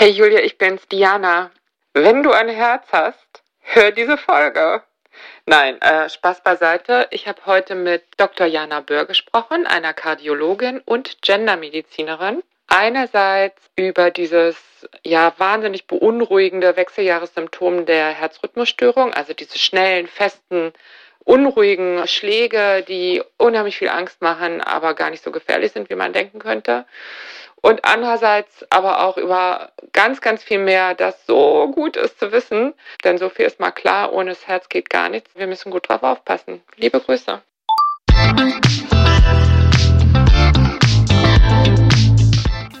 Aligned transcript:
Hey 0.00 0.10
Julia, 0.10 0.38
ich 0.42 0.58
bin's, 0.58 0.86
Diana. 0.86 1.50
Wenn 1.92 2.22
du 2.22 2.30
ein 2.30 2.48
Herz 2.48 2.86
hast, 2.92 3.42
hör 3.62 3.90
diese 3.90 4.16
Folge. 4.16 4.80
Nein, 5.44 5.82
äh, 5.82 6.08
Spaß 6.08 6.44
beiseite. 6.44 7.08
Ich 7.10 7.26
habe 7.26 7.44
heute 7.46 7.74
mit 7.74 8.04
Dr. 8.16 8.46
Jana 8.46 8.78
Böhr 8.78 9.06
gesprochen, 9.06 9.66
einer 9.66 9.94
Kardiologin 9.94 10.80
und 10.84 11.20
Gendermedizinerin. 11.22 12.44
Einerseits 12.68 13.60
über 13.74 14.12
dieses 14.12 14.56
ja 15.02 15.34
wahnsinnig 15.38 15.88
beunruhigende 15.88 16.76
Wechseljahressymptom 16.76 17.84
der 17.84 18.10
Herzrhythmusstörung, 18.10 19.12
also 19.14 19.32
diese 19.34 19.58
schnellen, 19.58 20.06
festen, 20.06 20.72
unruhigen 21.28 22.08
Schläge, 22.08 22.82
die 22.88 23.22
unheimlich 23.36 23.76
viel 23.76 23.90
Angst 23.90 24.22
machen, 24.22 24.62
aber 24.62 24.94
gar 24.94 25.10
nicht 25.10 25.22
so 25.22 25.30
gefährlich 25.30 25.72
sind, 25.72 25.90
wie 25.90 25.94
man 25.94 26.14
denken 26.14 26.38
könnte 26.38 26.86
und 27.60 27.84
andererseits 27.84 28.64
aber 28.70 29.04
auch 29.04 29.16
über 29.16 29.72
ganz, 29.92 30.20
ganz 30.20 30.42
viel 30.42 30.58
mehr, 30.58 30.94
das 30.94 31.26
so 31.26 31.70
gut 31.74 31.96
ist 31.96 32.18
zu 32.18 32.32
wissen. 32.32 32.72
Denn 33.04 33.18
so 33.18 33.28
viel 33.28 33.46
ist 33.46 33.60
mal 33.60 33.72
klar, 33.72 34.12
ohne 34.12 34.30
das 34.30 34.46
Herz 34.46 34.68
geht 34.68 34.90
gar 34.90 35.08
nichts. 35.08 35.30
Wir 35.34 35.46
müssen 35.46 35.70
gut 35.70 35.88
drauf 35.88 36.02
aufpassen. 36.02 36.62
Liebe 36.76 37.00
Grüße. 37.00 37.42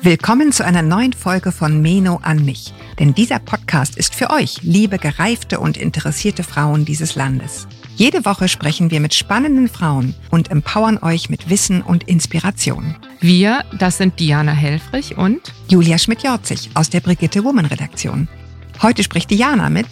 Willkommen 0.00 0.52
zu 0.52 0.64
einer 0.64 0.82
neuen 0.82 1.12
Folge 1.12 1.52
von 1.52 1.82
Meno 1.82 2.20
an 2.22 2.44
mich. 2.44 2.72
Denn 2.98 3.14
dieser 3.14 3.40
Podcast 3.40 3.98
ist 3.98 4.14
für 4.14 4.30
euch, 4.30 4.62
liebe 4.62 4.98
gereifte 4.98 5.60
und 5.60 5.76
interessierte 5.76 6.44
Frauen 6.44 6.84
dieses 6.84 7.14
Landes. 7.14 7.68
Jede 7.98 8.24
Woche 8.24 8.46
sprechen 8.46 8.92
wir 8.92 9.00
mit 9.00 9.12
spannenden 9.12 9.66
Frauen 9.66 10.14
und 10.30 10.52
empowern 10.52 10.98
euch 11.02 11.30
mit 11.30 11.50
Wissen 11.50 11.82
und 11.82 12.04
Inspiration. 12.04 12.94
Wir, 13.18 13.64
das 13.76 13.98
sind 13.98 14.20
Diana 14.20 14.52
Helfrich 14.52 15.18
und 15.18 15.52
Julia 15.66 15.98
Schmidt-Jorzig 15.98 16.70
aus 16.74 16.90
der 16.90 17.00
Brigitte 17.00 17.42
Woman 17.42 17.66
Redaktion. 17.66 18.28
Heute 18.82 19.02
spricht 19.02 19.32
Diana 19.32 19.68
mit 19.68 19.88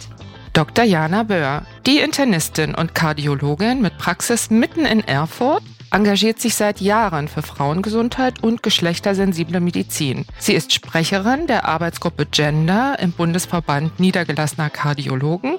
Dr. 0.53 0.85
Jana 0.85 1.23
Böhr, 1.23 1.63
die 1.85 1.97
Internistin 1.97 2.75
und 2.75 2.95
Kardiologin 2.95 3.81
mit 3.81 3.97
Praxis 3.97 4.49
mitten 4.49 4.85
in 4.85 5.01
Erfurt 5.01 5.63
engagiert 5.91 6.39
sich 6.39 6.55
seit 6.55 6.81
Jahren 6.81 7.27
für 7.27 7.41
Frauengesundheit 7.41 8.43
und 8.43 8.63
geschlechtersensible 8.63 9.59
Medizin. 9.59 10.25
Sie 10.37 10.53
ist 10.53 10.73
Sprecherin 10.73 11.47
der 11.47 11.65
Arbeitsgruppe 11.65 12.25
Gender 12.25 12.97
im 12.99 13.11
Bundesverband 13.11 13.99
niedergelassener 13.99 14.69
Kardiologen 14.69 15.57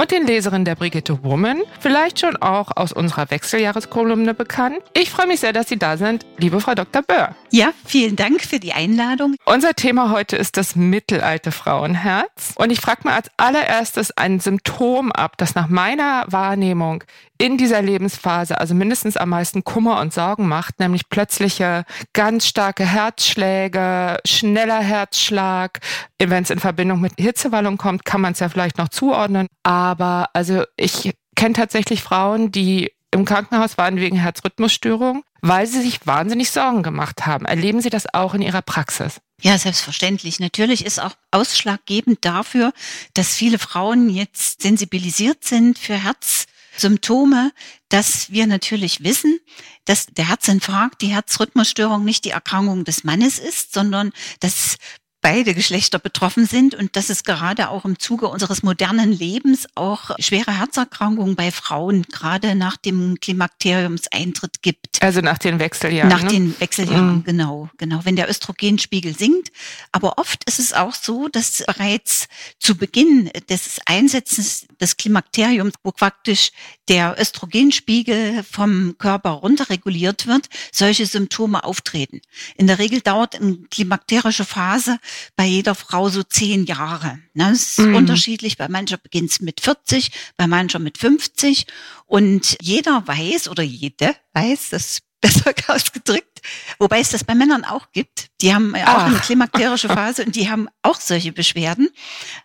und 0.00 0.10
den 0.10 0.26
Leserinnen 0.26 0.64
der 0.64 0.76
Brigitte 0.76 1.22
Woman, 1.22 1.60
vielleicht 1.78 2.20
schon 2.20 2.36
auch 2.36 2.74
aus 2.74 2.90
unserer 2.90 3.30
Wechseljahreskolumne 3.30 4.32
bekannt. 4.32 4.78
Ich 4.94 5.10
freue 5.10 5.26
mich 5.26 5.40
sehr, 5.40 5.52
dass 5.52 5.68
Sie 5.68 5.78
da 5.78 5.98
sind, 5.98 6.24
liebe 6.38 6.58
Frau 6.60 6.74
Dr. 6.74 7.02
Böhr. 7.02 7.34
Ja, 7.50 7.72
vielen 7.84 8.16
Dank 8.16 8.40
für 8.40 8.58
die 8.58 8.72
Einladung. 8.72 9.34
Unser 9.44 9.74
Thema 9.74 10.10
heute 10.10 10.36
ist 10.36 10.56
das 10.56 10.74
mittelalte 10.74 11.52
Frauenherz. 11.52 12.54
Und 12.56 12.70
ich 12.70 12.80
frage 12.80 13.02
mal 13.04 13.14
als 13.14 13.30
allererstes 13.36 14.16
ein 14.16 14.40
Symptom 14.40 15.12
ab, 15.12 15.36
das 15.36 15.54
nach 15.54 15.68
meiner 15.68 16.24
Wahrnehmung 16.28 17.04
in 17.40 17.56
dieser 17.56 17.80
Lebensphase 17.80 18.60
also 18.60 18.74
mindestens 18.74 19.16
am 19.16 19.30
meisten 19.30 19.64
Kummer 19.64 19.98
und 20.00 20.12
Sorgen 20.12 20.46
macht, 20.46 20.78
nämlich 20.78 21.08
plötzliche 21.08 21.84
ganz 22.12 22.46
starke 22.46 22.84
Herzschläge, 22.84 24.18
schneller 24.26 24.80
Herzschlag. 24.80 25.80
Wenn 26.18 26.42
es 26.42 26.50
in 26.50 26.58
Verbindung 26.58 27.00
mit 27.00 27.14
Hitzewallung 27.18 27.78
kommt, 27.78 28.04
kann 28.04 28.20
man 28.20 28.34
es 28.34 28.40
ja 28.40 28.50
vielleicht 28.50 28.76
noch 28.76 28.88
zuordnen. 28.88 29.46
Aber 29.62 29.89
also 29.98 30.64
ich 30.76 31.12
kenne 31.34 31.54
tatsächlich 31.54 32.02
Frauen, 32.02 32.52
die 32.52 32.92
im 33.10 33.24
Krankenhaus 33.24 33.76
waren 33.78 33.96
wegen 33.96 34.16
Herzrhythmusstörung, 34.16 35.24
weil 35.40 35.66
sie 35.66 35.82
sich 35.82 36.06
wahnsinnig 36.06 36.50
Sorgen 36.50 36.82
gemacht 36.82 37.26
haben. 37.26 37.44
Erleben 37.44 37.80
Sie 37.80 37.90
das 37.90 38.12
auch 38.14 38.34
in 38.34 38.42
Ihrer 38.42 38.62
Praxis? 38.62 39.20
Ja, 39.40 39.58
selbstverständlich. 39.58 40.38
Natürlich 40.38 40.84
ist 40.84 41.00
auch 41.00 41.14
ausschlaggebend 41.30 42.24
dafür, 42.24 42.72
dass 43.14 43.34
viele 43.34 43.58
Frauen 43.58 44.10
jetzt 44.10 44.62
sensibilisiert 44.62 45.44
sind 45.44 45.78
für 45.78 45.94
Herz 45.94 46.46
Symptome, 46.76 47.52
dass 47.88 48.30
wir 48.30 48.46
natürlich 48.46 49.02
wissen, 49.02 49.38
dass 49.84 50.06
der 50.06 50.28
Herzinfarkt, 50.28 51.02
die 51.02 51.08
Herzrhythmusstörung 51.08 52.04
nicht 52.04 52.24
die 52.24 52.30
Erkrankung 52.30 52.84
des 52.84 53.04
Mannes 53.04 53.38
ist, 53.38 53.74
sondern 53.74 54.12
dass 54.38 54.76
beide 55.20 55.54
Geschlechter 55.54 55.98
betroffen 55.98 56.46
sind 56.46 56.74
und 56.74 56.96
dass 56.96 57.10
es 57.10 57.24
gerade 57.24 57.68
auch 57.68 57.84
im 57.84 57.98
Zuge 57.98 58.28
unseres 58.28 58.62
modernen 58.62 59.12
Lebens 59.12 59.66
auch 59.74 60.10
schwere 60.18 60.58
Herzerkrankungen 60.58 61.36
bei 61.36 61.50
Frauen 61.50 62.04
gerade 62.04 62.54
nach 62.54 62.76
dem 62.76 63.18
Klimakteriumseintritt 63.20 64.62
gibt. 64.62 65.02
Also 65.02 65.20
nach 65.20 65.38
den 65.38 65.58
Wechseljahren. 65.58 66.08
Nach 66.08 66.22
ne? 66.22 66.30
den 66.30 66.60
Wechseljahren, 66.60 67.16
mhm. 67.16 67.24
genau, 67.24 67.68
genau. 67.76 68.00
Wenn 68.04 68.16
der 68.16 68.30
Östrogenspiegel 68.30 69.16
sinkt. 69.16 69.52
Aber 69.92 70.18
oft 70.18 70.44
ist 70.44 70.58
es 70.58 70.72
auch 70.72 70.94
so, 70.94 71.28
dass 71.28 71.64
bereits 71.66 72.28
zu 72.58 72.76
Beginn 72.76 73.30
des 73.48 73.78
Einsetzens 73.86 74.66
des 74.80 74.96
Klimakteriums, 74.96 75.74
wo 75.82 75.92
praktisch 75.92 76.52
der 76.88 77.16
Östrogenspiegel 77.20 78.42
vom 78.42 78.96
Körper 78.98 79.30
runterreguliert 79.30 80.26
wird, 80.26 80.48
solche 80.72 81.06
Symptome 81.06 81.62
auftreten. 81.64 82.20
In 82.56 82.66
der 82.66 82.78
Regel 82.78 83.00
dauert 83.00 83.36
eine 83.36 83.58
klimakterische 83.70 84.44
Phase 84.44 84.98
bei 85.36 85.46
jeder 85.46 85.74
Frau 85.74 86.08
so 86.08 86.22
zehn 86.22 86.64
Jahre. 86.64 87.18
Ne? 87.34 87.50
Das 87.50 87.78
ist 87.78 87.78
mhm. 87.78 87.94
unterschiedlich. 87.94 88.56
Bei 88.56 88.68
mancher 88.68 88.96
beginnt 88.96 89.30
es 89.30 89.40
mit 89.40 89.60
40, 89.60 90.10
bei 90.36 90.46
mancher 90.46 90.78
mit 90.78 90.98
50. 90.98 91.66
Und 92.06 92.56
jeder 92.60 93.06
weiß 93.06 93.48
oder 93.48 93.62
jede 93.62 94.14
weiß, 94.32 94.70
das 94.70 95.00
besser 95.20 95.52
ausgedrückt, 95.68 96.40
wobei 96.78 97.00
es 97.00 97.10
das 97.10 97.24
bei 97.24 97.34
Männern 97.34 97.64
auch 97.64 97.92
gibt. 97.92 98.28
Die 98.40 98.54
haben 98.54 98.74
ja 98.74 98.84
auch 98.84 99.02
Ach. 99.02 99.06
eine 99.06 99.18
klimakterische 99.18 99.88
Phase 99.90 100.24
und 100.24 100.34
die 100.34 100.50
haben 100.50 100.68
auch 100.82 100.98
solche 101.00 101.32
Beschwerden. 101.32 101.88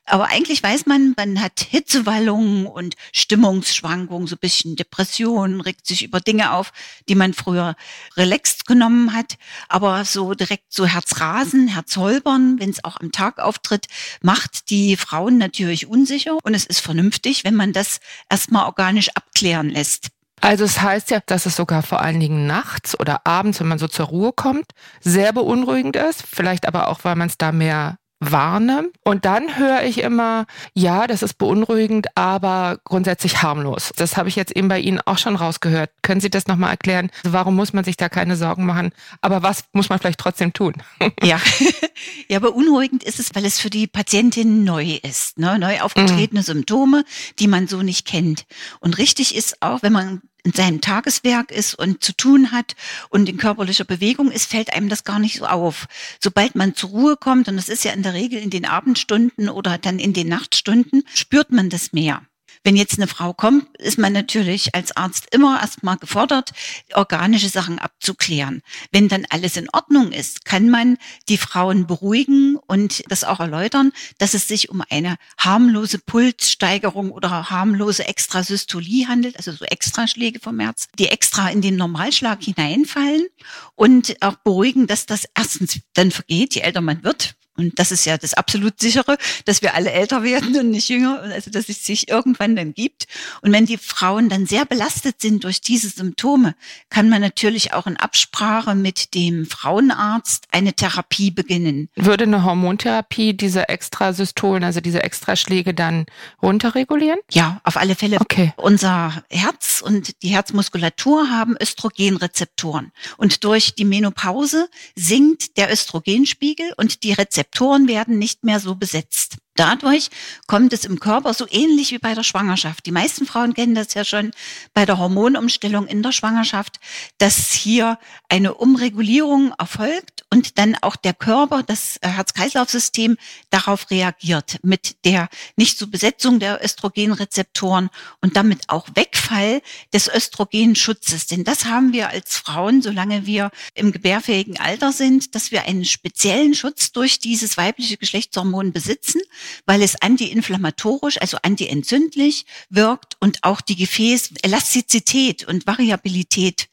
Aber 0.06 0.28
eigentlich 0.28 0.62
weiß 0.62 0.86
man, 0.86 1.14
man 1.16 1.42
hat 1.42 1.60
Hitzewallungen 1.62 2.66
und 2.66 2.96
Stimmungsschwankungen, 3.14 4.28
so 4.28 4.36
ein 4.36 4.40
bisschen 4.40 4.76
Depressionen, 4.76 5.62
regt 5.62 5.88
sich 5.88 6.04
über 6.04 6.20
Dinge 6.20 6.52
auf, 6.52 6.74
die 7.08 7.16
man 7.16 7.34
früher 7.34 7.76
relaxed 8.18 8.66
genommen 8.66 9.14
hat. 9.14 9.38
Aber 9.70 10.04
so 10.06 10.34
direkt 10.34 10.74
so 10.74 10.86
Herzrasen, 10.86 11.68
Herzholpern, 11.68 12.60
wenn 12.60 12.70
es 12.70 12.84
auch 12.84 13.00
am 13.00 13.12
Tag 13.12 13.40
auftritt, 13.40 13.88
macht 14.22 14.70
die 14.70 14.98
Frauen 14.98 15.38
natürlich 15.38 15.88
unsicher. 15.88 16.38
Und 16.44 16.54
es 16.54 16.66
ist 16.66 16.82
vernünftig, 16.82 17.44
wenn 17.44 17.56
man 17.56 17.74
das 17.74 18.00
erstmal 18.30 18.66
organisch 18.66 19.10
abklären 19.16 19.70
lässt. 19.70 20.10
Also 20.42 20.64
es 20.66 20.82
heißt 20.82 21.12
ja, 21.12 21.20
dass 21.26 21.46
es 21.46 21.56
sogar 21.56 21.82
vor 21.82 22.02
allen 22.02 22.20
Dingen 22.20 22.46
nachts 22.46 23.00
oder 23.00 23.26
abends, 23.26 23.60
wenn 23.60 23.68
man 23.68 23.80
so 23.80 23.88
zur 23.88 24.08
Ruhe 24.08 24.32
kommt, 24.34 24.72
sehr 25.02 25.34
beunruhigend 25.34 25.96
ist. 25.96 26.24
Vielleicht 26.24 26.68
aber 26.68 26.90
auch, 26.90 27.04
weil 27.04 27.16
man 27.16 27.28
es 27.28 27.38
da 27.38 27.52
mehr 27.52 27.98
wahrnimmt. 28.20 28.96
Und 29.04 29.26
dann 29.26 29.58
höre 29.58 29.84
ich 29.84 30.02
immer, 30.02 30.46
ja, 30.74 31.08
das 31.08 31.22
ist 31.22 31.36
beunruhigend, 31.36 32.08
aber 32.16 32.80
grundsätzlich 32.84 33.42
harmlos. 33.42 33.92
Das 33.96 34.18
habe 34.18 34.30
ich 34.30 34.36
jetzt 34.36 34.56
eben 34.56 34.68
bei 34.68 34.80
Ihnen 34.80 35.00
auch 35.02 35.18
schon 35.18 35.36
rausgehört. 35.36 35.92
Können 36.02 36.22
Sie 36.22 36.30
das 36.30 36.48
nochmal 36.48 36.72
erklären? 36.72 37.12
Also 37.24 37.34
warum 37.34 37.56
muss 37.56 37.74
man 37.74 37.84
sich 37.84 37.98
da 37.98 38.10
keine 38.10 38.36
Sorgen 38.36 38.66
machen? 38.66 38.92
Aber 39.22 39.44
was 39.44 39.66
muss 39.74 39.90
man 39.90 40.00
vielleicht 40.00 40.20
trotzdem 40.20 40.54
tun? 40.54 40.74
Ja, 41.22 41.40
ja 42.30 42.40
beunruhigend 42.40 43.04
ist 43.04 43.20
es, 43.20 43.36
weil 43.36 43.46
es 43.46 43.60
für 43.60 43.70
die 43.70 43.88
Patientin 43.88 44.64
neu 44.64 45.00
ist. 45.04 45.38
Ne? 45.38 45.60
Neu 45.60 45.82
aufgetretene 45.82 46.40
mhm. 46.40 46.46
Symptome, 46.46 47.06
die 47.40 47.48
man 47.48 47.68
so 47.68 47.82
nicht 47.82 48.06
kennt. 48.06 48.46
Und 48.80 48.98
richtig 48.98 49.36
ist 49.36 49.62
auch, 49.62 49.84
wenn 49.84 49.94
man 49.94 50.22
in 50.46 50.54
seinem 50.54 50.80
Tageswerk 50.80 51.52
ist 51.52 51.74
und 51.76 52.04
zu 52.04 52.14
tun 52.14 52.52
hat 52.52 52.76
und 53.10 53.28
in 53.28 53.38
körperlicher 53.38 53.84
Bewegung 53.84 54.32
ist, 54.32 54.50
fällt 54.50 54.74
einem 54.74 54.90
das 54.90 55.04
gar 55.04 55.20
nicht 55.20 55.40
so 55.40 55.46
auf. 55.46 55.88
Sobald 56.22 56.56
man 56.56 56.76
zur 56.76 56.92
Ruhe 56.92 57.18
kommt, 57.18 57.48
und 57.48 57.58
das 57.58 57.68
ist 57.68 57.84
ja 57.84 57.92
in 57.92 58.04
der 58.04 58.14
Regel 58.14 58.40
in 58.40 58.52
den 58.52 58.66
Abendstunden 58.66 59.50
oder 59.50 59.78
dann 59.78 60.00
in 60.00 60.14
den 60.14 60.30
Nachtstunden, 60.30 61.04
spürt 61.14 61.52
man 61.52 61.70
das 61.70 61.94
mehr. 61.94 62.22
Wenn 62.66 62.76
jetzt 62.76 62.98
eine 62.98 63.06
Frau 63.06 63.32
kommt, 63.32 63.78
ist 63.78 64.00
man 64.00 64.12
natürlich 64.12 64.74
als 64.74 64.98
Arzt 64.98 65.28
immer 65.30 65.62
erstmal 65.62 65.98
gefordert, 65.98 66.52
organische 66.96 67.48
Sachen 67.48 67.78
abzuklären. 67.78 68.64
Wenn 68.92 69.08
dann 69.08 69.28
alles 69.30 69.56
in 69.56 69.70
Ordnung 69.72 70.12
ist, 70.12 70.46
kann 70.46 70.72
man 70.72 70.98
die 71.30 71.38
Frauen 71.38 71.86
beruhigen 71.86 72.58
und 72.58 73.04
das 73.08 73.24
auch 73.24 73.40
erläutern, 73.40 73.92
dass 74.18 74.34
es 74.34 74.48
sich 74.48 74.70
um 74.72 74.82
eine 74.90 75.18
harmlose 75.38 76.00
Pulssteigerung 76.00 77.12
oder 77.12 77.52
harmlose 77.52 78.08
Extrasystolie 78.08 79.08
handelt, 79.08 79.38
also 79.38 79.52
so 79.52 79.64
Extraschläge 79.66 80.40
vom 80.40 80.60
Herz, 80.60 80.88
die 80.98 81.10
extra 81.10 81.50
in 81.50 81.62
den 81.62 81.76
Normalschlag 81.76 82.42
hineinfallen 82.42 83.28
und 83.76 84.16
auch 84.22 84.38
beruhigen, 84.38 84.88
dass 84.88 85.06
das 85.06 85.26
erstens 85.38 85.82
dann 85.94 86.10
vergeht, 86.10 86.56
je 86.56 86.62
älter 86.62 86.82
man 86.82 87.04
wird, 87.04 87.36
und 87.58 87.80
das 87.80 87.92
ist 87.92 88.06
ja 88.06 88.18
das 88.18 88.34
absolut 88.34 88.80
sichere, 88.80 89.18
dass 89.46 89.62
wir 89.62 89.76
alle 89.76 89.92
älter 89.92 90.24
werden 90.24 90.58
und 90.58 90.72
nicht 90.72 90.90
jünger, 90.90 91.22
also 91.22 91.50
dass 91.50 91.70
es 91.70 91.86
sich 91.86 92.10
irgendwann 92.10 92.56
dann 92.56 92.74
gibt. 92.74 93.08
Und 93.42 93.54
wenn 93.54 93.66
die 93.66 93.78
Frauen 93.78 94.28
dann 94.28 94.46
sehr 94.46 94.66
belastet 94.66 95.22
sind 95.22 95.44
durch 95.44 95.62
diese 95.62 95.90
Symptome, 95.90 96.56
kann 96.90 97.10
man 97.10 97.22
natürlich 97.22 97.74
auch 97.74 97.88
in 97.88 97.98
Absprache 97.98 98.76
mit 98.76 99.14
dem 99.14 99.46
Frauenarzt 99.46 100.48
eine 100.52 100.74
Therapie 100.74 101.32
beginnen. 101.32 101.90
Würde 101.96 102.26
eine 102.26 102.44
Hormontherapie 102.44 103.34
diese 103.34 103.70
Extrasystolen, 103.70 104.64
also 104.64 104.82
diese 104.82 105.04
Extraschläge 105.04 105.74
dann 105.74 106.06
runterregulieren? 106.42 107.20
Ja, 107.32 107.62
auf 107.64 107.78
alle 107.78 107.96
Fälle. 107.96 108.20
Okay. 108.20 108.54
Unser 108.58 109.24
Herz 109.30 109.82
und 109.82 110.22
die 110.24 110.30
Herzmuskulatur 110.30 111.30
haben 111.30 111.56
Östrogenrezeptoren. 111.62 112.92
Und 113.18 113.44
durch 113.46 113.76
die 113.76 113.86
Menopause 113.86 114.68
sinkt 114.96 115.58
der 115.58 115.72
Östrogenspiegel 115.72 116.74
und 116.78 117.04
die 117.04 117.14
Rezeptoren 117.14 117.45
Rezeptoren 117.46 117.88
werden 117.88 118.18
nicht 118.18 118.44
mehr 118.44 118.60
so 118.60 118.76
besetzt. 118.76 119.38
Dadurch 119.56 120.10
kommt 120.48 120.74
es 120.74 120.84
im 120.84 121.00
Körper 121.00 121.34
so 121.34 121.48
ähnlich 121.50 121.92
wie 121.92 121.98
bei 121.98 122.14
der 122.14 122.24
Schwangerschaft. 122.24 122.86
Die 122.86 122.92
meisten 122.92 123.26
Frauen 123.26 123.54
kennen 123.54 123.74
das 123.74 123.94
ja 123.94 124.04
schon 124.04 124.32
bei 124.74 124.86
der 124.86 124.98
Hormonumstellung 124.98 125.88
in 125.88 126.04
der 126.04 126.12
Schwangerschaft, 126.12 126.82
dass 127.20 127.54
hier 127.54 127.98
eine 128.28 128.56
Umregulierung 128.56 129.54
erfolgt 129.58 130.26
und 130.30 130.58
dann 130.58 130.76
auch 130.82 130.98
der 130.98 131.14
Körper, 131.14 131.64
das 131.64 131.98
Herz-Kreislauf-System 132.02 133.16
darauf 133.50 133.90
reagiert 133.92 134.60
mit 134.62 134.98
der 135.06 135.30
nicht 135.56 135.78
so 135.78 135.88
Besetzung 135.88 136.40
der 136.40 136.62
Östrogenrezeptoren 136.62 137.90
und 138.20 138.36
damit 138.36 138.68
auch 138.68 138.90
Wegfall 138.94 139.62
des 139.94 140.14
Östrogenschutzes. 140.14 141.28
Denn 141.28 141.46
das 141.46 141.64
haben 141.64 141.94
wir 141.94 142.10
als 142.10 142.36
Frauen, 142.36 142.82
solange 142.82 143.26
wir 143.26 143.52
im 143.74 143.94
gebärfähigen 143.94 144.60
Alter 144.60 144.92
sind, 144.92 145.34
dass 145.34 145.52
wir 145.52 145.64
einen 145.64 145.86
speziellen 145.86 146.56
Schutz 146.56 146.92
durch 146.92 147.20
dieses 147.20 147.56
weibliche 147.56 147.96
Geschlechtshormon 147.96 148.74
besitzen 148.74 149.22
weil 149.66 149.82
es 149.82 150.02
antiinflammatorisch, 150.02 151.22
also 151.22 151.38
antientzündlich 151.42 152.46
wirkt 152.70 153.18
und 153.20 153.44
auch 153.44 153.62
die 153.62 153.76
Gefäßelastizität 153.76 155.48
und 155.48 155.68
Variabilität 155.68 156.68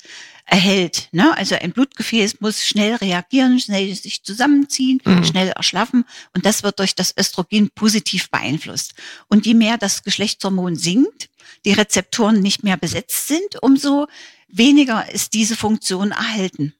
erhält. 0.46 1.08
Ne? 1.12 1.36
Also 1.36 1.54
ein 1.54 1.72
Blutgefäß 1.72 2.40
muss 2.40 2.66
schnell 2.66 2.96
reagieren, 2.96 3.58
schnell 3.60 3.94
sich 3.94 4.22
zusammenziehen, 4.22 5.00
mhm. 5.04 5.24
schnell 5.24 5.48
erschlaffen 5.48 6.04
und 6.34 6.44
das 6.44 6.62
wird 6.62 6.78
durch 6.78 6.94
das 6.94 7.14
Östrogen 7.16 7.70
positiv 7.74 8.30
beeinflusst. 8.30 8.94
Und 9.28 9.46
je 9.46 9.54
mehr 9.54 9.78
das 9.78 10.02
Geschlechtshormon 10.02 10.76
sinkt, 10.76 11.30
die 11.64 11.72
Rezeptoren 11.72 12.40
nicht 12.40 12.64
mehr 12.64 12.76
besetzt 12.76 13.28
sind, 13.28 13.62
umso 13.62 14.08
weniger 14.48 15.10
ist 15.10 15.34
diese 15.34 15.56
Funktion 15.56 16.10
erhalten. 16.10 16.74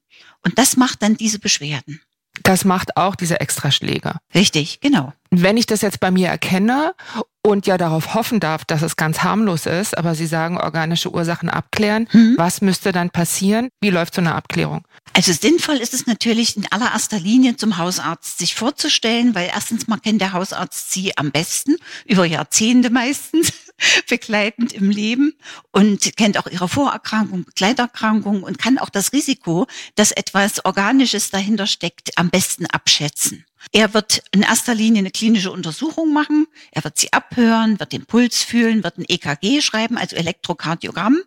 Und 0.44 0.58
das 0.58 0.76
macht 0.76 1.02
dann 1.02 1.16
diese 1.16 1.38
Beschwerden. 1.38 2.00
Das 2.42 2.64
macht 2.64 2.96
auch 2.96 3.14
diese 3.14 3.40
Extraschläge. 3.40 4.14
Richtig, 4.34 4.80
genau. 4.80 5.12
Wenn 5.30 5.56
ich 5.56 5.66
das 5.66 5.80
jetzt 5.80 6.00
bei 6.00 6.10
mir 6.10 6.28
erkenne 6.28 6.94
und 7.42 7.66
ja 7.66 7.78
darauf 7.78 8.14
hoffen 8.14 8.38
darf, 8.38 8.64
dass 8.64 8.82
es 8.82 8.96
ganz 8.96 9.22
harmlos 9.22 9.66
ist, 9.66 9.96
aber 9.96 10.14
Sie 10.14 10.26
sagen 10.26 10.58
organische 10.58 11.10
Ursachen 11.10 11.48
abklären, 11.48 12.08
mhm. 12.12 12.34
was 12.36 12.60
müsste 12.60 12.92
dann 12.92 13.10
passieren? 13.10 13.68
Wie 13.80 13.90
läuft 13.90 14.14
so 14.14 14.20
eine 14.20 14.34
Abklärung? 14.34 14.84
Also 15.14 15.32
sinnvoll 15.32 15.76
ist 15.76 15.94
es 15.94 16.06
natürlich 16.06 16.56
in 16.56 16.66
allererster 16.70 17.18
Linie 17.18 17.56
zum 17.56 17.78
Hausarzt 17.78 18.38
sich 18.38 18.54
vorzustellen, 18.54 19.34
weil 19.34 19.50
erstens 19.52 19.86
mal 19.88 19.98
kennt 19.98 20.20
der 20.20 20.32
Hausarzt 20.32 20.92
Sie 20.92 21.16
am 21.16 21.30
besten, 21.30 21.76
über 22.06 22.24
Jahrzehnte 22.24 22.90
meistens 22.90 23.52
begleitend 24.08 24.72
im 24.72 24.90
Leben 24.90 25.34
und 25.70 26.16
kennt 26.16 26.38
auch 26.38 26.46
ihre 26.46 26.68
Vorerkrankung, 26.68 27.44
Begleiterkrankung 27.44 28.42
und 28.42 28.58
kann 28.58 28.78
auch 28.78 28.90
das 28.90 29.12
Risiko, 29.12 29.66
dass 29.94 30.12
etwas 30.12 30.64
Organisches 30.64 31.30
dahinter 31.30 31.66
steckt, 31.66 32.18
am 32.18 32.30
besten 32.30 32.66
abschätzen. 32.66 33.44
Er 33.70 33.94
wird 33.94 34.22
in 34.32 34.42
erster 34.42 34.74
Linie 34.74 35.00
eine 35.00 35.10
klinische 35.10 35.52
Untersuchung 35.52 36.12
machen. 36.12 36.46
Er 36.72 36.82
wird 36.82 36.98
sie 36.98 37.12
abhören, 37.12 37.78
wird 37.78 37.92
den 37.92 38.06
Puls 38.06 38.42
fühlen, 38.42 38.82
wird 38.82 38.98
ein 38.98 39.04
EKG 39.06 39.60
schreiben, 39.60 39.96
also 39.96 40.16
Elektrokardiogramm, 40.16 41.20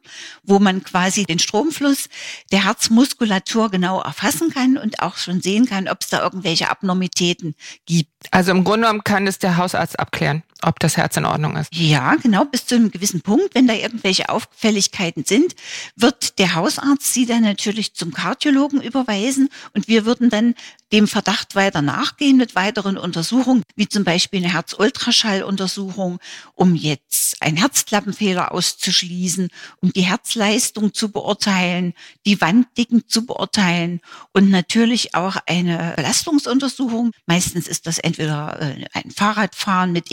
wo 0.44 0.60
man 0.60 0.84
quasi 0.84 1.24
den 1.24 1.40
Stromfluss 1.40 2.10
der 2.52 2.66
Herzmuskulatur 2.66 3.70
genau 3.70 4.02
erfassen 4.02 4.50
kann 4.50 4.78
und 4.78 5.02
auch 5.02 5.16
schon 5.16 5.42
sehen 5.42 5.66
kann, 5.66 5.88
ob 5.88 6.02
es 6.02 6.10
da 6.10 6.22
irgendwelche 6.22 6.70
Abnormitäten 6.70 7.56
gibt. 7.86 8.12
Also 8.32 8.52
im 8.52 8.64
Grunde 8.64 8.88
genommen 8.88 9.04
kann 9.04 9.28
es 9.28 9.40
der 9.40 9.56
Hausarzt 9.58 9.98
abklären, 10.00 10.44
ob 10.66 10.80
das 10.80 10.98
Herz 10.98 11.18
in 11.18 11.26
Ordnung 11.26 11.56
ist. 11.56 11.74
Ja, 11.74 12.16
genau, 12.16 12.46
bis 12.46 12.66
zu 12.66 12.76
einem 12.76 12.92
gewissen 12.92 13.22
Punkt. 13.22 13.54
Wenn 13.54 13.68
da 13.68 13.74
irgendwelche 13.74 14.30
Auffälligkeiten 14.30 15.24
sind, 15.26 15.56
wird 15.96 16.40
der 16.40 16.56
Hausarzt 16.56 17.14
sie 17.14 17.26
dann 17.26 17.44
natürlich 17.44 17.94
zum 17.94 18.12
Kardiologen 18.12 18.82
überweisen 18.82 19.50
und 19.74 19.88
wir 19.88 20.06
würden 20.06 20.30
dann 20.30 20.56
dem 20.92 21.08
Verdacht 21.08 21.56
weiter 21.56 21.82
nachgehen 21.82 22.38
mit 22.38 22.56
weiteren 22.56 22.98
Untersuchungen, 22.98 23.64
wie 23.76 23.90
zum 23.90 24.04
Beispiel 24.04 24.44
eine 24.44 24.54
Herzultraschalluntersuchung, 24.54 26.20
um 26.54 26.76
jetzt 26.76 27.42
einen 27.42 27.58
Herzklappenfehler 27.58 28.54
auszuschließen, 28.54 29.50
um 29.82 29.92
die 29.92 30.04
Herzleistung 30.04 30.94
zu 30.94 31.12
beurteilen, 31.12 31.94
die 32.26 32.40
Wanddicken 32.40 33.08
zu 33.08 33.26
beurteilen 33.26 34.00
und 34.32 34.50
natürlich 34.50 35.16
auch 35.16 35.38
eine 35.48 35.94
Belastungsuntersuchung. 35.96 37.12
Meistens 37.26 37.68
ist 37.68 37.88
das 37.88 37.98
entweder 37.98 38.62
äh, 38.62 38.86
ein 38.94 39.12
Fahrradfahren 39.12 39.92
mit 39.92 40.12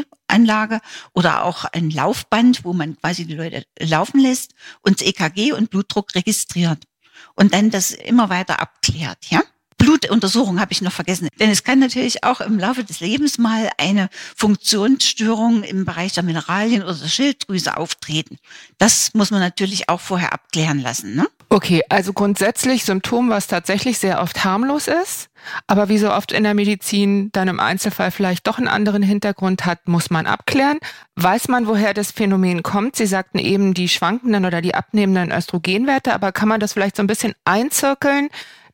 EKG-Anlage 0.00 0.80
oder 1.12 1.44
auch 1.44 1.64
ein 1.64 1.90
Laufband, 1.90 2.64
wo 2.64 2.72
man 2.72 2.96
quasi 2.96 3.26
die 3.26 3.34
Leute 3.34 3.64
laufen 3.78 4.20
lässt 4.20 4.54
und 4.82 5.02
EKG 5.02 5.52
und 5.52 5.70
Blutdruck 5.70 6.14
registriert 6.14 6.84
und 7.34 7.54
dann 7.54 7.70
das 7.70 7.90
immer 7.90 8.28
weiter 8.30 8.60
abklärt, 8.60 9.26
ja? 9.30 9.42
Blutuntersuchung 9.82 10.60
habe 10.60 10.70
ich 10.70 10.80
noch 10.80 10.92
vergessen. 10.92 11.26
Denn 11.40 11.50
es 11.50 11.64
kann 11.64 11.80
natürlich 11.80 12.22
auch 12.22 12.40
im 12.40 12.56
Laufe 12.56 12.84
des 12.84 13.00
Lebens 13.00 13.36
mal 13.38 13.68
eine 13.78 14.08
Funktionsstörung 14.36 15.64
im 15.64 15.84
Bereich 15.84 16.12
der 16.12 16.22
Mineralien 16.22 16.84
oder 16.84 16.94
der 16.94 17.08
Schilddrüse 17.08 17.76
auftreten. 17.76 18.38
Das 18.78 19.12
muss 19.14 19.32
man 19.32 19.40
natürlich 19.40 19.88
auch 19.88 20.00
vorher 20.00 20.32
abklären 20.32 20.80
lassen. 20.80 21.16
Ne? 21.16 21.26
Okay, 21.48 21.82
also 21.88 22.12
grundsätzlich 22.12 22.84
Symptom, 22.84 23.28
was 23.28 23.48
tatsächlich 23.48 23.98
sehr 23.98 24.22
oft 24.22 24.44
harmlos 24.44 24.86
ist, 24.86 25.28
aber 25.66 25.88
wie 25.88 25.98
so 25.98 26.12
oft 26.12 26.30
in 26.30 26.44
der 26.44 26.54
Medizin 26.54 27.30
dann 27.32 27.48
im 27.48 27.58
Einzelfall 27.58 28.10
vielleicht 28.10 28.46
doch 28.46 28.58
einen 28.58 28.68
anderen 28.68 29.02
Hintergrund 29.02 29.66
hat, 29.66 29.88
muss 29.88 30.10
man 30.10 30.26
abklären. 30.26 30.78
Weiß 31.16 31.48
man, 31.48 31.66
woher 31.66 31.92
das 31.92 32.12
Phänomen 32.12 32.62
kommt? 32.62 32.96
Sie 32.96 33.06
sagten 33.06 33.38
eben 33.38 33.74
die 33.74 33.88
schwankenden 33.88 34.44
oder 34.44 34.62
die 34.62 34.74
abnehmenden 34.74 35.36
Östrogenwerte, 35.36 36.14
aber 36.14 36.30
kann 36.30 36.48
man 36.48 36.60
das 36.60 36.72
vielleicht 36.72 36.96
so 36.96 37.02
ein 37.02 37.08
bisschen 37.08 37.34
einzirkeln? 37.44 38.28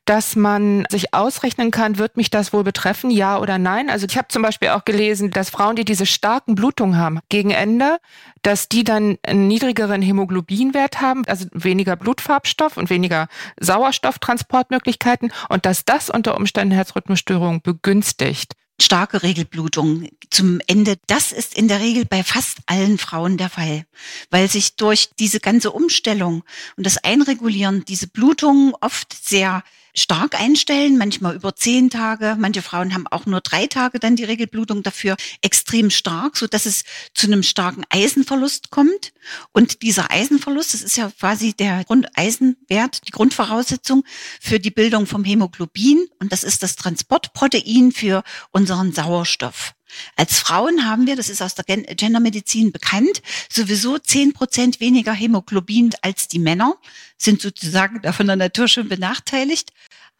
Dass 0.09 0.35
man 0.35 0.87
sich 0.89 1.13
ausrechnen 1.13 1.69
kann, 1.69 1.99
wird 1.99 2.17
mich 2.17 2.31
das 2.31 2.51
wohl 2.51 2.63
betreffen, 2.63 3.11
ja 3.11 3.37
oder 3.37 3.59
nein. 3.59 3.91
Also 3.91 4.07
ich 4.09 4.17
habe 4.17 4.27
zum 4.29 4.41
Beispiel 4.41 4.69
auch 4.69 4.83
gelesen, 4.83 5.29
dass 5.29 5.51
Frauen, 5.51 5.75
die 5.75 5.85
diese 5.85 6.07
starken 6.07 6.55
Blutungen 6.55 6.97
haben 6.97 7.19
gegen 7.29 7.51
Ende, 7.51 7.99
dass 8.41 8.69
die 8.69 8.83
dann 8.83 9.19
einen 9.21 9.47
niedrigeren 9.47 10.01
Hämoglobinwert 10.01 10.99
haben, 10.99 11.25
also 11.27 11.45
weniger 11.51 11.95
Blutfarbstoff 11.95 12.75
und 12.75 12.89
weniger 12.89 13.27
Sauerstofftransportmöglichkeiten 13.59 15.31
und 15.47 15.67
dass 15.67 15.85
das 15.85 16.09
unter 16.09 16.37
Umständen 16.37 16.73
Herzrhythmusstörungen 16.73 17.61
begünstigt 17.61 18.55
starke 18.81 19.21
Regelblutung 19.21 20.07
zum 20.31 20.59
Ende. 20.65 20.97
Das 21.05 21.31
ist 21.31 21.55
in 21.55 21.67
der 21.67 21.81
Regel 21.81 22.05
bei 22.05 22.23
fast 22.23 22.59
allen 22.65 22.97
Frauen 22.97 23.37
der 23.37 23.49
Fall, 23.49 23.85
weil 24.31 24.49
sich 24.49 24.75
durch 24.75 25.09
diese 25.19 25.39
ganze 25.39 25.71
Umstellung 25.71 26.43
und 26.77 26.85
das 26.85 26.97
Einregulieren 27.03 27.85
diese 27.85 28.07
Blutungen 28.07 28.73
oft 28.79 29.13
sehr 29.13 29.63
stark 29.99 30.39
einstellen, 30.39 30.97
manchmal 30.97 31.35
über 31.35 31.55
zehn 31.55 31.89
Tage. 31.89 32.35
Manche 32.39 32.61
Frauen 32.61 32.93
haben 32.93 33.07
auch 33.07 33.25
nur 33.25 33.41
drei 33.41 33.67
Tage 33.67 33.99
dann 33.99 34.15
die 34.15 34.23
Regelblutung 34.23 34.83
dafür 34.83 35.15
extrem 35.41 35.89
stark, 35.89 36.37
so 36.37 36.47
dass 36.47 36.65
es 36.65 36.83
zu 37.13 37.27
einem 37.27 37.43
starken 37.43 37.83
Eisenverlust 37.89 38.71
kommt. 38.71 39.13
Und 39.51 39.81
dieser 39.81 40.11
Eisenverlust, 40.11 40.73
das 40.73 40.81
ist 40.81 40.97
ja 40.97 41.11
quasi 41.19 41.53
der 41.53 41.83
Grundeisenwert, 41.83 43.07
die 43.07 43.11
Grundvoraussetzung 43.11 44.03
für 44.39 44.59
die 44.59 44.71
Bildung 44.71 45.05
vom 45.05 45.23
Hämoglobin. 45.23 46.07
Und 46.19 46.31
das 46.31 46.43
ist 46.43 46.63
das 46.63 46.75
Transportprotein 46.75 47.91
für 47.91 48.23
unseren 48.51 48.91
Sauerstoff. 48.91 49.73
Als 50.15 50.39
Frauen 50.39 50.85
haben 50.85 51.07
wir, 51.07 51.15
das 51.15 51.29
ist 51.29 51.41
aus 51.41 51.55
der 51.55 51.65
Gendermedizin 51.65 52.71
bekannt, 52.71 53.21
sowieso 53.51 53.97
zehn 53.97 54.33
Prozent 54.33 54.79
weniger 54.79 55.13
Hämoglobin 55.13 55.91
als 56.01 56.27
die 56.27 56.39
Männer, 56.39 56.75
sind 57.17 57.41
sozusagen 57.41 58.01
da 58.01 58.11
von 58.11 58.27
der 58.27 58.35
Natur 58.35 58.67
schon 58.67 58.89
benachteiligt. 58.89 59.71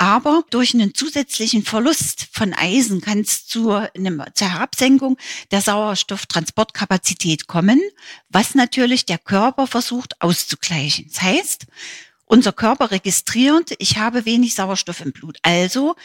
Aber 0.01 0.45
durch 0.49 0.73
einen 0.73 0.93
zusätzlichen 0.93 1.63
Verlust 1.63 2.27
von 2.31 2.53
Eisen 2.53 3.01
kann 3.01 3.19
es 3.19 3.45
zu 3.45 3.85
zur 4.33 4.47
Herabsenkung 4.47 5.17
der 5.51 5.61
Sauerstofftransportkapazität 5.61 7.47
kommen, 7.47 7.81
was 8.29 8.55
natürlich 8.55 9.05
der 9.05 9.17
Körper 9.17 9.67
versucht 9.67 10.21
auszugleichen. 10.21 11.09
Das 11.09 11.21
heißt, 11.21 11.65
unser 12.23 12.53
Körper 12.53 12.91
registriert, 12.91 13.73
ich 13.79 13.97
habe 13.97 14.23
wenig 14.23 14.53
Sauerstoff 14.53 15.01
im 15.01 15.11
Blut. 15.11 15.37
Also 15.41 15.95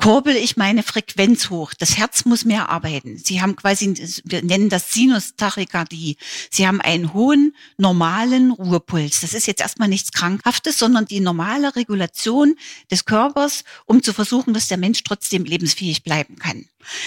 kurbel 0.00 0.34
ich 0.34 0.56
meine 0.56 0.82
Frequenz 0.82 1.50
hoch. 1.50 1.74
Das 1.78 1.98
Herz 1.98 2.24
muss 2.24 2.44
mehr 2.44 2.70
arbeiten. 2.70 3.18
Sie 3.18 3.42
haben 3.42 3.54
quasi, 3.54 3.94
wir 4.24 4.42
nennen 4.42 4.70
das 4.70 4.92
Sinustachykardie. 4.92 6.16
Sie 6.50 6.66
haben 6.66 6.80
einen 6.80 7.12
hohen, 7.12 7.54
normalen 7.76 8.50
Ruhepuls. 8.50 9.20
Das 9.20 9.34
ist 9.34 9.46
jetzt 9.46 9.60
erstmal 9.60 9.88
nichts 9.88 10.12
Krankhaftes, 10.12 10.78
sondern 10.78 11.04
die 11.04 11.20
normale 11.20 11.76
Regulation 11.76 12.56
des 12.90 13.04
Körpers, 13.04 13.64
um 13.84 14.02
zu 14.02 14.12
versuchen, 14.12 14.54
dass 14.54 14.68
der 14.68 14.78
Mensch 14.78 15.02
trotzdem 15.04 15.44
lebensfähig 15.44 16.02
bleiben 16.02 16.36
kann. 16.36 16.66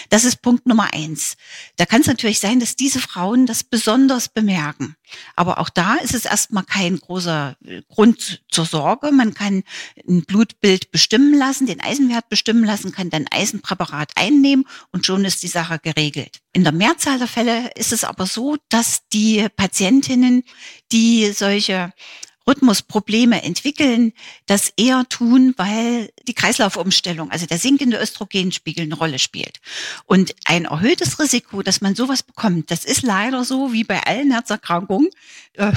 Das 0.10 0.24
ist 0.24 0.42
Punkt 0.42 0.66
Nummer 0.66 0.94
eins. 0.94 1.36
Da 1.76 1.86
kann 1.86 2.02
es 2.02 2.08
natürlich 2.08 2.40
sein, 2.40 2.60
dass 2.60 2.76
diese 2.76 3.00
Frauen 3.00 3.46
das 3.46 3.64
besonders 3.64 4.30
bemerken. 4.30 4.96
Aber 5.36 5.60
auch 5.60 5.70
da 5.70 5.96
ist 5.96 6.14
es 6.14 6.26
erstmal 6.26 6.64
kein 6.64 6.98
großer 6.98 7.56
äh, 7.66 7.82
Grund 7.90 8.44
zur 8.50 8.66
Sorge. 8.66 9.12
Man 9.12 9.34
kann 9.34 9.64
ein 10.08 10.24
Blutbild 10.24 10.92
bestimmen 10.92 11.38
lassen, 11.38 11.68
den 11.68 11.82
Eisenwert 11.82 12.30
bestimmen 12.30 12.64
lassen, 12.64 12.92
kann 12.92 13.10
dann 13.10 13.28
Eisenpräparat 13.30 14.12
einnehmen 14.16 14.66
und 14.92 15.06
schon 15.06 15.26
ist 15.26 15.44
die 15.44 15.48
Sache 15.48 15.80
geregelt. 15.80 16.40
In 16.54 16.64
der 16.64 16.74
Mehrzahl 16.74 17.20
der 17.20 17.28
Fälle 17.28 17.72
ist 17.76 17.94
es 17.94 18.04
aber 18.04 18.26
so, 18.26 18.58
dass 18.70 19.08
die 19.12 19.48
Patientinnen, 19.56 20.44
die 20.92 21.32
solche 21.32 21.94
Rhythmusprobleme 22.48 23.44
entwickeln, 23.44 24.14
das 24.46 24.74
eher 24.76 25.06
tun, 25.10 25.54
weil 25.58 26.12
die 26.28 26.34
Kreislaufumstellung, 26.34 27.32
also 27.32 27.46
der 27.46 27.58
sinkende 27.58 27.98
Östrogenspiegel 28.00 28.86
eine 28.86 28.96
Rolle 28.96 29.20
spielt. 29.20 29.60
Und 30.06 30.36
ein 30.46 30.66
erhöhtes 30.66 31.20
Risiko, 31.20 31.62
dass 31.62 31.82
man 31.82 31.96
sowas 31.96 32.24
bekommt, 32.24 32.72
das 32.72 32.86
ist 32.86 33.04
leider 33.04 33.44
so 33.46 33.74
wie 33.74 33.84
bei 33.84 34.04
allen 34.04 34.32
Herzerkrankungen, 34.32 35.10
äh, 35.54 35.72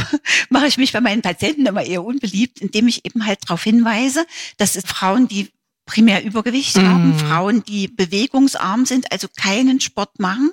mache 0.48 0.66
ich 0.66 0.78
mich 0.78 0.92
bei 0.92 1.00
meinen 1.00 1.22
Patienten 1.22 1.66
immer 1.66 1.84
eher 1.84 2.04
unbeliebt, 2.04 2.60
indem 2.60 2.88
ich 2.88 3.04
eben 3.04 3.26
halt 3.26 3.40
darauf 3.44 3.62
hinweise, 3.62 4.26
dass 4.56 4.76
es 4.76 4.84
Frauen, 4.84 5.28
die 5.28 5.50
primär 5.86 6.24
Übergewicht 6.24 6.76
mhm. 6.76 6.88
haben, 6.88 7.18
Frauen, 7.18 7.64
die 7.64 7.88
bewegungsarm 7.88 8.84
sind, 8.86 9.10
also 9.12 9.28
keinen 9.36 9.80
Sport 9.80 10.18
machen 10.18 10.50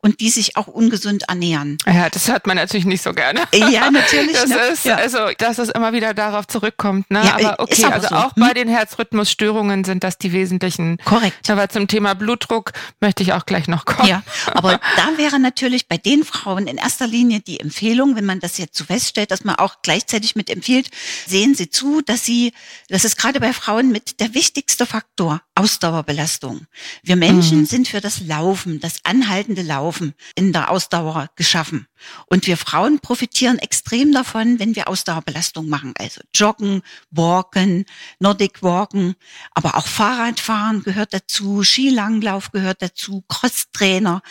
und 0.00 0.20
die 0.20 0.30
sich 0.30 0.56
auch 0.56 0.66
ungesund 0.66 1.24
ernähren. 1.28 1.78
Ja, 1.86 2.10
das 2.10 2.28
hört 2.28 2.46
man 2.46 2.56
natürlich 2.56 2.84
nicht 2.84 3.02
so 3.02 3.12
gerne. 3.12 3.40
Ja, 3.54 3.90
natürlich. 3.90 4.32
Das 4.32 4.48
ne? 4.48 4.56
ist, 4.72 4.84
ja. 4.84 4.96
also, 4.96 5.18
dass 5.38 5.58
es 5.58 5.70
immer 5.70 5.92
wieder 5.92 6.12
darauf 6.14 6.46
zurückkommt. 6.46 7.10
Ne? 7.10 7.22
Ja, 7.24 7.34
aber 7.34 7.60
okay, 7.60 7.84
aber 7.84 7.94
also 7.94 8.08
so. 8.08 8.14
auch 8.14 8.36
Hm? 8.36 8.42
bei 8.42 8.54
den 8.54 8.68
Herzrhythmusstörungen 8.68 9.84
sind 9.84 10.04
das 10.04 10.18
die 10.18 10.32
wesentlichen. 10.32 10.98
Korrekt. 11.04 11.48
Aber 11.50 11.68
zum 11.68 11.88
Thema 11.88 12.14
Blutdruck 12.14 12.72
möchte 13.00 13.22
ich 13.22 13.32
auch 13.32 13.46
gleich 13.46 13.68
noch 13.68 13.84
kommen. 13.84 14.08
Ja, 14.08 14.22
aber 14.46 14.80
da 14.96 15.16
wäre 15.16 15.38
natürlich 15.38 15.88
bei 15.88 15.96
den 15.96 16.24
Frauen 16.24 16.66
in 16.66 16.76
erster 16.76 17.06
Linie 17.06 17.40
die 17.40 17.60
Empfehlung, 17.60 18.16
wenn 18.16 18.24
man 18.24 18.40
das 18.40 18.58
jetzt 18.58 18.76
so 18.76 18.84
feststellt, 18.84 19.30
dass 19.30 19.44
man 19.44 19.56
auch 19.56 19.76
gleichzeitig 19.82 20.36
mit 20.36 20.50
empfiehlt, 20.50 20.90
sehen 21.26 21.54
Sie 21.54 21.70
zu, 21.70 22.02
dass 22.02 22.24
Sie, 22.24 22.52
das 22.88 23.04
ist 23.04 23.16
gerade 23.16 23.40
bei 23.40 23.52
Frauen 23.52 23.90
mit 23.90 24.20
der 24.20 24.34
wichtigste 24.74 24.86
Faktor, 24.86 25.40
Ausdauerbelastung. 25.54 26.66
Wir 27.04 27.14
Menschen 27.14 27.60
Mhm. 27.60 27.66
sind 27.66 27.88
für 27.88 28.00
das 28.00 28.20
Laufen, 28.20 28.80
das 28.80 29.04
anhaltende 29.04 29.62
Laufen 29.62 30.14
in 30.34 30.52
der 30.52 30.68
Ausdauer 30.68 31.30
geschaffen. 31.36 31.86
Und 32.26 32.48
wir 32.48 32.56
Frauen 32.56 32.98
profitieren 32.98 33.60
extrem 33.60 34.10
davon, 34.12 34.58
wenn 34.58 34.74
wir 34.74 34.88
Ausdauerbelastung 34.88 35.68
machen. 35.68 35.94
Also 35.96 36.22
Joggen, 36.34 36.82
Walken, 37.12 37.84
Nordic 38.18 38.64
Walken, 38.64 39.14
aber 39.52 39.76
auch 39.76 39.86
Fahrradfahren 39.86 40.82
gehört 40.82 41.14
dazu, 41.14 41.62
Skilanglauf 41.62 42.50
gehört 42.50 42.82
dazu, 42.82 43.22
Crosstrainer. 43.28 44.22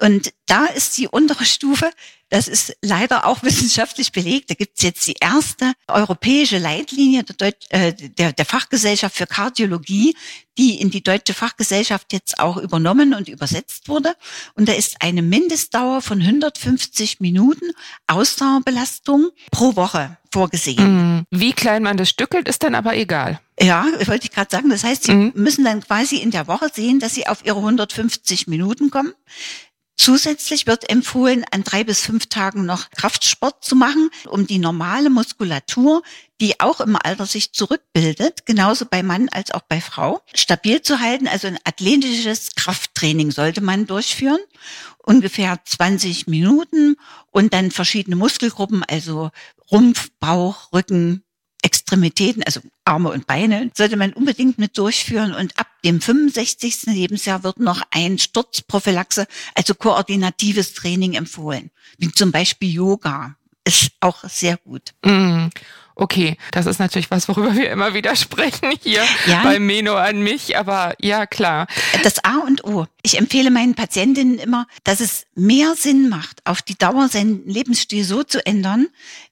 Und 0.00 0.34
da 0.44 0.66
ist 0.66 0.98
die 0.98 1.08
untere 1.08 1.46
Stufe, 1.46 1.90
das 2.28 2.48
ist 2.48 2.76
leider 2.82 3.26
auch 3.26 3.42
wissenschaftlich 3.42 4.12
belegt. 4.12 4.50
Da 4.50 4.54
gibt's 4.54 4.82
jetzt 4.82 5.06
die 5.06 5.16
erste 5.20 5.72
europäische 5.88 6.58
Leitlinie 6.58 7.22
der, 7.24 7.36
Deut 7.36 7.56
äh, 7.70 7.92
der, 7.92 8.32
der 8.32 8.44
Fachgesellschaft 8.44 9.16
für 9.16 9.26
Kardiologie, 9.26 10.16
die 10.58 10.80
in 10.80 10.90
die 10.90 11.02
deutsche 11.02 11.34
Fachgesellschaft 11.34 12.12
jetzt 12.12 12.38
auch 12.40 12.56
übernommen 12.56 13.14
und 13.14 13.28
übersetzt 13.28 13.88
wurde. 13.88 14.14
Und 14.54 14.68
da 14.68 14.72
ist 14.72 14.96
eine 15.00 15.22
Mindestdauer 15.22 16.00
von 16.02 16.20
150 16.20 17.20
Minuten 17.20 17.72
Ausdauerbelastung 18.06 19.30
pro 19.50 19.76
Woche 19.76 20.16
vorgesehen. 20.32 21.16
Mhm. 21.18 21.24
Wie 21.30 21.52
klein 21.52 21.82
man 21.82 21.96
das 21.96 22.08
stückelt, 22.10 22.48
ist 22.48 22.62
dann 22.62 22.74
aber 22.74 22.96
egal. 22.96 23.40
Ja, 23.60 23.86
wollte 24.06 24.26
ich 24.26 24.32
gerade 24.32 24.50
sagen. 24.50 24.68
Das 24.68 24.84
heißt, 24.84 25.04
Sie 25.04 25.12
Mhm. 25.14 25.32
müssen 25.34 25.64
dann 25.64 25.80
quasi 25.80 26.16
in 26.16 26.30
der 26.30 26.46
Woche 26.46 26.68
sehen, 26.74 27.00
dass 27.00 27.14
Sie 27.14 27.26
auf 27.26 27.44
Ihre 27.44 27.58
150 27.60 28.46
Minuten 28.46 28.90
kommen. 28.90 29.14
Zusätzlich 30.06 30.68
wird 30.68 30.88
empfohlen, 30.88 31.44
an 31.50 31.64
drei 31.64 31.82
bis 31.82 32.02
fünf 32.02 32.26
Tagen 32.26 32.64
noch 32.64 32.90
Kraftsport 32.90 33.64
zu 33.64 33.74
machen, 33.74 34.08
um 34.28 34.46
die 34.46 34.60
normale 34.60 35.10
Muskulatur, 35.10 36.04
die 36.40 36.60
auch 36.60 36.80
im 36.80 36.94
Alter 36.94 37.26
sich 37.26 37.52
zurückbildet, 37.52 38.46
genauso 38.46 38.84
bei 38.84 39.02
Mann 39.02 39.28
als 39.30 39.50
auch 39.50 39.62
bei 39.62 39.80
Frau, 39.80 40.22
stabil 40.32 40.80
zu 40.80 41.00
halten. 41.00 41.26
Also 41.26 41.48
ein 41.48 41.58
athletisches 41.64 42.54
Krafttraining 42.54 43.32
sollte 43.32 43.60
man 43.60 43.88
durchführen. 43.88 44.38
Ungefähr 44.98 45.58
20 45.64 46.28
Minuten 46.28 46.94
und 47.32 47.52
dann 47.52 47.72
verschiedene 47.72 48.14
Muskelgruppen, 48.14 48.84
also 48.84 49.32
Rumpf, 49.72 50.12
Bauch, 50.20 50.72
Rücken, 50.72 51.24
Extremitäten, 51.66 52.44
also 52.44 52.60
Arme 52.84 53.10
und 53.10 53.26
Beine, 53.26 53.72
sollte 53.74 53.96
man 53.96 54.12
unbedingt 54.12 54.56
mit 54.56 54.78
durchführen. 54.78 55.34
Und 55.34 55.58
ab 55.58 55.66
dem 55.84 56.00
65. 56.00 56.84
Lebensjahr 56.86 57.42
wird 57.42 57.58
noch 57.58 57.82
ein 57.90 58.18
Sturzprophylaxe, 58.18 59.26
also 59.56 59.74
koordinatives 59.74 60.74
Training 60.74 61.14
empfohlen, 61.14 61.70
wie 61.98 62.12
zum 62.12 62.30
Beispiel 62.30 62.72
Yoga. 62.72 63.34
Ist 63.64 63.90
auch 63.98 64.22
sehr 64.28 64.58
gut. 64.58 64.94
Mhm. 65.04 65.50
Okay, 65.98 66.36
das 66.50 66.66
ist 66.66 66.78
natürlich 66.78 67.10
was, 67.10 67.26
worüber 67.26 67.54
wir 67.56 67.70
immer 67.70 67.94
wieder 67.94 68.14
sprechen 68.16 68.70
hier 68.82 69.02
Ja. 69.26 69.42
bei 69.42 69.58
Meno 69.58 69.94
an 69.96 70.20
mich, 70.20 70.54
aber 70.58 70.94
ja, 71.00 71.24
klar. 71.24 71.66
Das 72.02 72.22
A 72.22 72.36
und 72.46 72.64
O. 72.64 72.86
Ich 73.02 73.16
empfehle 73.16 73.50
meinen 73.50 73.74
Patientinnen 73.74 74.38
immer, 74.38 74.66
dass 74.84 75.00
es 75.00 75.24
mehr 75.34 75.74
Sinn 75.74 76.10
macht, 76.10 76.44
auf 76.44 76.60
die 76.60 76.76
Dauer 76.76 77.08
seinen 77.08 77.48
Lebensstil 77.48 78.04
so 78.04 78.22
zu 78.24 78.44
ändern, 78.44 78.88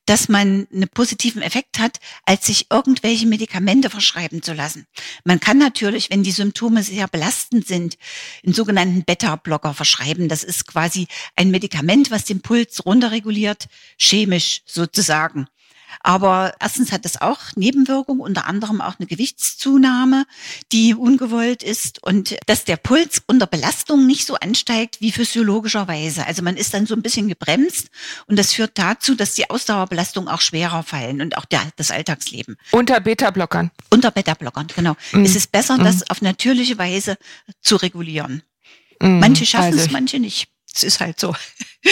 dass 0.06 0.30
man 0.30 0.66
einen 0.72 0.88
positiven 0.88 1.42
Effekt 1.42 1.78
hat, 1.78 1.98
als 2.24 2.46
sich 2.46 2.68
irgendwelche 2.70 3.26
Medikamente 3.26 3.90
verschreiben 3.90 4.42
zu 4.42 4.54
lassen. 4.54 4.86
Man 5.24 5.40
kann 5.40 5.58
natürlich, 5.58 6.08
wenn 6.10 6.22
die 6.22 6.30
Symptome 6.30 6.82
sehr 6.82 7.08
belastend 7.08 7.66
sind, 7.66 7.98
einen 8.42 8.54
sogenannten 8.54 9.04
Beta-Blocker 9.04 9.74
verschreiben. 9.74 10.28
Das 10.28 10.42
ist 10.42 10.66
quasi 10.66 11.08
ein 11.36 11.50
Medikament, 11.50 12.10
was 12.10 12.24
den 12.24 12.40
Puls 12.40 12.86
runterreguliert, 12.86 13.66
chemisch 13.98 14.62
sozusagen. 14.64 15.46
Aber 16.00 16.54
erstens 16.60 16.92
hat 16.92 17.04
es 17.06 17.20
auch 17.20 17.38
Nebenwirkungen, 17.56 18.20
unter 18.20 18.46
anderem 18.46 18.80
auch 18.80 18.98
eine 18.98 19.06
Gewichtszunahme, 19.06 20.26
die 20.72 20.94
ungewollt 20.94 21.62
ist 21.62 22.02
und 22.02 22.36
dass 22.46 22.64
der 22.64 22.76
Puls 22.76 23.22
unter 23.26 23.46
Belastung 23.46 24.06
nicht 24.06 24.26
so 24.26 24.34
ansteigt 24.34 25.00
wie 25.00 25.12
physiologischerweise. 25.12 26.26
Also 26.26 26.42
man 26.42 26.56
ist 26.56 26.74
dann 26.74 26.86
so 26.86 26.94
ein 26.94 27.02
bisschen 27.02 27.28
gebremst 27.28 27.88
und 28.26 28.38
das 28.38 28.52
führt 28.52 28.78
dazu, 28.78 29.14
dass 29.14 29.34
die 29.34 29.48
Ausdauerbelastung 29.50 30.28
auch 30.28 30.40
schwerer 30.40 30.82
fallen 30.82 31.20
und 31.20 31.36
auch 31.36 31.44
der, 31.44 31.62
das 31.76 31.90
Alltagsleben. 31.90 32.56
Unter 32.70 33.00
Beta-Blockern. 33.00 33.70
Unter 33.90 34.10
Beta-Blockern, 34.10 34.68
genau. 34.74 34.96
Mhm. 35.12 35.24
Es 35.24 35.36
ist 35.36 35.52
besser, 35.52 35.78
Mhm. 35.78 35.84
das 35.84 36.10
auf 36.10 36.22
natürliche 36.22 36.78
Weise 36.78 37.16
zu 37.60 37.76
regulieren. 37.76 38.42
Mhm. 39.00 39.18
Manche 39.20 39.46
schaffen 39.46 39.72
Also 39.72 39.78
es, 39.86 39.90
manche 39.90 40.18
nicht. 40.18 40.48
Es 40.74 40.82
ist 40.82 41.00
halt 41.00 41.18
so. 41.20 41.34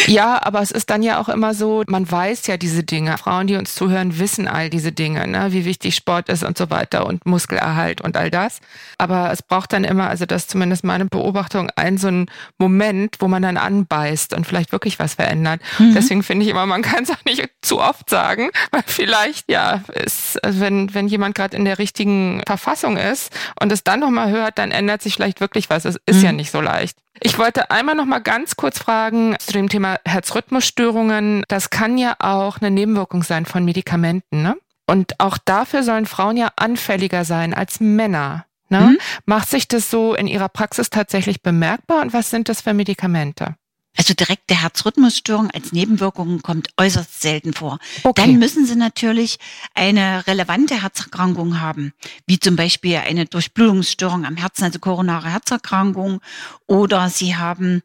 Ja, 0.07 0.43
aber 0.43 0.63
es 0.63 0.71
ist 0.71 0.89
dann 0.89 1.03
ja 1.03 1.21
auch 1.21 1.29
immer 1.29 1.53
so, 1.53 1.83
man 1.87 2.11
weiß 2.11 2.47
ja 2.47 2.57
diese 2.57 2.83
Dinge. 2.83 3.19
Frauen, 3.19 3.47
die 3.47 3.57
uns 3.57 3.75
zuhören, 3.75 4.19
wissen 4.19 4.49
all 4.49 4.71
diese 4.71 4.91
Dinge, 4.91 5.27
ne? 5.29 5.49
wie 5.53 5.67
wichtig 5.67 5.95
Sport 5.95 6.31
ist 6.31 6.43
und 6.45 6.57
so 6.57 6.71
weiter 6.71 7.05
und 7.05 7.27
Muskelerhalt 7.27 8.01
und 8.01 8.17
all 8.17 8.31
das. 8.31 8.61
Aber 8.97 9.31
es 9.31 9.43
braucht 9.43 9.75
dann 9.75 9.85
immer, 9.85 10.09
also 10.09 10.25
das 10.25 10.45
ist 10.45 10.51
zumindest 10.53 10.83
meine 10.83 11.05
Beobachtung, 11.05 11.69
einen 11.77 11.99
so 11.99 12.09
einen 12.09 12.31
Moment, 12.57 13.17
wo 13.19 13.29
man 13.29 13.43
dann 13.43 13.59
anbeißt 13.59 14.33
und 14.33 14.47
vielleicht 14.47 14.73
wirklich 14.73 14.99
was 14.99 15.13
verändert. 15.13 15.61
Mhm. 15.79 15.93
Deswegen 15.93 16.23
finde 16.23 16.47
ich 16.47 16.51
immer, 16.51 16.65
man 16.65 16.81
kann 16.81 17.03
es 17.03 17.11
auch 17.11 17.25
nicht 17.27 17.47
zu 17.61 17.79
oft 17.79 18.09
sagen, 18.09 18.49
weil 18.71 18.83
vielleicht, 18.87 19.51
ja, 19.51 19.83
ist, 19.93 20.43
also 20.43 20.61
wenn, 20.61 20.95
wenn 20.95 21.07
jemand 21.07 21.35
gerade 21.35 21.55
in 21.55 21.67
der 21.67 21.79
richtigen 21.79 22.41
Verfassung 22.47 22.97
ist 22.97 23.31
und 23.61 23.71
es 23.71 23.85
dann 23.85 24.01
nochmal 24.01 24.31
hört, 24.31 24.57
dann 24.57 24.71
ändert 24.71 25.03
sich 25.03 25.17
vielleicht 25.17 25.41
wirklich 25.41 25.69
was. 25.69 25.85
Es 25.85 25.99
ist 26.07 26.21
Mhm. 26.21 26.25
ja 26.25 26.33
nicht 26.33 26.51
so 26.51 26.63
leicht. 26.63 26.97
Ich 27.25 27.39
wollte 27.39 27.71
einmal 27.71 27.95
noch 27.95 28.05
mal 28.05 28.19
ganz 28.19 28.57
kurz 28.57 28.79
fragen 28.79 29.37
zu 29.39 29.53
dem 29.53 29.69
Thema 29.69 29.99
Herzrhythmusstörungen. 30.05 31.45
Das 31.49 31.71
kann 31.71 31.97
ja 31.97 32.17
auch 32.19 32.59
eine 32.59 32.71
Nebenwirkung 32.71 33.23
sein 33.23 33.47
von 33.47 33.65
Medikamenten, 33.65 34.43
ne? 34.43 34.57
Und 34.87 35.21
auch 35.21 35.39
dafür 35.39 35.85
sollen 35.85 36.07
Frauen 36.07 36.37
ja 36.37 36.51
anfälliger 36.57 37.25
sein 37.25 37.55
als 37.55 37.81
Männer. 37.81 38.47
Ne? 38.69 38.81
Mhm. 38.81 38.99
Macht 39.27 39.49
sich 39.49 39.69
das 39.69 39.91
so 39.91 40.15
in 40.15 40.27
ihrer 40.27 40.49
Praxis 40.49 40.91
tatsächlich 40.91 41.43
bemerkbar 41.43 42.03
und 42.03 42.13
was 42.13 42.31
sind 42.31 42.49
das 42.49 42.63
für 42.63 42.75
Medikamente? 42.75 43.55
Also 43.97 44.15
direkte 44.15 44.61
Herzrhythmusstörung 44.61 45.51
als 45.51 45.73
Nebenwirkung 45.73 46.41
kommt 46.41 46.69
äußerst 46.79 47.21
selten 47.21 47.53
vor. 47.53 47.79
Okay. 48.03 48.23
Dann 48.23 48.39
müssen 48.39 48.65
Sie 48.65 48.75
natürlich 48.75 49.39
eine 49.75 50.27
relevante 50.27 50.83
Herzerkrankung 50.83 51.61
haben, 51.61 51.93
wie 52.27 52.39
zum 52.39 52.57
Beispiel 52.57 52.97
eine 52.97 53.27
Durchblutungsstörung 53.27 54.25
am 54.25 54.37
Herzen, 54.37 54.65
also 54.65 54.79
koronare 54.79 55.31
Herzerkrankung, 55.31 56.21
oder 56.67 57.11
Sie 57.11 57.37
haben 57.37 57.83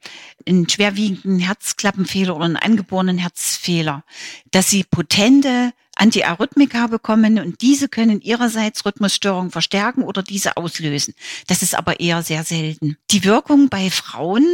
einen 0.47 0.69
schwerwiegenden 0.69 1.39
Herzklappenfehler 1.39 2.35
oder 2.35 2.45
einen 2.45 2.55
angeborenen 2.55 3.17
Herzfehler, 3.17 4.03
dass 4.51 4.69
Sie 4.69 4.85
potente 4.85 5.73
Antiarrhythmika 5.97 6.87
bekommen 6.87 7.39
und 7.39 7.61
diese 7.61 7.89
können 7.89 8.21
ihrerseits 8.21 8.85
Rhythmusstörungen 8.85 9.51
verstärken 9.51 10.03
oder 10.03 10.23
diese 10.23 10.55
auslösen. 10.55 11.15
Das 11.47 11.63
ist 11.63 11.75
aber 11.75 11.99
eher 11.99 12.23
sehr 12.23 12.43
selten. 12.43 12.97
Die 13.11 13.23
Wirkung 13.23 13.69
bei 13.69 13.89
Frauen 13.89 14.45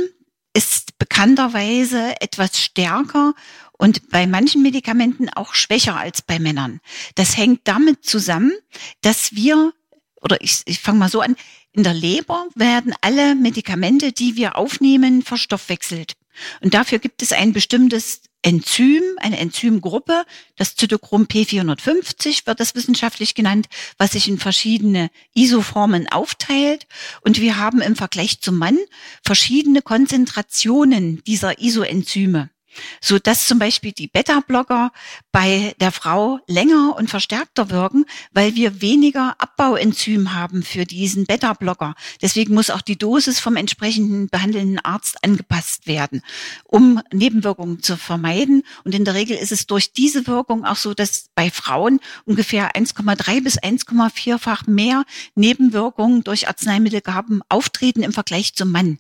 bekannterweise 1.03 2.15
etwas 2.21 2.57
stärker 2.57 3.33
und 3.73 4.09
bei 4.09 4.25
manchen 4.25 4.61
Medikamenten 4.61 5.27
auch 5.27 5.53
schwächer 5.53 5.97
als 5.97 6.21
bei 6.21 6.39
Männern. 6.39 6.79
Das 7.15 7.35
hängt 7.35 7.67
damit 7.67 8.05
zusammen, 8.05 8.53
dass 9.01 9.35
wir, 9.35 9.73
oder 10.21 10.39
ich, 10.39 10.61
ich 10.63 10.79
fange 10.79 10.99
mal 10.99 11.09
so 11.09 11.19
an, 11.19 11.35
in 11.73 11.83
der 11.83 11.93
Leber 11.93 12.47
werden 12.55 12.95
alle 13.01 13.35
Medikamente, 13.35 14.13
die 14.13 14.37
wir 14.37 14.55
aufnehmen, 14.55 15.23
verstoffwechselt. 15.23 16.13
Und 16.61 16.73
dafür 16.73 16.99
gibt 16.99 17.21
es 17.21 17.33
ein 17.33 17.51
bestimmtes 17.51 18.21
Enzym, 18.43 19.01
eine 19.17 19.39
Enzymgruppe, 19.39 20.25
das 20.57 20.75
Zytochrom 20.75 21.23
P450 21.23 22.45
wird 22.45 22.59
das 22.59 22.75
wissenschaftlich 22.75 23.35
genannt, 23.35 23.67
was 23.97 24.11
sich 24.11 24.27
in 24.27 24.37
verschiedene 24.37 25.09
Isoformen 25.33 26.07
aufteilt. 26.09 26.85
Und 27.21 27.41
wir 27.41 27.57
haben 27.57 27.81
im 27.81 27.95
Vergleich 27.95 28.41
zum 28.41 28.57
Mann 28.57 28.77
verschiedene 29.23 29.81
Konzentrationen 29.81 31.23
dieser 31.23 31.59
Isoenzyme. 31.59 32.52
So 33.01 33.19
dass 33.19 33.47
zum 33.47 33.59
Beispiel 33.59 33.91
die 33.91 34.07
Beta-Blocker 34.07 34.91
bei 35.31 35.75
der 35.79 35.91
Frau 35.91 36.39
länger 36.47 36.95
und 36.97 37.09
verstärkter 37.09 37.69
wirken, 37.69 38.05
weil 38.31 38.55
wir 38.55 38.81
weniger 38.81 39.35
Abbauenzym 39.39 40.33
haben 40.33 40.63
für 40.63 40.85
diesen 40.85 41.25
Beta-Blocker. 41.25 41.95
Deswegen 42.21 42.53
muss 42.53 42.69
auch 42.69 42.81
die 42.81 42.97
Dosis 42.97 43.39
vom 43.39 43.55
entsprechenden 43.55 44.27
behandelnden 44.29 44.79
Arzt 44.79 45.23
angepasst 45.23 45.87
werden, 45.87 46.21
um 46.65 47.01
Nebenwirkungen 47.11 47.81
zu 47.81 47.97
vermeiden. 47.97 48.63
Und 48.83 48.95
in 48.95 49.05
der 49.05 49.13
Regel 49.13 49.37
ist 49.37 49.51
es 49.51 49.67
durch 49.67 49.93
diese 49.93 50.27
Wirkung 50.27 50.65
auch 50.65 50.75
so, 50.75 50.93
dass 50.93 51.29
bei 51.35 51.49
Frauen 51.49 51.99
ungefähr 52.25 52.75
1,3 52.75 53.43
bis 53.43 53.59
1,4-fach 53.59 54.67
mehr 54.67 55.03
Nebenwirkungen 55.35 56.23
durch 56.23 56.47
Arzneimittelgaben 56.47 57.41
auftreten 57.49 58.03
im 58.03 58.13
Vergleich 58.13 58.55
zum 58.55 58.71
Mann. 58.71 58.99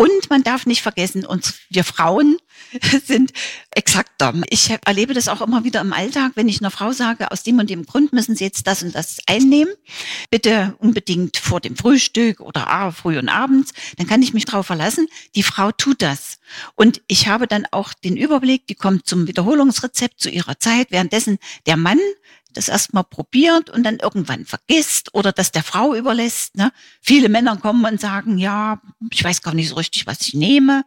Und 0.00 0.30
man 0.30 0.42
darf 0.42 0.64
nicht 0.64 0.80
vergessen, 0.80 1.26
uns, 1.26 1.56
wir 1.68 1.84
Frauen 1.84 2.38
sind 3.04 3.34
exakter. 3.70 4.32
Ich 4.48 4.74
erlebe 4.86 5.12
das 5.12 5.28
auch 5.28 5.42
immer 5.42 5.62
wieder 5.62 5.82
im 5.82 5.92
Alltag, 5.92 6.32
wenn 6.36 6.48
ich 6.48 6.62
einer 6.62 6.70
Frau 6.70 6.92
sage, 6.92 7.30
aus 7.30 7.42
dem 7.42 7.58
und 7.58 7.68
dem 7.68 7.84
Grund 7.84 8.14
müssen 8.14 8.34
Sie 8.34 8.44
jetzt 8.44 8.66
das 8.66 8.82
und 8.82 8.94
das 8.94 9.18
einnehmen. 9.26 9.74
Bitte 10.30 10.74
unbedingt 10.78 11.36
vor 11.36 11.60
dem 11.60 11.76
Frühstück 11.76 12.40
oder 12.40 12.94
früh 12.96 13.18
und 13.18 13.28
abends. 13.28 13.74
Dann 13.98 14.06
kann 14.06 14.22
ich 14.22 14.32
mich 14.32 14.46
darauf 14.46 14.64
verlassen. 14.64 15.06
Die 15.34 15.42
Frau 15.42 15.70
tut 15.70 16.00
das. 16.00 16.38
Und 16.76 17.02
ich 17.06 17.28
habe 17.28 17.46
dann 17.46 17.66
auch 17.70 17.92
den 17.92 18.16
Überblick, 18.16 18.66
die 18.68 18.76
kommt 18.76 19.06
zum 19.06 19.28
Wiederholungsrezept 19.28 20.18
zu 20.18 20.30
ihrer 20.30 20.58
Zeit. 20.58 20.86
Währenddessen 20.92 21.38
der 21.66 21.76
Mann 21.76 22.00
das 22.52 22.68
erstmal 22.68 23.04
probiert 23.04 23.70
und 23.70 23.82
dann 23.84 23.98
irgendwann 23.98 24.44
vergisst 24.44 25.14
oder 25.14 25.32
das 25.32 25.52
der 25.52 25.62
Frau 25.62 25.94
überlässt. 25.94 26.56
Ne? 26.56 26.72
Viele 27.00 27.28
Männer 27.28 27.56
kommen 27.56 27.84
und 27.84 28.00
sagen, 28.00 28.38
ja, 28.38 28.80
ich 29.10 29.22
weiß 29.22 29.42
gar 29.42 29.54
nicht 29.54 29.68
so 29.68 29.76
richtig, 29.76 30.06
was 30.06 30.20
ich 30.22 30.34
nehme. 30.34 30.84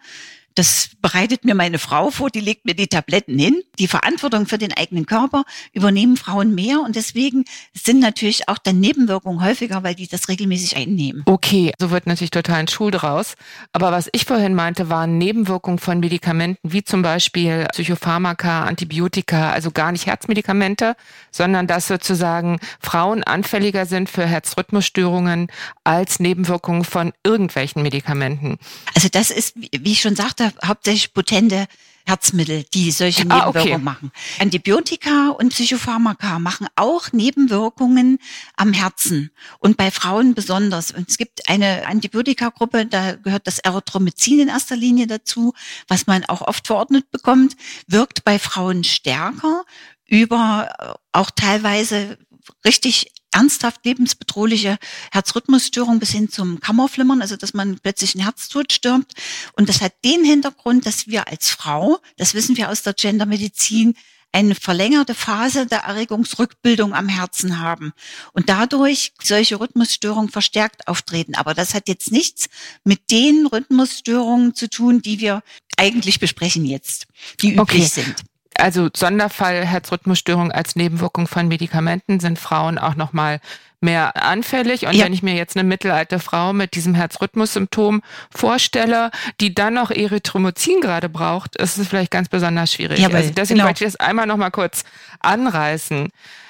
Das 0.55 0.89
bereitet 1.01 1.45
mir 1.45 1.55
meine 1.55 1.79
Frau 1.79 2.11
vor, 2.11 2.29
die 2.29 2.39
legt 2.39 2.65
mir 2.65 2.75
die 2.75 2.87
Tabletten 2.87 3.37
hin. 3.37 3.61
Die 3.79 3.87
Verantwortung 3.87 4.45
für 4.45 4.57
den 4.57 4.73
eigenen 4.73 5.05
Körper 5.05 5.43
übernehmen 5.73 6.17
Frauen 6.17 6.53
mehr 6.53 6.81
und 6.81 6.95
deswegen 6.95 7.45
sind 7.73 7.99
natürlich 7.99 8.47
auch 8.49 8.57
dann 8.57 8.79
Nebenwirkungen 8.79 9.43
häufiger, 9.43 9.83
weil 9.83 9.95
die 9.95 10.07
das 10.07 10.29
regelmäßig 10.29 10.77
einnehmen. 10.77 11.23
Okay, 11.25 11.73
so 11.79 11.91
wird 11.91 12.07
natürlich 12.07 12.31
total 12.31 12.57
ein 12.57 12.67
Schuh 12.67 12.91
draus. 12.91 13.35
Aber 13.71 13.91
was 13.91 14.09
ich 14.11 14.25
vorhin 14.25 14.53
meinte, 14.53 14.89
waren 14.89 15.17
Nebenwirkungen 15.17 15.79
von 15.79 15.99
Medikamenten, 15.99 16.71
wie 16.71 16.83
zum 16.83 17.01
Beispiel 17.01 17.65
Psychopharmaka, 17.71 18.63
Antibiotika, 18.63 19.51
also 19.51 19.71
gar 19.71 19.91
nicht 19.91 20.05
Herzmedikamente, 20.05 20.95
sondern 21.31 21.67
dass 21.67 21.87
sozusagen 21.87 22.59
Frauen 22.79 23.23
anfälliger 23.23 23.85
sind 23.85 24.09
für 24.09 24.25
Herzrhythmusstörungen 24.25 25.47
als 25.83 26.19
Nebenwirkungen 26.19 26.83
von 26.83 27.13
irgendwelchen 27.23 27.81
Medikamenten. 27.81 28.57
Also 28.93 29.07
das 29.09 29.31
ist, 29.31 29.55
wie 29.55 29.91
ich 29.91 30.01
schon 30.01 30.15
sagte, 30.15 30.42
hauptsächlich 30.65 31.13
potente 31.13 31.67
Herzmittel, 32.05 32.65
die 32.73 32.91
solche 32.91 33.21
Nebenwirkungen 33.21 33.55
ah, 33.55 33.75
okay. 33.75 33.77
machen. 33.77 34.11
Antibiotika 34.39 35.29
und 35.29 35.49
Psychopharmaka 35.49 36.37
machen 36.39 36.67
auch 36.75 37.13
Nebenwirkungen 37.13 38.19
am 38.57 38.73
Herzen 38.73 39.31
und 39.59 39.77
bei 39.77 39.89
Frauen 39.89 40.33
besonders. 40.33 40.91
Und 40.91 41.09
es 41.09 41.17
gibt 41.17 41.47
eine 41.49 41.87
Antibiotikagruppe, 41.87 42.85
da 42.87 43.15
gehört 43.15 43.47
das 43.47 43.59
Erythromycin 43.59 44.41
in 44.41 44.47
erster 44.49 44.75
Linie 44.75 45.07
dazu, 45.07 45.53
was 45.87 46.05
man 46.05 46.25
auch 46.25 46.41
oft 46.41 46.67
verordnet 46.67 47.09
bekommt, 47.11 47.55
wirkt 47.87 48.25
bei 48.25 48.37
Frauen 48.37 48.83
stärker 48.83 49.63
über 50.05 50.69
äh, 50.79 50.93
auch 51.13 51.31
teilweise 51.31 52.17
richtig 52.65 53.11
ernsthaft 53.33 53.85
lebensbedrohliche 53.85 54.77
Herzrhythmusstörung 55.11 55.99
bis 55.99 56.11
hin 56.11 56.29
zum 56.29 56.59
Kammerflimmern, 56.59 57.21
also 57.21 57.35
dass 57.35 57.53
man 57.53 57.79
plötzlich 57.79 58.15
ein 58.15 58.21
Herztod 58.21 58.71
stirbt. 58.71 59.13
Und 59.53 59.69
das 59.69 59.81
hat 59.81 59.93
den 60.05 60.23
Hintergrund, 60.23 60.85
dass 60.85 61.07
wir 61.07 61.27
als 61.27 61.49
Frau, 61.49 61.99
das 62.17 62.33
wissen 62.33 62.57
wir 62.57 62.69
aus 62.69 62.83
der 62.83 62.93
Gendermedizin, 62.93 63.95
eine 64.33 64.55
verlängerte 64.55 65.13
Phase 65.13 65.67
der 65.67 65.81
Erregungsrückbildung 65.81 66.93
am 66.93 67.07
Herzen 67.07 67.59
haben 67.59 67.93
und 68.33 68.49
dadurch 68.49 69.13
solche 69.21 69.59
Rhythmusstörungen 69.59 70.29
verstärkt 70.29 70.87
auftreten. 70.87 71.35
Aber 71.35 71.53
das 71.53 71.75
hat 71.75 71.87
jetzt 71.87 72.11
nichts 72.11 72.49
mit 72.83 73.11
den 73.11 73.45
Rhythmusstörungen 73.45 74.55
zu 74.55 74.69
tun, 74.69 75.03
die 75.03 75.19
wir 75.19 75.43
eigentlich 75.77 76.19
besprechen 76.19 76.65
jetzt, 76.65 77.05
die 77.41 77.53
üblich 77.53 77.59
okay. 77.59 77.85
sind 77.85 78.15
also 78.59 78.89
Sonderfall 78.95 79.65
Herzrhythmusstörung 79.65 80.51
als 80.51 80.75
Nebenwirkung 80.75 81.27
von 81.27 81.47
Medikamenten 81.47 82.19
sind 82.19 82.39
Frauen 82.39 82.77
auch 82.77 82.95
noch 82.95 83.13
mal 83.13 83.39
mehr 83.83 84.23
anfällig. 84.23 84.87
Und 84.87 84.95
ja. 84.95 85.05
wenn 85.05 85.13
ich 85.13 85.21
mir 85.21 85.35
jetzt 85.35 85.55
eine 85.55 85.67
mittelalte 85.67 86.19
Frau 86.19 86.53
mit 86.53 86.73
diesem 86.73 86.95
Herzrhythmussymptom 86.95 88.01
vorstelle, 88.33 89.11
die 89.41 89.53
dann 89.53 89.75
noch 89.75 89.91
Erythromycin 89.91 90.81
gerade 90.81 91.09
braucht, 91.09 91.55
ist 91.57 91.77
es 91.77 91.87
vielleicht 91.87 92.09
ganz 92.09 92.29
besonders 92.29 92.73
schwierig. 92.73 92.99
Ja, 92.99 93.09
also 93.09 93.29
deswegen 93.29 93.59
genau. 93.59 93.67
wollte 93.67 93.83
ich 93.83 93.91
das 93.91 93.99
einmal 93.99 94.25
noch 94.25 94.37
mal 94.37 94.49
kurz 94.49 94.83
anreißen. 95.19 96.09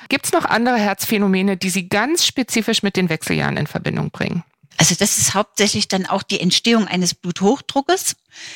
Gibt 0.10 0.26
es 0.26 0.32
noch 0.32 0.46
andere 0.46 0.78
Herzphänomene, 0.78 1.58
die 1.58 1.70
Sie 1.70 1.90
ganz 1.90 2.26
spezifisch 2.26 2.84
mit 2.84 2.96
den 2.96 3.10
Wechseljahren 3.10 3.58
in 3.58 3.68
Verbindung 3.68 4.12
bringen? 4.12 4.44
Also 4.78 4.96
das 4.98 5.18
ist 5.18 5.34
hauptsächlich 5.34 5.88
dann 5.88 6.06
auch 6.06 6.24
die 6.24 6.40
Entstehung 6.40 6.88
eines 6.88 7.14
Bluthochdruckes 7.14 8.16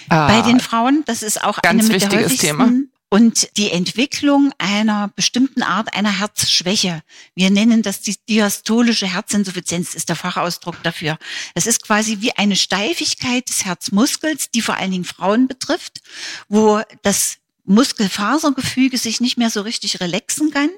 ah, 0.09 0.27
bei 0.27 0.41
den 0.41 0.59
Frauen. 0.59 1.03
Das 1.05 1.23
ist 1.23 1.43
auch 1.43 1.61
ganz 1.61 1.85
eine 1.85 1.93
mit 1.93 2.01
wichtiges 2.01 2.37
Thema 2.37 2.71
und 3.09 3.57
die 3.57 3.71
Entwicklung 3.71 4.51
einer 4.57 5.09
bestimmten 5.15 5.63
Art 5.63 5.93
einer 5.93 6.19
Herzschwäche. 6.19 7.01
Wir 7.35 7.49
nennen 7.49 7.81
das 7.81 8.01
die 8.01 8.15
diastolische 8.27 9.07
Herzinsuffizienz, 9.07 9.95
ist 9.95 10.09
der 10.09 10.15
Fachausdruck 10.15 10.81
dafür. 10.83 11.17
Das 11.55 11.67
ist 11.67 11.83
quasi 11.83 12.17
wie 12.19 12.33
eine 12.33 12.55
Steifigkeit 12.55 13.47
des 13.47 13.65
Herzmuskels, 13.65 14.51
die 14.51 14.61
vor 14.61 14.75
allen 14.75 14.91
Dingen 14.91 15.05
Frauen 15.05 15.47
betrifft, 15.47 16.01
wo 16.49 16.81
das 17.01 17.37
Muskelfasergefüge 17.67 18.97
sich 18.97 19.19
nicht 19.19 19.37
mehr 19.37 19.49
so 19.49 19.61
richtig 19.61 19.99
relaxen 19.99 20.51
kann 20.51 20.69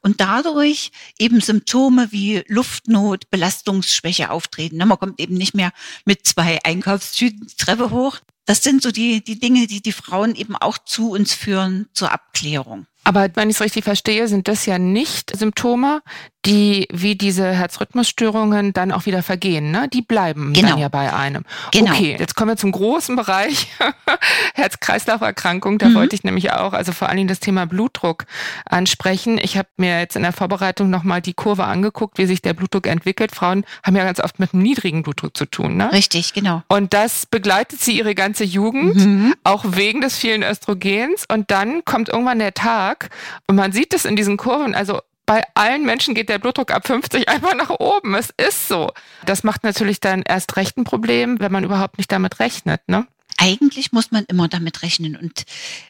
und 0.00 0.20
dadurch 0.20 0.92
eben 1.18 1.40
Symptome 1.40 2.12
wie 2.12 2.44
Luftnot, 2.46 3.30
Belastungsschwäche 3.30 4.30
auftreten. 4.30 4.78
Man 4.78 4.98
kommt 4.98 5.20
eben 5.20 5.34
nicht 5.34 5.54
mehr 5.54 5.72
mit 6.04 6.24
zwei 6.24 6.60
Einkaufstüten 6.64 7.48
die 7.48 7.56
Treppe 7.56 7.90
hoch. 7.90 8.20
Das 8.46 8.62
sind 8.62 8.82
so 8.82 8.92
die, 8.92 9.22
die 9.22 9.38
Dinge, 9.38 9.66
die 9.66 9.82
die 9.82 9.92
Frauen 9.92 10.34
eben 10.36 10.56
auch 10.56 10.78
zu 10.78 11.10
uns 11.10 11.34
führen 11.34 11.88
zur 11.92 12.12
Abklärung. 12.12 12.86
Aber 13.06 13.28
wenn 13.34 13.48
ich 13.48 13.56
es 13.56 13.62
richtig 13.62 13.84
verstehe, 13.84 14.26
sind 14.26 14.48
das 14.48 14.66
ja 14.66 14.80
nicht 14.80 15.36
Symptome, 15.36 16.02
die 16.44 16.88
wie 16.92 17.16
diese 17.16 17.52
Herzrhythmusstörungen 17.52 18.72
dann 18.72 18.92
auch 18.92 19.06
wieder 19.06 19.22
vergehen, 19.22 19.70
ne? 19.70 19.88
Die 19.92 20.02
bleiben 20.02 20.52
genau. 20.52 20.70
dann 20.70 20.78
ja 20.78 20.88
bei 20.88 21.12
einem. 21.12 21.44
Genau. 21.72 21.92
Okay, 21.92 22.16
jetzt 22.18 22.34
kommen 22.34 22.50
wir 22.50 22.56
zum 22.56 22.72
großen 22.72 23.14
Bereich 23.16 23.68
Herz-Kreislauf-Erkrankung. 24.54 25.78
Da 25.78 25.88
mhm. 25.88 25.94
wollte 25.94 26.16
ich 26.16 26.24
nämlich 26.24 26.52
auch, 26.52 26.72
also 26.72 26.92
vor 26.92 27.08
allen 27.08 27.16
Dingen 27.16 27.28
das 27.28 27.40
Thema 27.40 27.66
Blutdruck 27.66 28.26
ansprechen. 28.64 29.38
Ich 29.40 29.56
habe 29.56 29.68
mir 29.76 30.00
jetzt 30.00 30.16
in 30.16 30.22
der 30.22 30.32
Vorbereitung 30.32 30.88
nochmal 30.88 31.20
die 31.20 31.34
Kurve 31.34 31.64
angeguckt, 31.64 32.18
wie 32.18 32.26
sich 32.26 32.42
der 32.42 32.54
Blutdruck 32.54 32.86
entwickelt. 32.86 33.34
Frauen 33.34 33.64
haben 33.84 33.96
ja 33.96 34.04
ganz 34.04 34.20
oft 34.20 34.38
mit 34.38 34.52
einem 34.52 34.62
niedrigen 34.62 35.02
Blutdruck 35.02 35.36
zu 35.36 35.46
tun, 35.46 35.76
ne? 35.76 35.92
Richtig, 35.92 36.32
genau. 36.32 36.62
Und 36.68 36.92
das 36.92 37.26
begleitet 37.26 37.80
sie 37.80 37.98
ihre 37.98 38.14
ganze 38.14 38.44
Jugend, 38.44 38.96
mhm. 38.96 39.34
auch 39.44 39.64
wegen 39.66 40.00
des 40.00 40.16
vielen 40.16 40.42
Östrogens. 40.42 41.24
Und 41.32 41.50
dann 41.50 41.84
kommt 41.84 42.08
irgendwann 42.08 42.38
der 42.38 42.54
Tag 42.54 42.95
und 43.46 43.56
man 43.56 43.72
sieht 43.72 43.94
es 43.94 44.04
in 44.04 44.16
diesen 44.16 44.36
Kurven, 44.36 44.74
also 44.74 45.00
bei 45.26 45.42
allen 45.54 45.84
Menschen 45.84 46.14
geht 46.14 46.28
der 46.28 46.38
Blutdruck 46.38 46.70
ab 46.70 46.86
50 46.86 47.28
einfach 47.28 47.54
nach 47.54 47.70
oben. 47.70 48.14
Es 48.14 48.32
ist 48.36 48.68
so. 48.68 48.92
Das 49.24 49.42
macht 49.42 49.64
natürlich 49.64 50.00
dann 50.00 50.22
erst 50.22 50.56
recht 50.56 50.76
ein 50.78 50.84
Problem, 50.84 51.40
wenn 51.40 51.52
man 51.52 51.64
überhaupt 51.64 51.98
nicht 51.98 52.10
damit 52.12 52.38
rechnet, 52.38 52.88
ne? 52.88 53.06
Eigentlich 53.46 53.92
muss 53.92 54.10
man 54.10 54.24
immer 54.24 54.48
damit 54.48 54.82
rechnen 54.82 55.14
und 55.14 55.44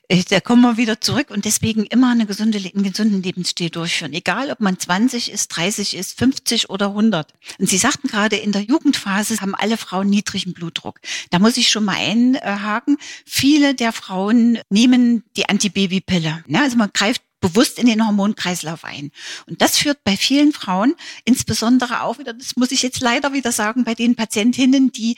äh, 0.08 0.22
da 0.28 0.40
kommen 0.40 0.60
wir 0.60 0.76
wieder 0.76 1.00
zurück 1.00 1.30
und 1.30 1.46
deswegen 1.46 1.84
immer 1.84 2.10
eine 2.10 2.26
gesunde, 2.26 2.58
einen 2.58 2.84
gesunden 2.84 3.22
Lebensstil 3.22 3.70
durchführen. 3.70 4.12
Egal, 4.12 4.50
ob 4.50 4.60
man 4.60 4.78
20 4.78 5.32
ist, 5.32 5.48
30 5.56 5.96
ist, 5.96 6.18
50 6.18 6.68
oder 6.68 6.88
100. 6.88 7.32
Und 7.58 7.70
Sie 7.70 7.78
sagten 7.78 8.08
gerade, 8.08 8.36
in 8.36 8.52
der 8.52 8.60
Jugendphase 8.60 9.40
haben 9.40 9.54
alle 9.54 9.78
Frauen 9.78 10.10
niedrigen 10.10 10.52
Blutdruck. 10.52 11.00
Da 11.30 11.38
muss 11.38 11.56
ich 11.56 11.70
schon 11.70 11.86
mal 11.86 11.96
einhaken. 11.96 12.98
Viele 13.24 13.74
der 13.74 13.92
Frauen 13.92 14.58
nehmen 14.68 15.24
die 15.38 15.48
Antibabypille. 15.48 16.44
Ja, 16.48 16.60
also 16.60 16.76
man 16.76 16.90
greift 16.92 17.22
bewusst 17.40 17.78
in 17.78 17.86
den 17.86 18.06
Hormonkreislauf 18.06 18.84
ein. 18.84 19.12
Und 19.46 19.62
das 19.62 19.78
führt 19.78 20.04
bei 20.04 20.18
vielen 20.18 20.52
Frauen, 20.52 20.94
insbesondere 21.24 22.02
auch 22.02 22.18
wieder, 22.18 22.34
das 22.34 22.56
muss 22.56 22.70
ich 22.70 22.82
jetzt 22.82 23.00
leider 23.00 23.32
wieder 23.32 23.50
sagen, 23.50 23.84
bei 23.84 23.94
den 23.94 24.14
Patientinnen, 24.14 24.92
die 24.92 25.16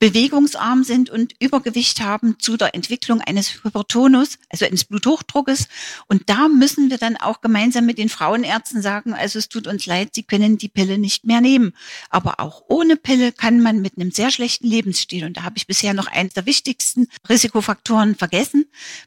bewegungsarm 0.00 0.82
sind 0.82 1.10
und 1.10 1.34
Übergewicht 1.38 2.00
haben 2.00 2.38
zu 2.40 2.56
der 2.56 2.74
Entwicklung 2.74 3.20
eines 3.20 3.62
Hypertonus, 3.62 4.38
also 4.48 4.64
eines 4.64 4.84
Bluthochdruckes. 4.84 5.68
Und 6.08 6.28
da 6.28 6.48
müssen 6.48 6.90
wir 6.90 6.98
dann 6.98 7.16
auch 7.16 7.42
gemeinsam 7.42 7.86
mit 7.86 7.98
den 7.98 8.08
Frauenärzten 8.08 8.82
sagen, 8.82 9.12
also 9.12 9.38
es 9.38 9.48
tut 9.48 9.68
uns 9.68 9.86
leid, 9.86 10.14
sie 10.14 10.24
können 10.24 10.58
die 10.58 10.68
Pille 10.68 10.98
nicht 10.98 11.26
mehr 11.26 11.40
nehmen. 11.40 11.72
Aber 12.08 12.40
auch 12.40 12.64
ohne 12.66 12.96
Pille 12.96 13.30
kann 13.30 13.60
man 13.60 13.80
mit 13.80 13.96
einem 13.96 14.10
sehr 14.10 14.30
schlechten 14.30 14.66
Lebensstil, 14.66 15.24
und 15.24 15.36
da 15.36 15.42
habe 15.42 15.58
ich 15.58 15.66
bisher 15.66 15.94
noch 15.94 16.08
eines 16.08 16.32
der 16.32 16.46
wichtigsten 16.46 17.06
Risikofaktoren 17.28 18.16
vergessen, 18.16 18.64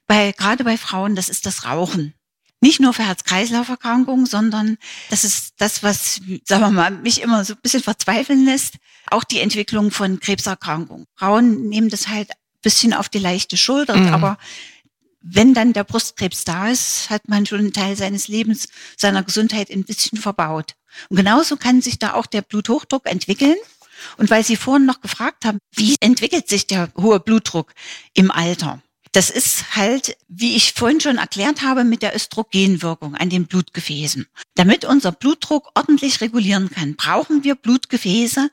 bei, 0.07 0.31
gerade 0.31 0.63
bei 0.63 0.77
Frauen, 0.77 1.15
das 1.15 1.27
ist 1.27 1.45
das 1.45 1.65
Rauchen 1.65 2.13
nicht 2.63 2.79
nur 2.79 2.93
für 2.93 3.05
Herz-Kreislauf-Erkrankungen, 3.05 4.25
sondern 4.25 4.77
das 5.09 5.25
ist 5.25 5.53
das, 5.57 5.83
was, 5.83 6.21
sagen 6.45 6.61
wir 6.61 6.71
mal, 6.71 6.91
mich 6.91 7.21
immer 7.21 7.43
so 7.43 7.53
ein 7.53 7.59
bisschen 7.61 7.83
verzweifeln 7.83 8.45
lässt, 8.45 8.75
auch 9.11 9.25
die 9.25 9.41
Entwicklung 9.41 9.91
von 9.91 10.21
Krebserkrankungen. 10.21 11.05
Frauen 11.15 11.67
nehmen 11.67 11.89
das 11.89 12.07
halt 12.07 12.31
ein 12.31 12.61
bisschen 12.61 12.93
auf 12.93 13.09
die 13.09 13.19
leichte 13.19 13.57
Schulter, 13.57 13.97
mhm. 13.97 14.13
aber 14.13 14.37
wenn 15.21 15.53
dann 15.53 15.73
der 15.73 15.83
Brustkrebs 15.83 16.45
da 16.45 16.69
ist, 16.69 17.09
hat 17.09 17.27
man 17.27 17.45
schon 17.45 17.59
einen 17.59 17.73
Teil 17.73 17.97
seines 17.97 18.29
Lebens, 18.29 18.69
seiner 18.97 19.23
Gesundheit 19.23 19.69
ein 19.69 19.83
bisschen 19.83 20.17
verbaut. 20.17 20.75
Und 21.09 21.17
genauso 21.17 21.57
kann 21.57 21.81
sich 21.81 21.99
da 21.99 22.13
auch 22.13 22.25
der 22.25 22.41
Bluthochdruck 22.41 23.09
entwickeln. 23.09 23.55
Und 24.17 24.29
weil 24.29 24.43
Sie 24.43 24.55
vorhin 24.55 24.85
noch 24.85 25.01
gefragt 25.01 25.45
haben, 25.45 25.59
wie 25.75 25.95
entwickelt 25.99 26.49
sich 26.49 26.67
der 26.67 26.89
hohe 26.97 27.19
Blutdruck 27.19 27.73
im 28.13 28.31
Alter? 28.31 28.81
Das 29.13 29.29
ist 29.29 29.75
halt, 29.75 30.17
wie 30.27 30.55
ich 30.55 30.73
vorhin 30.73 30.99
schon 30.99 31.17
erklärt 31.17 31.61
habe, 31.61 31.83
mit 31.83 32.01
der 32.01 32.15
Östrogenwirkung 32.15 33.13
an 33.13 33.29
den 33.29 33.45
Blutgefäßen. 33.45 34.27
Damit 34.55 34.85
unser 34.85 35.11
Blutdruck 35.11 35.69
ordentlich 35.75 36.19
regulieren 36.19 36.71
kann, 36.71 36.95
brauchen 36.95 37.43
wir 37.43 37.53
Blutgefäße, 37.53 38.49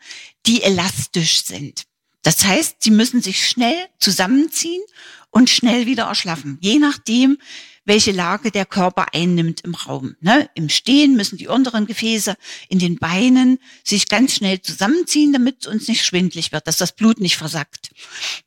die 0.46 0.62
elastisch 0.62 1.44
sind. 1.44 1.84
Das 2.22 2.44
heißt, 2.44 2.76
sie 2.80 2.90
müssen 2.90 3.22
sich 3.22 3.48
schnell 3.48 3.86
zusammenziehen 3.98 4.82
und 5.30 5.48
schnell 5.48 5.86
wieder 5.86 6.04
erschlaffen, 6.04 6.58
je 6.60 6.78
nachdem, 6.78 7.38
welche 7.86 8.12
Lage 8.12 8.50
der 8.50 8.66
Körper 8.66 9.14
einnimmt 9.14 9.62
im 9.62 9.74
Raum. 9.74 10.14
Ne? 10.20 10.50
Im 10.54 10.68
Stehen 10.68 11.16
müssen 11.16 11.38
die 11.38 11.48
unteren 11.48 11.86
Gefäße 11.86 12.36
in 12.68 12.78
den 12.78 12.98
Beinen 12.98 13.58
sich 13.82 14.08
ganz 14.08 14.34
schnell 14.34 14.60
zusammenziehen, 14.60 15.32
damit 15.32 15.62
es 15.62 15.66
uns 15.68 15.88
nicht 15.88 16.04
schwindlig 16.04 16.52
wird, 16.52 16.66
dass 16.66 16.76
das 16.76 16.92
Blut 16.92 17.18
nicht 17.18 17.38
versackt. 17.38 17.92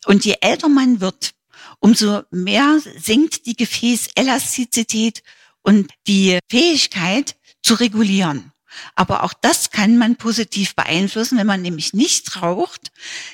Und 0.05 0.23
je 0.23 0.35
älter 0.41 0.69
man 0.69 1.01
wird, 1.01 1.33
umso 1.83 2.23
mehr 2.31 2.79
sinkt 2.97 3.45
die 3.45 3.57
Gefäßelastizität 3.57 5.21
und 5.63 5.91
die 6.07 6.39
Fähigkeit 6.49 7.35
zu 7.61 7.73
regulieren. 7.73 8.53
Aber 8.95 9.23
auch 9.23 9.33
das 9.33 9.69
kann 9.69 9.97
man 9.97 10.15
positiv 10.15 10.75
beeinflussen, 10.75 11.37
wenn 11.37 11.45
man 11.45 11.61
nämlich 11.61 11.93
nicht 11.93 12.41
raucht, 12.41 12.91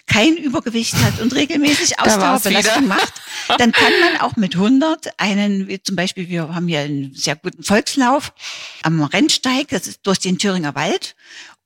kein 0.08 0.36
Übergewicht 0.36 0.96
hat 0.96 1.22
und 1.22 1.34
regelmäßig 1.34 2.00
Ausdauerbelastung 2.00 2.88
macht. 2.88 3.14
Dann 3.58 3.72
kann 3.72 3.94
man 4.02 4.22
auch 4.22 4.36
mit 4.36 4.56
100 4.56 5.20
einen, 5.20 5.68
wie 5.68 5.82
zum 5.82 5.96
Beispiel, 5.96 6.28
wir 6.28 6.54
haben 6.54 6.68
hier 6.68 6.82
einen 6.82 7.14
sehr 7.14 7.36
guten 7.36 7.64
Volkslauf 7.64 8.34
am 8.82 9.02
Rennsteig, 9.02 9.70
das 9.70 9.88
ist 9.88 10.02
durch 10.04 10.20
den 10.20 10.40
Thüringer 10.40 10.76
Wald. 10.76 11.16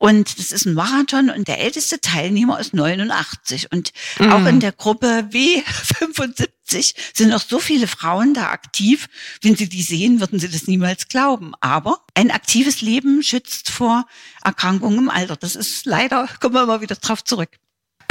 Und 0.04 0.38
das 0.38 0.52
ist 0.52 0.66
ein 0.66 0.74
Marathon 0.74 1.30
und 1.30 1.48
der 1.48 1.62
älteste 1.62 2.02
Teilnehmer 2.02 2.60
ist 2.60 2.74
89. 2.74 3.72
Und 3.72 3.94
mhm. 4.20 4.34
auch 4.34 4.46
in 4.46 4.60
der 4.60 4.74
Gruppe 4.74 5.30
W75 5.32 6.94
sind 7.14 7.30
noch 7.30 7.42
so 7.42 7.58
viele 7.58 7.88
Frauen 7.88 8.34
da 8.34 8.50
aktiv. 8.50 9.08
Wenn 9.42 9.56
Sie 9.56 9.70
die 9.70 9.82
sehen, 9.82 10.20
würden 10.20 10.40
Sie 10.40 10.50
das 10.50 10.68
niemals 10.68 11.08
glauben. 11.08 11.54
Aber 11.62 12.02
ein 12.16 12.32
aktives 12.32 12.82
Leben 12.82 13.24
schützt 13.24 13.70
vor 13.70 14.06
Erkrankungen 14.44 14.98
im 14.98 15.10
Alter. 15.10 15.38
Das 15.38 15.56
ist 15.56 15.86
leider, 15.86 16.28
kommen 16.42 16.56
wir 16.56 16.66
mal 16.66 16.82
wieder 16.82 16.98
drauf 16.98 17.24
zurück. 17.24 17.58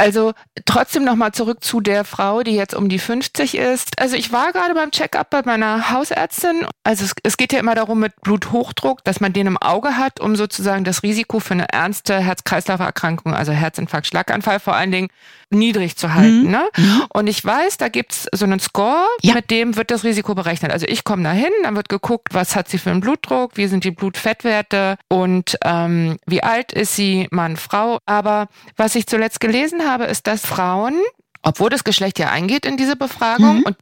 Also 0.03 0.33
trotzdem 0.65 1.05
nochmal 1.05 1.31
zurück 1.31 1.63
zu 1.63 1.79
der 1.79 2.03
Frau, 2.03 2.43
die 2.43 2.55
jetzt 2.55 2.75
um 2.75 2.89
die 2.89 2.99
50 2.99 3.55
ist. 3.55 3.99
Also 4.01 4.17
ich 4.17 4.33
war 4.33 4.51
gerade 4.51 4.73
beim 4.73 4.91
Check-up 4.91 5.29
bei 5.29 5.43
meiner 5.43 5.91
Hausärztin. 5.91 6.67
Also 6.83 7.05
es, 7.05 7.13
es, 7.23 7.37
geht 7.37 7.53
ja 7.53 7.59
immer 7.59 7.73
darum 7.73 7.99
mit 7.99 8.13
Bluthochdruck, 8.21 9.03
dass 9.05 9.21
man 9.21 9.31
den 9.31 9.47
im 9.47 9.57
Auge 9.57 9.95
hat, 9.95 10.19
um 10.19 10.35
sozusagen 10.35 10.83
das 10.83 11.03
Risiko 11.03 11.39
für 11.39 11.53
eine 11.53 11.69
ernste 11.69 12.19
Herz-Kreislauf-Erkrankung, 12.19 13.33
also 13.33 13.53
Herzinfarkt, 13.53 14.07
Schlaganfall 14.07 14.59
vor 14.59 14.75
allen 14.75 14.91
Dingen, 14.91 15.07
niedrig 15.53 15.95
zu 15.95 16.13
halten. 16.13 16.43
Mhm. 16.43 16.51
Ne? 16.51 16.69
Mhm. 16.75 17.03
Und 17.13 17.27
ich 17.27 17.43
weiß, 17.43 17.77
da 17.77 17.87
gibt's 17.87 18.27
so 18.33 18.45
einen 18.45 18.59
Score, 18.59 19.05
ja. 19.21 19.33
mit 19.33 19.51
dem 19.51 19.75
wird 19.75 19.91
das 19.91 20.03
Risiko 20.03 20.35
berechnet. 20.35 20.71
Also 20.71 20.85
ich 20.87 21.03
komme 21.03 21.23
da 21.23 21.31
hin, 21.31 21.51
dann 21.63 21.75
wird 21.75 21.89
geguckt, 21.89 22.33
was 22.33 22.55
hat 22.55 22.67
sie 22.67 22.77
für 22.77 22.91
einen 22.91 23.01
Blutdruck, 23.01 23.55
wie 23.55 23.67
sind 23.67 23.83
die 23.83 23.91
Blutfettwerte 23.91 24.97
und 25.07 25.57
ähm, 25.63 26.17
wie 26.25 26.43
alt 26.43 26.73
ist 26.73 26.95
sie, 26.95 27.27
Mann, 27.31 27.55
Frau. 27.55 27.99
Aber 28.05 28.47
was 28.75 28.95
ich 28.95 29.07
zuletzt 29.07 29.39
gelesen 29.39 29.87
habe, 29.87 29.92
ist, 30.01 30.27
dass 30.27 30.45
Frauen 30.45 30.95
obwohl 31.43 31.69
das 31.69 31.83
Geschlecht 31.83 32.17
ja 32.17 32.29
eingeht 32.29 32.65
in 32.65 32.77
diese 32.77 32.95
Befragung 32.95 33.57
mhm. 33.57 33.63
und 33.63 33.77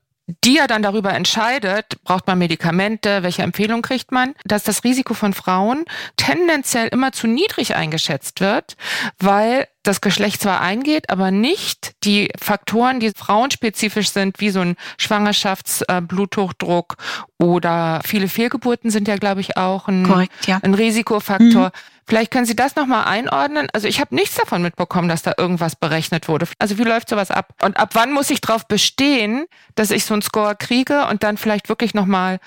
die 0.45 0.55
ja 0.55 0.67
dann 0.67 0.81
darüber 0.81 1.13
entscheidet, 1.13 2.01
braucht 2.03 2.25
man 2.27 2.37
Medikamente, 2.37 3.21
welche 3.23 3.41
Empfehlung 3.41 3.81
kriegt 3.81 4.11
man, 4.11 4.33
dass 4.45 4.63
das 4.63 4.83
Risiko 4.83 5.13
von 5.13 5.33
Frauen 5.33 5.83
tendenziell 6.15 6.87
immer 6.87 7.11
zu 7.11 7.27
niedrig 7.27 7.75
eingeschätzt 7.75 8.39
wird, 8.39 8.77
weil 9.19 9.67
das 9.83 9.99
Geschlecht 9.99 10.41
zwar 10.41 10.61
eingeht, 10.61 11.09
aber 11.09 11.31
nicht 11.31 11.95
die 12.03 12.29
Faktoren, 12.39 12.99
die 12.99 13.11
frauenspezifisch 13.11 14.11
sind, 14.11 14.39
wie 14.39 14.51
so 14.51 14.61
ein 14.61 14.77
Schwangerschaftsbluthochdruck 14.97 16.95
oder 17.37 17.99
viele 18.05 18.29
Fehlgeburten 18.29 18.89
sind 18.89 19.07
ja, 19.07 19.17
glaube 19.17 19.41
ich, 19.41 19.57
auch 19.57 19.87
ein, 19.87 20.03
Korrekt, 20.03 20.47
ja. 20.47 20.59
ein 20.61 20.75
Risikofaktor. 20.75 21.67
Mhm. 21.67 21.71
Vielleicht 22.11 22.31
können 22.31 22.45
Sie 22.45 22.57
das 22.57 22.75
nochmal 22.75 23.05
einordnen. 23.05 23.69
Also 23.71 23.87
ich 23.87 24.01
habe 24.01 24.13
nichts 24.13 24.35
davon 24.35 24.61
mitbekommen, 24.61 25.07
dass 25.07 25.21
da 25.21 25.33
irgendwas 25.37 25.77
berechnet 25.77 26.27
wurde. 26.27 26.45
Also 26.59 26.77
wie 26.77 26.83
läuft 26.83 27.07
sowas 27.07 27.31
ab? 27.31 27.53
Und 27.63 27.77
ab 27.77 27.91
wann 27.93 28.11
muss 28.11 28.29
ich 28.29 28.41
darauf 28.41 28.67
bestehen, 28.67 29.45
dass 29.75 29.91
ich 29.91 30.03
so 30.03 30.13
einen 30.13 30.21
Score 30.21 30.57
kriege 30.57 31.07
und 31.07 31.23
dann 31.23 31.37
vielleicht 31.37 31.69
wirklich 31.69 31.93
nochmal 31.93 32.41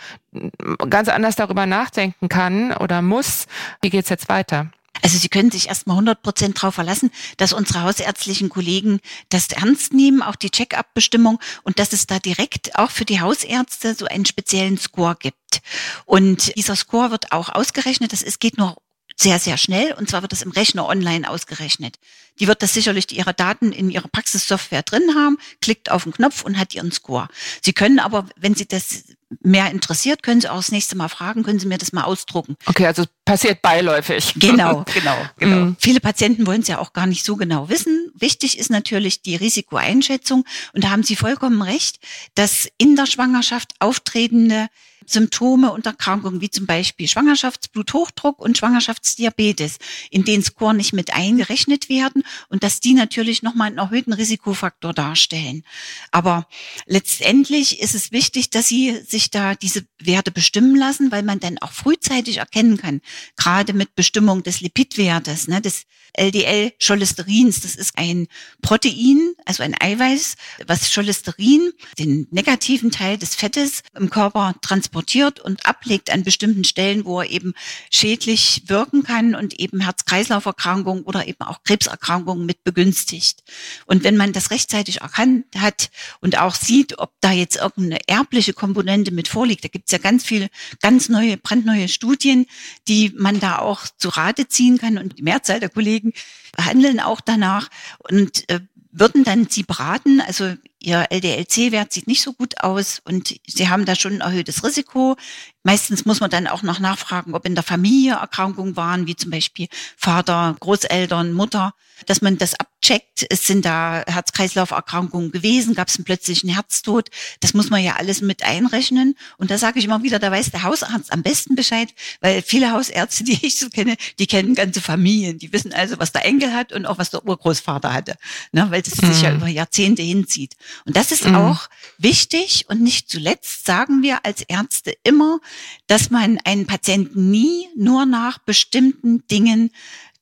ganz 0.91 1.09
anders 1.09 1.37
darüber 1.37 1.65
nachdenken 1.65 2.29
kann 2.29 2.75
oder 2.75 3.01
muss, 3.01 3.47
wie 3.81 3.89
geht's 3.89 4.11
jetzt 4.11 4.29
weiter? 4.29 4.69
Also 5.01 5.17
Sie 5.17 5.31
können 5.31 5.51
sich 5.51 5.69
erstmal 5.69 5.95
100 5.95 6.23
Prozent 6.23 6.59
darauf 6.59 6.75
verlassen, 6.75 7.11
dass 7.39 7.55
unsere 7.55 7.85
hausärztlichen 7.85 8.51
Kollegen 8.51 9.01
das 9.31 9.49
ernst 9.49 9.95
nehmen, 9.95 10.21
auch 10.21 10.37
die 10.37 10.51
Check-up-Bestimmung 10.51 11.41
und 11.63 11.79
dass 11.79 11.95
es 11.95 12.07
da 12.07 12.19
direkt 12.19 12.79
auch 12.79 12.91
für 12.91 13.07
die 13.07 13.23
Hausärzte 13.23 13.95
so 13.95 14.05
einen 14.05 14.27
speziellen 14.27 14.77
Score 14.77 15.17
gibt. 15.19 15.63
Und 16.05 16.55
dieser 16.55 16.77
Score 16.77 17.11
wird 17.11 17.33
auch 17.33 17.49
ausgerechnet. 17.49 18.13
Das 18.13 18.21
ist, 18.21 18.41
geht 18.41 18.59
nur 18.59 18.77
sehr, 19.17 19.39
sehr 19.39 19.57
schnell. 19.57 19.93
Und 19.93 20.09
zwar 20.09 20.23
wird 20.23 20.33
das 20.33 20.43
im 20.43 20.51
Rechner 20.51 20.87
online 20.87 21.29
ausgerechnet. 21.29 21.97
Die 22.41 22.49
wird 22.49 22.63
das 22.63 22.75
sicherlich 22.75 23.17
ihre 23.17 23.33
Daten 23.33 23.71
in 23.71 23.91
ihrer 23.91 24.09
Praxissoftware 24.09 24.83
drin 24.83 25.15
haben, 25.15 25.39
klickt 25.61 25.91
auf 25.91 26.03
den 26.03 26.13
Knopf 26.13 26.43
und 26.43 26.59
hat 26.59 26.75
ihren 26.75 26.91
Score. 26.91 27.29
Sie 27.63 27.73
können 27.73 28.01
aber, 28.01 28.27
wenn 28.37 28.55
Sie 28.55 28.67
das 28.67 29.05
mehr 29.41 29.71
interessiert, 29.71 30.23
können 30.23 30.41
Sie 30.41 30.49
auch 30.49 30.57
das 30.57 30.73
nächste 30.73 30.97
Mal 30.97 31.09
fragen, 31.09 31.45
können 31.45 31.61
Sie 31.61 31.67
mir 31.67 31.79
das 31.79 31.93
mal 31.93 32.03
ausdrucken. 32.03 32.57
Okay, 32.67 32.87
also 32.87 33.05
passiert 33.25 33.63
beiläufig. 33.63 34.35
Genau, 34.45 34.85
genau, 34.93 35.17
genau. 35.39 35.57
Mm. 35.67 35.77
Viele 35.79 36.01
Patienten 36.01 36.47
wollen 36.47 36.61
es 36.61 36.69
ja 36.69 36.79
auch 36.79 36.93
gar 36.93 37.07
nicht 37.07 37.25
so 37.25 37.37
genau 37.37 37.69
wissen. 37.69 38.13
Wichtig 38.15 38.59
ist 38.59 38.71
natürlich 38.71 39.23
die 39.23 39.37
Risikoeinschätzung. 39.37 40.45
Und 40.73 40.85
da 40.85 40.91
haben 40.91 41.03
Sie 41.03 41.17
vollkommen 41.17 41.63
recht, 41.63 41.99
dass 42.35 42.69
in 42.79 42.97
der 42.97 43.07
Schwangerschaft 43.07 43.73
auftretende 43.79 44.69
Symptome 45.07 45.73
und 45.73 45.87
Erkrankungen 45.87 46.41
wie 46.41 46.51
zum 46.51 46.67
Beispiel 46.67 47.07
Schwangerschaftsbluthochdruck 47.09 48.41
und 48.41 48.59
Schwangerschaftsdiabetes, 48.59 49.79
in 50.11 50.25
den 50.25 50.43
Score 50.43 50.75
nicht 50.75 50.93
mit 50.93 51.15
eingerechnet 51.15 51.89
werden 51.89 52.23
und 52.49 52.63
dass 52.63 52.81
die 52.81 52.95
natürlich 52.95 53.43
nochmal 53.43 53.69
einen 53.69 53.79
erhöhten 53.79 54.13
Risikofaktor 54.13 54.93
darstellen. 54.93 55.65
Aber 56.11 56.47
letztendlich 56.87 57.81
ist 57.81 57.95
es 57.95 58.13
wichtig, 58.13 58.51
dass 58.51 58.69
Sie 58.69 59.01
sich 59.07 59.31
da 59.31 59.55
diese 59.55 59.85
Werte 60.01 60.31
bestimmen 60.31 60.77
lassen, 60.77 61.13
weil 61.13 61.23
man 61.23 61.41
dann 61.41 61.59
auch 61.59 61.73
frühzeitig 61.73 62.39
erkennen 62.39 62.79
kann, 62.79 63.01
gerade 63.37 63.73
mit 63.73 63.95
Bestimmung 63.95 64.43
des 64.43 64.61
Lipidwertes, 64.61 65.49
ne, 65.49 65.61
des 65.61 65.85
LDL-Cholesterins. 66.17 67.61
Das 67.61 67.75
ist 67.75 67.99
ein 67.99 68.29
Protein, 68.63 69.35
also 69.45 69.63
ein 69.63 69.75
Eiweiß, 69.79 70.37
was 70.67 70.93
Cholesterin, 70.93 71.73
den 71.99 72.29
negativen 72.31 72.91
Teil 72.91 73.19
des 73.19 73.35
Fettes 73.35 73.83
im 73.95 74.11
Körper 74.11 74.55
transportiert 74.61 74.94
und 75.41 75.67
ablegt 75.67 76.11
an 76.11 76.25
bestimmten 76.25 76.65
Stellen, 76.65 77.05
wo 77.05 77.21
er 77.21 77.31
eben 77.31 77.55
schädlich 77.91 78.63
wirken 78.67 79.03
kann 79.03 79.35
und 79.35 79.59
eben 79.61 79.81
Herz-Kreislauf-Erkrankungen 79.81 81.05
oder 81.05 81.27
eben 81.27 81.43
auch 81.43 81.63
Krebserkrankungen 81.63 82.45
mit 82.45 82.65
begünstigt. 82.65 83.43
Und 83.87 84.05
wenn 84.05 84.17
man 84.17 84.33
das 84.33 84.51
rechtzeitig 84.51 85.01
erkannt 85.01 85.47
hat 85.57 85.91
und 86.21 86.39
auch 86.39 86.55
sieht, 86.55 86.99
ob 86.99 87.13
da 87.21 87.33
jetzt 87.33 87.57
irgendeine 87.57 88.01
erbliche 88.07 88.53
Komponente 88.53 89.13
mit 89.13 89.29
vorliegt, 89.29 89.65
da 89.65 89.69
gibt 89.69 89.87
es 89.87 89.93
ja 89.93 89.99
ganz 89.99 90.25
viele, 90.25 90.49
ganz 90.83 91.09
neue, 91.09 91.37
brandneue 91.37 91.89
Studien, 91.89 92.47
die 92.89 93.13
man 93.17 93.41
da 93.41 93.59
auch 93.59 93.87
zu 93.97 94.09
Rate 94.11 94.49
ziehen 94.49 94.79
kann 94.79 94.99
und 94.99 95.19
die 95.19 95.23
Mehrzahl 95.23 95.61
der 95.61 95.71
Kollegen 95.71 95.85
Kollegen 95.85 96.13
handeln 96.59 97.01
auch 97.01 97.21
danach 97.21 97.69
und 97.99 98.49
äh, 98.49 98.61
würden 98.95 99.25
dann 99.25 99.49
sie 99.49 99.65
beraten. 99.65 100.21
Also 100.21 100.55
ihr 100.79 101.07
LDLC-Wert 101.11 101.93
sieht 101.93 102.07
nicht 102.07 102.23
so 102.23 102.33
gut 102.33 102.61
aus 102.61 103.03
und 103.05 103.35
sie 103.47 103.69
haben 103.69 103.85
da 103.85 103.95
schon 103.95 104.15
ein 104.15 104.21
erhöhtes 104.21 104.65
Risiko. 104.65 105.17
Meistens 105.65 106.05
muss 106.05 106.21
man 106.21 106.31
dann 106.31 106.47
auch 106.47 106.63
noch 106.63 106.79
nachfragen, 106.79 107.35
ob 107.35 107.47
in 107.47 107.55
der 107.55 107.65
Familie 107.65 108.13
Erkrankungen 108.13 108.77
waren, 108.77 109.07
wie 109.07 109.17
zum 109.17 109.31
Beispiel 109.31 109.69
Vater, 109.97 110.55
Großeltern, 110.61 111.33
Mutter, 111.33 111.73
dass 112.07 112.21
man 112.21 112.39
das 112.39 112.55
abcheckt. 112.55 113.27
Es 113.31 113.47
sind 113.47 113.65
da 113.65 114.03
Herz-Kreislauf-Erkrankungen 114.07 115.31
gewesen, 115.31 115.75
gab 115.75 115.89
es 115.89 115.97
einen 115.97 116.05
plötzlichen 116.05 116.51
Herztod. 116.51 117.09
Das 117.41 117.55
muss 117.55 117.71
man 117.71 117.83
ja 117.83 117.97
alles 117.97 118.21
mit 118.21 118.43
einrechnen. 118.43 119.15
Und 119.39 119.51
da 119.51 119.59
sage 119.59 119.79
ich 119.79 119.87
immer 119.87 120.03
wieder, 120.03 120.19
da 120.19 120.31
weiß 120.31 120.51
der 120.51 120.65
Hausarzt 120.65 121.13
am 121.13 121.23
besten 121.23 121.55
Bescheid, 121.55 121.89
weil 122.21 122.43
viele 122.43 122.73
Hausärzte, 122.73 123.25
die 123.25 123.47
ich 123.47 123.59
so 123.59 123.69
kenne, 123.71 123.97
die 124.19 124.27
kennen 124.27 124.55
ganze 124.55 124.81
Familien. 124.81 125.39
Die 125.39 125.53
wissen 125.53 125.73
also, 125.73 125.99
was 125.99 126.13
der 126.13 126.27
Enkel 126.27 126.53
hat 126.53 126.73
und 126.73 126.87
auch 126.87 126.99
was 126.99 127.11
der 127.11 127.25
Urgroßvater 127.25 127.93
hatte, 127.93 128.17
ne? 128.53 128.67
weil 128.71 128.83
das 128.83 129.01
mhm. 129.01 129.13
sich 129.13 129.23
ja 129.23 129.31
mhm. 129.31 129.37
über 129.37 129.49
Jahrzehnte 129.49 130.03
hinzieht. 130.03 130.57
Und 130.85 130.97
das 130.97 131.13
ist 131.13 131.27
mhm. 131.27 131.37
auch 131.37 131.69
wichtig. 131.97 132.67
Und 132.69 132.83
nicht 132.83 133.09
zuletzt 133.09 133.65
sagen 133.65 134.03
wir 134.03 134.27
als 134.27 134.43
Ärzte 134.43 134.95
immer, 135.05 135.41
dass 135.87 136.11
man 136.11 136.39
einen 136.45 136.67
Patienten 136.67 137.31
nie 137.31 137.69
nur 137.77 138.07
nach 138.07 138.39
bestimmten 138.39 139.27
Dingen 139.29 139.71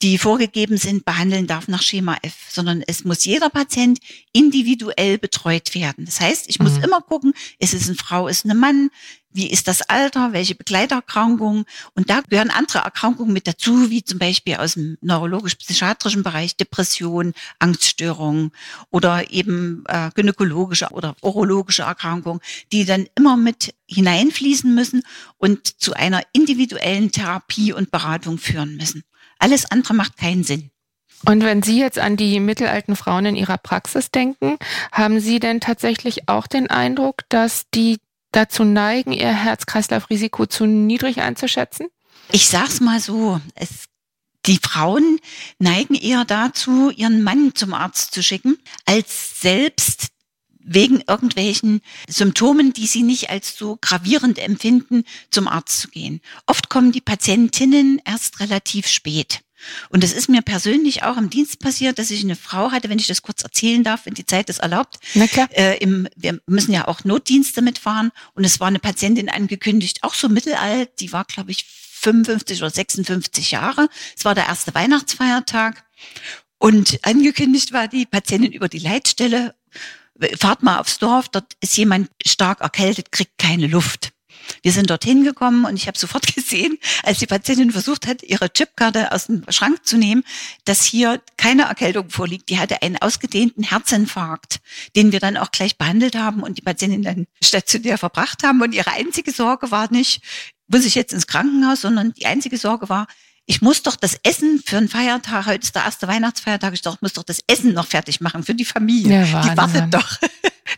die 0.02 0.18
vorgegeben 0.18 0.78
sind, 0.78 1.04
behandeln 1.04 1.46
darf 1.46 1.68
nach 1.68 1.80
Schema 1.80 2.16
F, 2.22 2.34
sondern 2.50 2.82
es 2.86 3.04
muss 3.04 3.24
jeder 3.24 3.50
Patient 3.50 4.00
individuell 4.32 5.16
betreut 5.16 5.74
werden. 5.74 6.04
Das 6.04 6.20
heißt, 6.20 6.48
ich 6.48 6.58
muss 6.58 6.78
mhm. 6.78 6.84
immer 6.84 7.00
gucken, 7.00 7.32
ist 7.60 7.72
es 7.72 7.86
eine 7.86 7.96
Frau, 7.96 8.26
ist 8.26 8.44
es 8.44 8.50
ein 8.50 8.58
Mann, 8.58 8.90
wie 9.32 9.50
ist 9.50 9.68
das 9.68 9.82
Alter, 9.82 10.32
welche 10.32 10.54
Begleiterkrankungen. 10.54 11.64
Und 11.94 12.10
da 12.10 12.20
gehören 12.28 12.50
andere 12.50 12.78
Erkrankungen 12.78 13.32
mit 13.32 13.46
dazu, 13.46 13.90
wie 13.90 14.04
zum 14.04 14.18
Beispiel 14.18 14.56
aus 14.56 14.74
dem 14.74 14.98
neurologisch-psychiatrischen 15.00 16.22
Bereich 16.22 16.56
Depression, 16.56 17.32
Angststörungen 17.58 18.52
oder 18.90 19.30
eben 19.30 19.84
äh, 19.88 20.10
gynäkologische 20.14 20.88
oder 20.90 21.14
urologische 21.22 21.82
Erkrankungen, 21.82 22.40
die 22.72 22.84
dann 22.84 23.06
immer 23.16 23.36
mit 23.36 23.74
hineinfließen 23.86 24.74
müssen 24.74 25.02
und 25.38 25.80
zu 25.80 25.94
einer 25.94 26.22
individuellen 26.32 27.12
Therapie 27.12 27.72
und 27.72 27.90
Beratung 27.90 28.38
führen 28.38 28.76
müssen. 28.76 29.02
Alles 29.38 29.70
andere 29.70 29.94
macht 29.94 30.16
keinen 30.16 30.44
Sinn. 30.44 30.70
Und 31.24 31.44
wenn 31.44 31.62
Sie 31.62 31.78
jetzt 31.78 31.98
an 31.98 32.16
die 32.16 32.40
mittelalten 32.40 32.96
Frauen 32.96 33.26
in 33.26 33.36
Ihrer 33.36 33.58
Praxis 33.58 34.10
denken, 34.10 34.58
haben 34.90 35.20
Sie 35.20 35.38
denn 35.38 35.60
tatsächlich 35.60 36.28
auch 36.28 36.46
den 36.46 36.68
Eindruck, 36.68 37.22
dass 37.28 37.66
die 37.74 37.98
dazu 38.32 38.64
neigen, 38.64 39.12
ihr 39.12 39.30
Herz-Kreislauf-Risiko 39.30 40.46
zu 40.46 40.66
niedrig 40.66 41.20
einzuschätzen? 41.20 41.88
Ich 42.32 42.48
sag's 42.48 42.80
mal 42.80 43.00
so, 43.00 43.40
es 43.54 43.86
die 44.46 44.58
Frauen 44.60 45.20
neigen 45.58 45.94
eher 45.94 46.24
dazu, 46.24 46.90
ihren 46.90 47.22
Mann 47.22 47.54
zum 47.54 47.74
Arzt 47.74 48.12
zu 48.12 48.22
schicken, 48.22 48.58
als 48.86 49.40
selbst 49.40 50.08
wegen 50.64 51.02
irgendwelchen 51.06 51.80
Symptomen, 52.08 52.72
die 52.72 52.86
sie 52.86 53.02
nicht 53.02 53.30
als 53.30 53.56
so 53.56 53.78
gravierend 53.80 54.38
empfinden, 54.38 55.04
zum 55.30 55.48
Arzt 55.48 55.80
zu 55.80 55.88
gehen. 55.88 56.20
Oft 56.46 56.68
kommen 56.68 56.92
die 56.92 57.00
Patientinnen 57.00 58.00
erst 58.04 58.40
relativ 58.40 58.86
spät. 58.86 59.40
Und 59.90 60.04
es 60.04 60.12
ist 60.12 60.28
mir 60.28 60.42
persönlich 60.42 61.02
auch 61.02 61.16
im 61.16 61.30
Dienst 61.30 61.58
passiert, 61.58 61.98
dass 61.98 62.10
ich 62.10 62.22
eine 62.22 62.36
Frau 62.36 62.70
hatte, 62.70 62.88
wenn 62.88 62.98
ich 62.98 63.06
das 63.06 63.22
kurz 63.22 63.42
erzählen 63.42 63.84
darf, 63.84 64.06
wenn 64.06 64.14
die 64.14 64.26
Zeit 64.26 64.50
es 64.50 64.58
erlaubt. 64.58 64.98
Na 65.14 65.26
klar. 65.26 65.48
Äh, 65.52 65.78
im, 65.78 66.08
wir 66.16 66.40
müssen 66.46 66.72
ja 66.72 66.88
auch 66.88 67.04
Notdienste 67.04 67.62
mitfahren. 67.62 68.10
Und 68.34 68.44
es 68.44 68.60
war 68.60 68.68
eine 68.68 68.78
Patientin 68.78 69.28
angekündigt, 69.28 70.02
auch 70.02 70.14
so 70.14 70.28
mittelalt, 70.28 71.00
die 71.00 71.12
war, 71.12 71.24
glaube 71.24 71.50
ich, 71.50 71.64
55 71.64 72.60
oder 72.62 72.70
56 72.70 73.52
Jahre. 73.52 73.88
Es 74.16 74.24
war 74.24 74.34
der 74.34 74.46
erste 74.46 74.74
Weihnachtsfeiertag. 74.74 75.84
Und 76.58 76.98
angekündigt 77.02 77.72
war 77.72 77.88
die 77.88 78.06
Patientin 78.06 78.52
über 78.52 78.68
die 78.68 78.78
Leitstelle, 78.78 79.54
fahrt 80.38 80.62
mal 80.62 80.78
aufs 80.78 80.98
Dorf, 80.98 81.28
dort 81.28 81.56
ist 81.60 81.76
jemand 81.76 82.10
stark 82.24 82.60
erkältet, 82.60 83.10
kriegt 83.10 83.38
keine 83.38 83.66
Luft. 83.66 84.12
Wir 84.62 84.72
sind 84.72 84.90
dorthin 84.90 85.24
gekommen 85.24 85.64
und 85.64 85.76
ich 85.76 85.86
habe 85.86 85.98
sofort 85.98 86.26
gesehen, 86.34 86.78
als 87.02 87.18
die 87.18 87.26
Patientin 87.26 87.70
versucht 87.70 88.06
hat, 88.06 88.22
ihre 88.22 88.52
Chipkarte 88.52 89.12
aus 89.12 89.26
dem 89.26 89.44
Schrank 89.48 89.86
zu 89.86 89.96
nehmen, 89.96 90.24
dass 90.64 90.84
hier 90.84 91.20
keine 91.36 91.62
Erkältung 91.62 92.10
vorliegt. 92.10 92.48
Die 92.50 92.58
hatte 92.58 92.82
einen 92.82 92.96
ausgedehnten 92.96 93.64
Herzinfarkt, 93.64 94.60
den 94.96 95.12
wir 95.12 95.20
dann 95.20 95.36
auch 95.36 95.50
gleich 95.50 95.78
behandelt 95.78 96.16
haben 96.16 96.42
und 96.42 96.58
die 96.58 96.62
Patientin 96.62 97.02
dann 97.02 97.26
stationär 97.42 97.98
verbracht 97.98 98.42
haben. 98.42 98.62
Und 98.62 98.74
ihre 98.74 98.92
einzige 98.92 99.32
Sorge 99.32 99.70
war 99.70 99.90
nicht, 99.90 100.22
muss 100.68 100.84
ich 100.84 100.94
jetzt 100.94 101.12
ins 101.12 101.26
Krankenhaus, 101.26 101.82
sondern 101.82 102.12
die 102.12 102.26
einzige 102.26 102.58
Sorge 102.58 102.88
war, 102.88 103.06
ich 103.46 103.60
muss 103.60 103.82
doch 103.82 103.96
das 103.96 104.18
Essen 104.22 104.62
für 104.64 104.78
einen 104.78 104.88
Feiertag, 104.88 105.46
heute 105.46 105.64
ist 105.64 105.74
der 105.74 105.84
erste 105.84 106.06
Weihnachtsfeiertag, 106.06 106.74
ich 106.74 106.82
doch, 106.82 107.00
muss 107.00 107.12
doch 107.12 107.24
das 107.24 107.40
Essen 107.46 107.74
noch 107.74 107.86
fertig 107.86 108.20
machen 108.20 108.44
für 108.44 108.54
die 108.54 108.64
Familie. 108.64 109.26
Ja, 109.26 109.42
die 109.42 109.56
wartet 109.56 109.92
doch. 109.92 110.18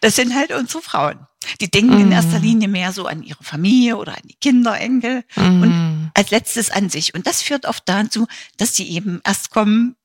Das 0.01 0.17
sind 0.17 0.35
halt 0.35 0.53
unsere 0.53 0.83
Frauen. 0.83 1.27
Die 1.61 1.71
denken 1.71 1.99
mm. 1.99 2.01
in 2.01 2.13
erster 2.13 2.39
mhm. 2.39 2.45
Linie 2.45 2.69
mehr 2.69 2.93
so 2.93 3.07
an 3.07 3.23
ihre 3.23 3.43
Familie 3.45 3.97
oder 3.97 4.13
an 4.13 4.23
die 4.25 4.37
Kinder, 4.37 4.81
Enkel 4.81 5.25
mm. 5.37 5.63
und 5.63 6.11
als 6.15 6.31
letztes 6.31 6.71
an 6.71 6.89
sich. 6.89 7.15
Und 7.15 7.27
das 7.27 7.43
führt 7.43 7.67
oft 7.67 7.83
dazu, 7.87 8.27
dass 8.57 8.75
sie 8.75 8.89
eben 8.89 9.21
erst 9.25 9.51
kommen, 9.51 9.97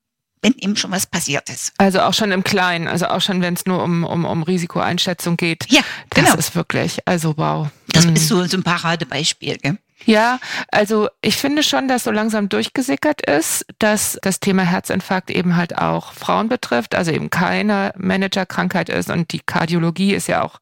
wenn 0.42 0.54
eben 0.54 0.76
schon 0.76 0.90
was 0.90 1.06
passiert 1.06 1.48
ist. 1.48 1.72
Also 1.78 2.00
auch 2.00 2.14
schon 2.14 2.32
im 2.32 2.44
Kleinen, 2.44 2.88
also 2.88 3.06
auch 3.06 3.20
schon, 3.20 3.40
wenn 3.42 3.54
es 3.54 3.66
nur 3.66 3.82
um, 3.82 4.04
um, 4.04 4.24
um 4.24 4.42
Risikoeinschätzung 4.42 5.36
geht. 5.36 5.66
Ja, 5.70 5.82
genau. 6.10 6.34
Das 6.34 6.48
ist 6.48 6.54
wirklich, 6.54 7.06
also 7.06 7.36
wow. 7.36 7.68
Das 7.88 8.06
mm. 8.06 8.16
ist 8.16 8.28
so, 8.28 8.44
so 8.44 8.56
ein 8.56 8.62
Paradebeispiel. 8.62 9.58
Gell? 9.58 9.78
Ja, 10.06 10.38
also 10.68 11.08
ich 11.20 11.36
finde 11.36 11.62
schon, 11.62 11.88
dass 11.88 12.04
so 12.04 12.10
langsam 12.10 12.48
durchgesickert 12.48 13.20
ist, 13.28 13.66
dass 13.78 14.18
das 14.22 14.40
Thema 14.40 14.62
Herzinfarkt 14.62 15.30
eben 15.30 15.56
halt 15.56 15.76
auch 15.76 16.12
Frauen 16.12 16.48
betrifft, 16.48 16.94
also 16.94 17.10
eben 17.10 17.30
keine 17.30 17.92
Managerkrankheit 17.96 18.88
ist 18.88 19.10
und 19.10 19.32
die 19.32 19.40
Kardiologie 19.40 20.14
ist 20.14 20.26
ja 20.26 20.42
auch 20.42 20.60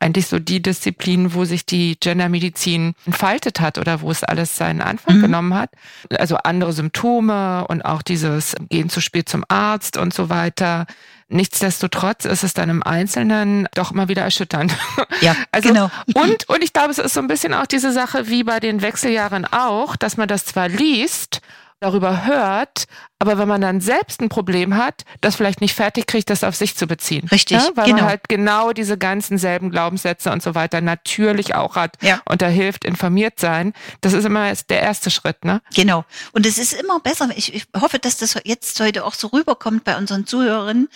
eigentlich 0.00 0.26
so 0.26 0.38
die 0.38 0.62
Disziplin, 0.62 1.34
wo 1.34 1.44
sich 1.44 1.66
die 1.66 1.98
Gendermedizin 1.98 2.94
entfaltet 3.04 3.60
hat 3.60 3.78
oder 3.78 4.00
wo 4.00 4.10
es 4.10 4.22
alles 4.24 4.56
seinen 4.56 4.80
Anfang 4.80 5.16
mhm. 5.16 5.22
genommen 5.22 5.54
hat. 5.54 5.70
Also 6.16 6.36
andere 6.36 6.72
Symptome 6.72 7.66
und 7.66 7.84
auch 7.84 8.02
dieses 8.02 8.54
Gehen 8.68 8.90
zu 8.90 9.00
spät 9.00 9.28
zum 9.28 9.44
Arzt 9.48 9.96
und 9.96 10.14
so 10.14 10.28
weiter. 10.28 10.86
Nichtsdestotrotz 11.30 12.24
ist 12.24 12.42
es 12.42 12.54
dann 12.54 12.70
im 12.70 12.82
Einzelnen 12.82 13.68
doch 13.74 13.92
immer 13.92 14.08
wieder 14.08 14.22
erschütternd. 14.22 14.72
Ja, 15.20 15.34
also, 15.50 15.68
genau. 15.68 15.90
Und, 16.14 16.48
und 16.48 16.62
ich 16.62 16.72
glaube, 16.72 16.90
es 16.90 16.98
ist 16.98 17.12
so 17.12 17.20
ein 17.20 17.26
bisschen 17.26 17.52
auch 17.52 17.66
diese 17.66 17.92
Sache 17.92 18.28
wie 18.28 18.44
bei 18.44 18.60
den 18.60 18.82
Wechseljahren 18.82 19.46
auch, 19.46 19.96
dass 19.96 20.16
man 20.16 20.28
das 20.28 20.44
zwar 20.44 20.68
liest 20.68 21.40
darüber 21.80 22.26
hört, 22.26 22.84
aber 23.20 23.38
wenn 23.38 23.48
man 23.48 23.60
dann 23.60 23.80
selbst 23.80 24.20
ein 24.20 24.28
Problem 24.28 24.76
hat, 24.76 25.04
das 25.20 25.36
vielleicht 25.36 25.60
nicht 25.60 25.74
fertig 25.74 26.06
kriegt, 26.06 26.30
das 26.30 26.44
auf 26.44 26.54
sich 26.54 26.76
zu 26.76 26.86
beziehen. 26.86 27.28
Richtig, 27.28 27.58
ja? 27.58 27.70
Weil 27.74 27.86
genau. 27.86 27.98
man 27.98 28.06
halt 28.06 28.28
genau 28.28 28.72
diese 28.72 28.98
ganzen 28.98 29.38
selben 29.38 29.70
Glaubenssätze 29.70 30.30
und 30.30 30.42
so 30.42 30.54
weiter 30.54 30.80
natürlich 30.80 31.54
auch 31.54 31.76
hat. 31.76 31.96
Ja. 32.00 32.20
Und 32.24 32.42
da 32.42 32.48
hilft 32.48 32.84
informiert 32.84 33.40
sein. 33.40 33.72
Das 34.00 34.12
ist 34.12 34.24
immer 34.24 34.52
der 34.68 34.82
erste 34.82 35.10
Schritt, 35.10 35.44
ne? 35.44 35.60
Genau. 35.74 36.04
Und 36.32 36.46
es 36.46 36.58
ist 36.58 36.72
immer 36.72 37.00
besser. 37.00 37.28
Ich, 37.34 37.54
ich 37.54 37.66
hoffe, 37.80 37.98
dass 37.98 38.16
das 38.16 38.36
jetzt 38.44 38.78
heute 38.80 39.04
auch 39.04 39.14
so 39.14 39.28
rüberkommt 39.28 39.84
bei 39.84 39.96
unseren 39.96 40.26
Zuhörerinnen, 40.26 40.88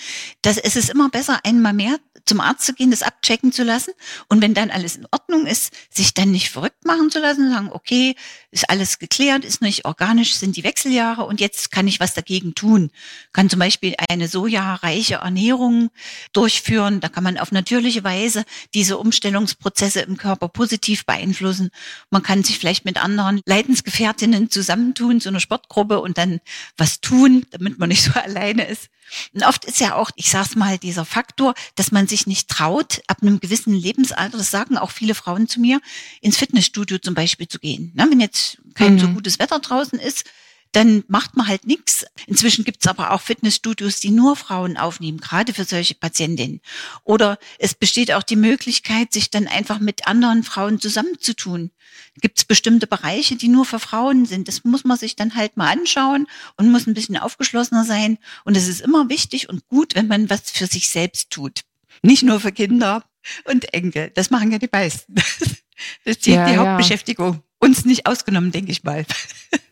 dass 0.43 0.59
es 0.59 0.77
ist 0.77 0.91
immer 0.91 1.09
besser, 1.09 1.41
einmal 1.45 1.73
mehr 1.73 1.97
zum 2.25 2.41
Arzt 2.41 2.67
zu 2.67 2.75
gehen, 2.75 2.91
das 2.91 3.03
abchecken 3.03 3.53
zu 3.53 3.65
lassen 3.65 3.93
und 4.29 4.41
wenn 4.43 4.55
dann 4.55 4.71
alles 4.71 4.97
in 4.97 5.07
Ordnung 5.11 5.47
ist, 5.47 5.73
sich 5.91 6.15
dann 6.15 6.31
nicht 6.31 6.51
verrückt 6.51 6.85
machen 6.85 7.11
zu 7.11 7.19
lassen, 7.19 7.51
sagen, 7.53 7.71
okay, 7.73 8.15
ist 8.53 8.69
alles 8.69 8.99
geklärt, 8.99 9.45
ist 9.45 9.63
nicht 9.63 9.87
organisch, 9.87 10.35
sind 10.35 10.57
die 10.57 10.63
Wechseljahre 10.63 11.25
und 11.25 11.41
jetzt 11.41 11.73
kann 11.73 11.89
ich 11.89 12.01
was 12.01 12.13
dagegen 12.13 12.55
tun. 12.55 12.91
Kann 13.33 13.49
zum 13.49 13.59
Beispiel 13.59 13.95
eine 14.11 14.29
sojareiche 14.29 15.17
Ernährung 15.17 15.91
durchführen, 16.35 17.01
da 17.01 17.09
kann 17.09 17.25
man 17.25 17.39
auf 17.39 17.51
natürliche 17.51 18.05
Weise 18.05 18.45
diese 18.75 18.99
Umstellungsprozesse 18.99 20.01
im 20.01 20.19
Körper 20.19 20.49
positiv 20.49 21.07
beeinflussen. 21.07 21.71
Man 22.11 22.23
kann 22.23 22.45
sich 22.45 22.59
vielleicht 22.59 22.85
mit 22.85 23.03
anderen 23.03 23.41
Leidensgefährtinnen 23.47 24.51
zusammentun, 24.51 25.21
so 25.21 25.31
eine 25.31 25.41
Sportgruppe 25.41 26.01
und 26.01 26.19
dann 26.19 26.41
was 26.77 27.01
tun, 27.01 27.47
damit 27.51 27.79
man 27.79 27.89
nicht 27.89 28.05
so 28.05 28.13
alleine 28.23 28.67
ist. 28.67 28.91
Und 29.35 29.45
oft 29.45 29.65
ist 29.65 29.81
ja 29.81 29.95
auch, 29.95 30.11
ich 30.17 30.31
sag's 30.31 30.57
mal, 30.57 30.79
dieser 30.79 31.05
Faktor, 31.05 31.55
dass 31.75 31.93
man 31.93 32.07
sich 32.07 32.27
nicht 32.27 32.49
traut, 32.49 33.03
ab 33.09 33.19
einem 33.23 33.41
gewissen 33.41 33.75
Lebensalter, 33.75 34.39
das 34.39 34.51
sagen 34.51 34.79
auch 34.79 34.91
viele 34.91 35.15
Frauen 35.15 35.49
zu 35.49 35.61
mir, 35.61 35.81
ins 36.21 36.37
Fitnessstudio 36.37 36.99
zum 36.99 37.15
Beispiel 37.15 37.49
zu 37.49 37.59
gehen. 37.59 37.93
wenn 37.95 38.21
jetzt 38.21 38.42
kein 38.75 38.95
mhm. 38.95 38.99
so 38.99 39.09
gutes 39.09 39.39
Wetter 39.39 39.59
draußen 39.59 39.99
ist, 39.99 40.25
dann 40.73 41.05
macht 41.07 41.37
man 41.37 41.47
halt 41.47 41.67
nichts. 41.67 42.05
Inzwischen 42.27 42.65
gibt's 42.65 42.87
aber 42.87 43.13
auch 43.13 43.21
Fitnessstudios, 43.21 44.01
die 44.01 44.11
nur 44.11 44.37
Frauen 44.37 44.79
aufnehmen, 44.79 45.19
gerade 45.19 45.53
für 45.53 45.65
solche 45.65 45.95
Patientinnen. 45.95 46.61
Oder 47.05 47.39
es 47.59 47.75
besteht 47.75 48.13
auch 48.13 48.23
die 48.23 48.37
Möglichkeit, 48.37 49.13
sich 49.13 49.31
dann 49.31 49.47
einfach 49.47 49.79
mit 49.79 50.07
anderen 50.07 50.43
Frauen 50.43 50.81
zusammenzutun. 50.81 51.71
Gibt's 52.21 52.45
bestimmte 52.45 52.87
Bereiche, 52.87 53.37
die 53.37 53.49
nur 53.49 53.67
für 53.67 53.79
Frauen 53.79 54.25
sind. 54.25 54.49
Das 54.49 54.65
muss 54.65 54.85
man 54.85 54.97
sich 54.97 55.15
dann 55.15 55.35
halt 55.35 55.59
mal 55.59 55.71
anschauen 55.71 56.27
und 56.57 56.73
muss 56.73 56.87
ein 56.87 56.95
bisschen 56.95 57.19
aufgeschlossener 57.19 57.85
sein. 57.85 58.19
Und 58.45 58.57
es 58.57 58.67
ist 58.67 58.81
immer 58.81 59.11
wichtig 59.11 59.51
und 59.51 59.69
gut, 59.69 59.95
wenn 59.95 60.09
man 60.09 60.31
was 60.31 60.51
für 60.51 60.67
sich 60.67 60.89
selbst 60.89 61.31
tut. 61.31 61.61
Nicht 62.01 62.23
nur 62.23 62.41
für 62.41 62.53
Kinder 62.53 63.05
und 63.45 63.75
Enkel. 63.75 64.11
Das 64.15 64.31
machen 64.31 64.51
ja 64.51 64.59
die 64.59 64.71
meisten. 64.73 65.15
Das 66.05 66.15
ist 66.15 66.27
die, 66.27 66.31
ja, 66.31 66.49
die 66.49 66.57
Hauptbeschäftigung. 66.57 67.35
Ja 67.35 67.52
uns 67.63 67.85
nicht 67.85 68.07
ausgenommen, 68.07 68.51
denke 68.51 68.73
ich 68.73 68.83
mal. 68.83 69.07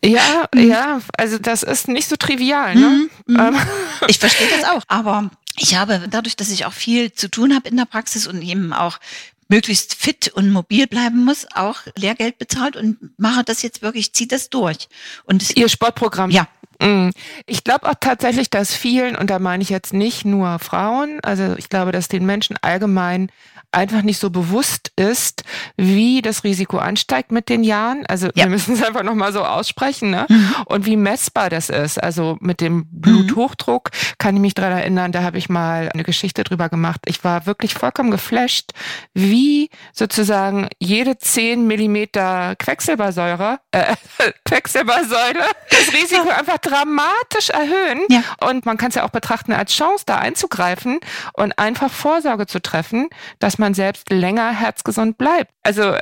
Ja, 0.03 0.47
mhm. 0.55 0.69
ja, 0.69 1.01
also 1.17 1.37
das 1.37 1.63
ist 1.63 1.87
nicht 1.87 2.07
so 2.07 2.15
trivial. 2.15 2.75
Ne? 2.75 3.09
Mhm. 3.27 3.39
Ähm. 3.39 3.55
Ich 4.07 4.17
verstehe 4.17 4.47
das 4.49 4.67
auch, 4.67 4.81
aber 4.87 5.29
ich 5.57 5.75
habe 5.75 6.07
dadurch, 6.09 6.35
dass 6.35 6.49
ich 6.49 6.65
auch 6.65 6.73
viel 6.73 7.13
zu 7.13 7.29
tun 7.29 7.53
habe 7.53 7.69
in 7.69 7.77
der 7.77 7.85
Praxis 7.85 8.25
und 8.25 8.41
eben 8.41 8.73
auch 8.73 8.99
möglichst 9.47 9.93
fit 9.93 10.29
und 10.29 10.51
mobil 10.51 10.87
bleiben 10.87 11.23
muss, 11.23 11.45
auch 11.53 11.81
Lehrgeld 11.95 12.39
bezahlt 12.39 12.75
und 12.75 12.97
mache 13.19 13.43
das 13.43 13.61
jetzt 13.61 13.83
wirklich, 13.83 14.13
ziehe 14.13 14.27
das 14.27 14.49
durch. 14.49 14.87
Und 15.25 15.55
Ihr 15.55 15.69
Sportprogramm? 15.69 16.31
Ja. 16.31 16.47
Mhm. 16.81 17.11
Ich 17.45 17.63
glaube 17.63 17.89
auch 17.89 17.95
tatsächlich, 17.99 18.49
dass 18.49 18.73
vielen, 18.73 19.15
und 19.15 19.29
da 19.29 19.39
meine 19.39 19.63
ich 19.63 19.69
jetzt 19.69 19.93
nicht 19.93 20.25
nur 20.25 20.59
Frauen, 20.59 21.19
also 21.23 21.55
ich 21.57 21.69
glaube, 21.69 21.91
dass 21.91 22.07
den 22.07 22.25
Menschen 22.25 22.57
allgemein 22.61 23.31
einfach 23.71 24.01
nicht 24.01 24.19
so 24.19 24.29
bewusst 24.29 24.91
ist, 24.97 25.43
wie 25.77 26.21
das 26.21 26.43
Risiko 26.43 26.77
ansteigt 26.77 27.31
mit 27.31 27.47
den 27.47 27.63
Jahren. 27.63 28.05
Also 28.05 28.27
ja. 28.27 28.43
wir 28.43 28.47
müssen 28.47 28.73
es 28.73 28.83
einfach 28.83 29.03
nochmal 29.03 29.31
so 29.31 29.43
aussprechen, 29.45 30.09
ne? 30.09 30.25
Mhm. 30.27 30.55
Und 30.65 30.85
wie 30.85 30.97
messbar 30.97 31.49
das 31.49 31.69
ist. 31.69 32.01
Also 32.01 32.37
mit 32.41 32.59
dem 32.59 32.85
Bluthochdruck 32.91 33.91
kann 34.17 34.35
ich 34.35 34.41
mich 34.41 34.53
daran 34.53 34.73
erinnern, 34.73 35.11
da 35.11 35.23
habe 35.23 35.37
ich 35.37 35.47
mal 35.47 35.89
eine 35.93 36.03
Geschichte 36.03 36.43
drüber 36.43 36.67
gemacht. 36.67 37.01
Ich 37.05 37.23
war 37.23 37.45
wirklich 37.45 37.73
vollkommen 37.73 38.11
geflasht, 38.11 38.71
wie 39.13 39.69
sozusagen 39.93 40.67
jede 40.79 41.17
10 41.17 41.65
Millimeter 41.65 42.55
Quecksilbersäure, 42.57 43.59
äh, 43.71 43.95
Quecksilbersäure 44.45 45.45
das 45.69 45.93
Risiko 45.93 46.29
einfach 46.37 46.57
dramatisch 46.71 47.49
erhöhen. 47.49 48.05
Ja. 48.09 48.23
Und 48.47 48.65
man 48.65 48.77
kann 48.77 48.89
es 48.89 48.95
ja 48.95 49.03
auch 49.03 49.09
betrachten 49.09 49.53
als 49.53 49.73
Chance, 49.73 50.03
da 50.05 50.17
einzugreifen 50.17 50.99
und 51.33 51.57
einfach 51.59 51.91
Vorsorge 51.91 52.47
zu 52.47 52.61
treffen, 52.61 53.09
dass 53.39 53.57
man 53.57 53.73
selbst 53.73 54.09
länger 54.09 54.51
herzgesund 54.51 55.17
bleibt. 55.17 55.51
Also 55.63 55.93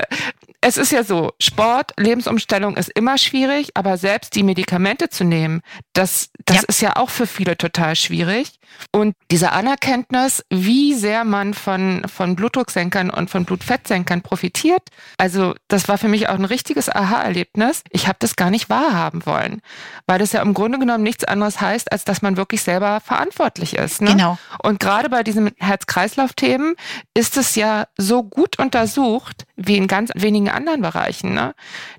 es 0.62 0.78
ist 0.78 0.92
ja 0.92 1.04
so, 1.04 1.32
Sport, 1.40 1.94
Lebensumstellung 1.98 2.76
ist 2.76 2.90
immer 2.90 3.18
schwierig, 3.18 3.72
aber 3.76 3.98
selbst 3.98 4.36
die 4.36 4.44
Medikamente 4.44 5.10
zu 5.10 5.24
nehmen, 5.24 5.62
das, 5.94 6.30
das 6.46 6.58
ja. 6.58 6.64
ist 6.68 6.82
ja 6.82 6.96
auch 6.98 7.10
für 7.10 7.28
viele 7.28 7.58
total 7.58 7.96
schwierig. 7.96 8.59
Und 8.92 9.16
diese 9.30 9.52
Anerkenntnis, 9.52 10.44
wie 10.50 10.94
sehr 10.94 11.24
man 11.24 11.54
von, 11.54 12.04
von 12.08 12.36
Blutdrucksenkern 12.36 13.10
und 13.10 13.30
von 13.30 13.46
Blutfettsenkern 13.46 14.22
profitiert, 14.22 14.82
also 15.18 15.54
das 15.68 15.88
war 15.88 15.98
für 15.98 16.08
mich 16.08 16.30
auch 16.30 16.36
ein 16.36 16.46
richtiges 16.46 16.90
Aha-Erlebnis. 16.90 17.84
Ich 17.92 18.08
habe 18.08 18.18
das 18.20 18.36
gar 18.36 18.50
nicht 18.50 18.70
wahrhaben 18.70 19.26
wollen, 19.26 19.62
weil 20.08 20.20
das 20.20 20.32
ja 20.34 20.42
im 20.42 20.54
Grunde 20.54 20.80
genommen 20.80 21.04
nichts 21.04 21.24
anderes 21.24 21.62
heißt, 21.62 21.92
als 21.92 22.04
dass 22.06 22.22
man 22.22 22.38
wirklich 22.38 22.64
selber 22.64 23.00
verantwortlich 23.00 23.76
ist. 23.76 24.02
Ne? 24.02 24.12
Genau. 24.12 24.38
Und 24.64 24.80
gerade 24.80 25.10
bei 25.10 25.24
diesen 25.24 25.52
Herz-Kreislauf-Themen 25.58 26.76
ist 27.14 27.38
es 27.38 27.56
ja 27.56 27.88
so 27.98 28.24
gut 28.24 28.58
untersucht, 28.60 29.46
wie 29.56 29.78
in 29.78 29.88
ganz 29.88 30.10
wenigen 30.16 30.50
anderen 30.50 30.82
Bereichen. 30.82 31.34
Ne? 31.34 31.54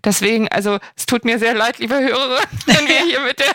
Deswegen, 0.04 0.48
also 0.48 0.78
es 0.96 1.06
tut 1.06 1.24
mir 1.24 1.38
sehr 1.38 1.54
leid, 1.54 1.78
liebe 1.78 1.98
Hörer, 1.98 2.40
wenn 2.66 2.88
wir 2.88 3.00
hier 3.04 3.20
mit 3.20 3.38
der, 3.38 3.54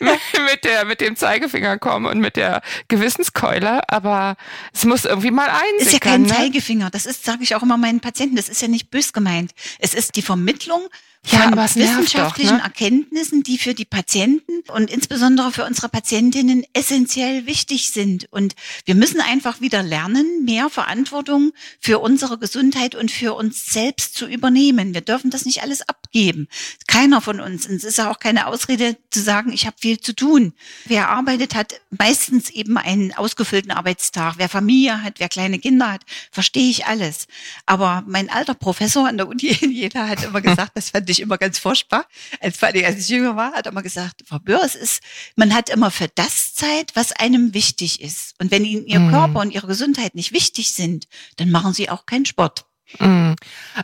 mit 0.44 0.64
der, 0.64 0.84
mit 0.84 1.00
dem 1.00 1.16
Zeigefinger 1.16 1.78
kommen 1.78 2.06
und 2.06 2.18
mit 2.18 2.36
der 2.36 2.41
Gewissenskeule, 2.88 3.88
aber 3.88 4.36
es 4.72 4.84
muss 4.84 5.04
irgendwie 5.04 5.30
mal 5.30 5.48
einsickern. 5.48 5.86
Ist 5.86 5.92
ja 5.92 5.98
kein 5.98 6.22
ne? 6.22 6.28
Zeigefinger, 6.28 6.90
das 6.90 7.06
ist, 7.06 7.24
sage 7.24 7.42
ich 7.42 7.54
auch 7.54 7.62
immer 7.62 7.76
meinen 7.76 8.00
Patienten, 8.00 8.36
das 8.36 8.48
ist 8.48 8.62
ja 8.62 8.68
nicht 8.68 8.90
bös 8.90 9.12
gemeint. 9.12 9.52
Es 9.78 9.94
ist 9.94 10.16
die 10.16 10.22
Vermittlung 10.22 10.88
ja, 11.24 11.42
von 11.42 11.56
wissenschaftlichen 11.56 12.56
doch, 12.56 12.58
ne? 12.58 12.64
Erkenntnissen, 12.64 13.44
die 13.44 13.56
für 13.56 13.74
die 13.74 13.84
Patienten 13.84 14.62
und 14.72 14.90
insbesondere 14.90 15.52
für 15.52 15.64
unsere 15.64 15.88
Patientinnen 15.88 16.64
essentiell 16.72 17.46
wichtig 17.46 17.90
sind. 17.90 18.26
Und 18.32 18.56
wir 18.86 18.96
müssen 18.96 19.20
einfach 19.20 19.60
wieder 19.60 19.84
lernen, 19.84 20.44
mehr 20.44 20.68
Verantwortung 20.68 21.52
für 21.78 22.00
unsere 22.00 22.38
Gesundheit 22.38 22.96
und 22.96 23.12
für 23.12 23.34
uns 23.34 23.66
selbst 23.66 24.16
zu 24.16 24.26
übernehmen. 24.26 24.94
Wir 24.94 25.00
dürfen 25.00 25.30
das 25.30 25.44
nicht 25.44 25.62
alles 25.62 25.88
abgeben. 25.88 26.48
Keiner 26.88 27.20
von 27.20 27.38
uns. 27.38 27.68
Und 27.68 27.76
es 27.76 27.84
ist 27.84 28.00
auch 28.00 28.18
keine 28.18 28.48
Ausrede 28.48 28.96
zu 29.10 29.20
sagen, 29.20 29.52
ich 29.52 29.66
habe 29.66 29.76
viel 29.78 30.00
zu 30.00 30.16
tun. 30.16 30.54
Wer 30.86 31.08
arbeitet, 31.08 31.54
hat 31.54 31.80
meistens 31.90 32.50
eben 32.50 32.76
einen 32.78 33.12
ausgefüllten 33.12 33.70
Arbeitstag. 33.70 34.34
Wer 34.38 34.48
Familie 34.48 35.02
hat, 35.04 35.20
wer 35.20 35.28
kleine 35.28 35.60
Kinder 35.60 35.92
hat, 35.92 36.02
verstehe 36.32 36.68
ich 36.68 36.86
alles. 36.86 37.28
Aber 37.64 38.02
mein 38.08 38.28
alter 38.28 38.54
Professor 38.54 39.06
an 39.06 39.18
der 39.18 39.28
Uni 39.28 39.46
in 39.60 39.70
Jena 39.70 40.08
hat 40.08 40.24
immer 40.24 40.40
gesagt, 40.40 40.72
das 40.74 40.90
fand 40.90 41.11
ich 41.12 41.20
immer 41.20 41.38
ganz 41.38 41.58
furchtbar. 41.58 42.06
Als, 42.40 42.62
als 42.62 42.98
ich 42.98 43.08
jünger 43.08 43.36
war, 43.36 43.52
hat 43.52 43.66
er 43.66 43.72
immer 43.72 43.82
gesagt, 43.82 44.22
Frau 44.26 44.38
Böhr, 44.38 44.62
es 44.64 44.74
ist, 44.74 45.02
man 45.36 45.54
hat 45.54 45.70
immer 45.70 45.90
für 45.90 46.08
das 46.08 46.54
Zeit, 46.54 46.92
was 46.94 47.12
einem 47.12 47.54
wichtig 47.54 48.00
ist. 48.00 48.34
Und 48.38 48.50
wenn 48.50 48.64
Ihnen 48.64 48.86
Ihr 48.86 49.00
mhm. 49.00 49.10
Körper 49.10 49.40
und 49.40 49.52
Ihre 49.52 49.66
Gesundheit 49.66 50.14
nicht 50.14 50.32
wichtig 50.32 50.72
sind, 50.72 51.06
dann 51.36 51.50
machen 51.50 51.72
Sie 51.72 51.88
auch 51.88 52.06
keinen 52.06 52.26
Sport. 52.26 52.64
Mhm. 52.98 53.36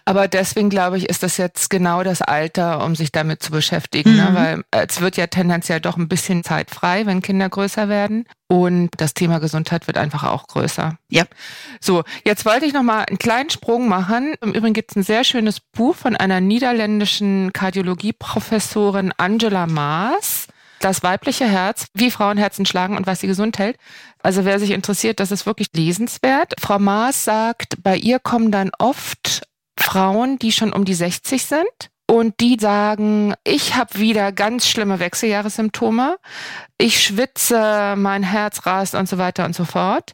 Aber 0.05 0.29
deswegen 0.29 0.71
glaube 0.71 0.99
ich, 0.99 1.09
ist 1.09 1.23
das 1.23 1.37
jetzt 1.37 1.71
genau 1.71 2.03
das 2.03 2.23
Alter, 2.23 2.85
um 2.85 2.95
sich 2.95 3.13
damit 3.13 3.43
zu 3.43 3.51
beschäftigen, 3.51 4.17
ne? 4.17 4.23
mhm. 4.23 4.35
ne? 4.35 4.65
weil 4.73 4.81
äh, 4.81 4.87
es 4.89 5.01
wird 5.01 5.17
ja 5.17 5.27
tendenziell 5.27 5.81
doch 5.81 5.97
ein 5.97 6.09
bisschen 6.09 6.45
zeitfrei, 6.45 7.07
wenn 7.07 7.23
Kinder 7.23 7.49
größer 7.49 7.89
werden 7.89 8.27
und 8.49 8.91
das 8.97 9.15
Thema 9.15 9.39
Gesundheit 9.39 9.87
wird 9.87 9.99
einfach 9.99 10.25
auch 10.25 10.47
größer. 10.47 10.99
Ja. 11.11 11.25
So, 11.81 12.05
jetzt 12.25 12.45
wollte 12.45 12.67
ich 12.67 12.73
noch 12.73 12.83
mal 12.83 13.05
einen 13.05 13.19
kleinen 13.19 13.51
Sprung 13.51 13.89
machen. 13.89 14.35
Im 14.41 14.53
Übrigen 14.53 14.75
gibt 14.75 14.91
es 14.93 14.97
ein 14.97 15.03
sehr 15.03 15.25
schönes 15.25 15.61
Buch 15.61 15.95
von 15.95 16.17
einer 16.17 16.41
niederländischen 16.41 17.53
Kardiologieprofessorin 17.53 19.13
Angela 19.17 19.67
Maas 19.67 20.49
das 20.81 21.03
weibliche 21.03 21.47
Herz, 21.47 21.87
wie 21.95 22.11
Frauenherzen 22.11 22.67
schlagen 22.67 22.97
und 22.97 23.07
was 23.07 23.21
sie 23.21 23.27
gesund 23.27 23.59
hält. 23.59 23.77
Also 24.23 24.45
wer 24.45 24.59
sich 24.59 24.71
interessiert, 24.71 25.21
das 25.21 25.31
ist 25.31 25.47
wirklich 25.47 25.69
lesenswert. 25.75 26.55
Frau 26.59 26.79
Maas 26.79 27.25
sagt, 27.25 27.83
bei 27.83 27.97
ihr 27.97 28.19
kommen 28.19 28.51
dann 28.51 28.71
oft 28.79 29.43
Frauen, 29.79 30.39
die 30.39 30.53
schon 30.53 30.73
um 30.73 30.85
die 30.85 30.95
60 30.95 31.45
sind 31.45 31.91
und 32.07 32.41
die 32.41 32.57
sagen, 32.59 33.35
ich 33.45 33.77
habe 33.77 33.99
wieder 33.99 34.33
ganz 34.33 34.67
schlimme 34.67 34.99
Wechseljahressymptome, 34.99 36.19
ich 36.79 37.03
schwitze, 37.03 37.95
mein 37.97 38.23
Herz 38.23 38.67
rast 38.67 38.95
und 38.95 39.09
so 39.09 39.19
weiter 39.19 39.45
und 39.45 39.55
so 39.55 39.65
fort. 39.65 40.13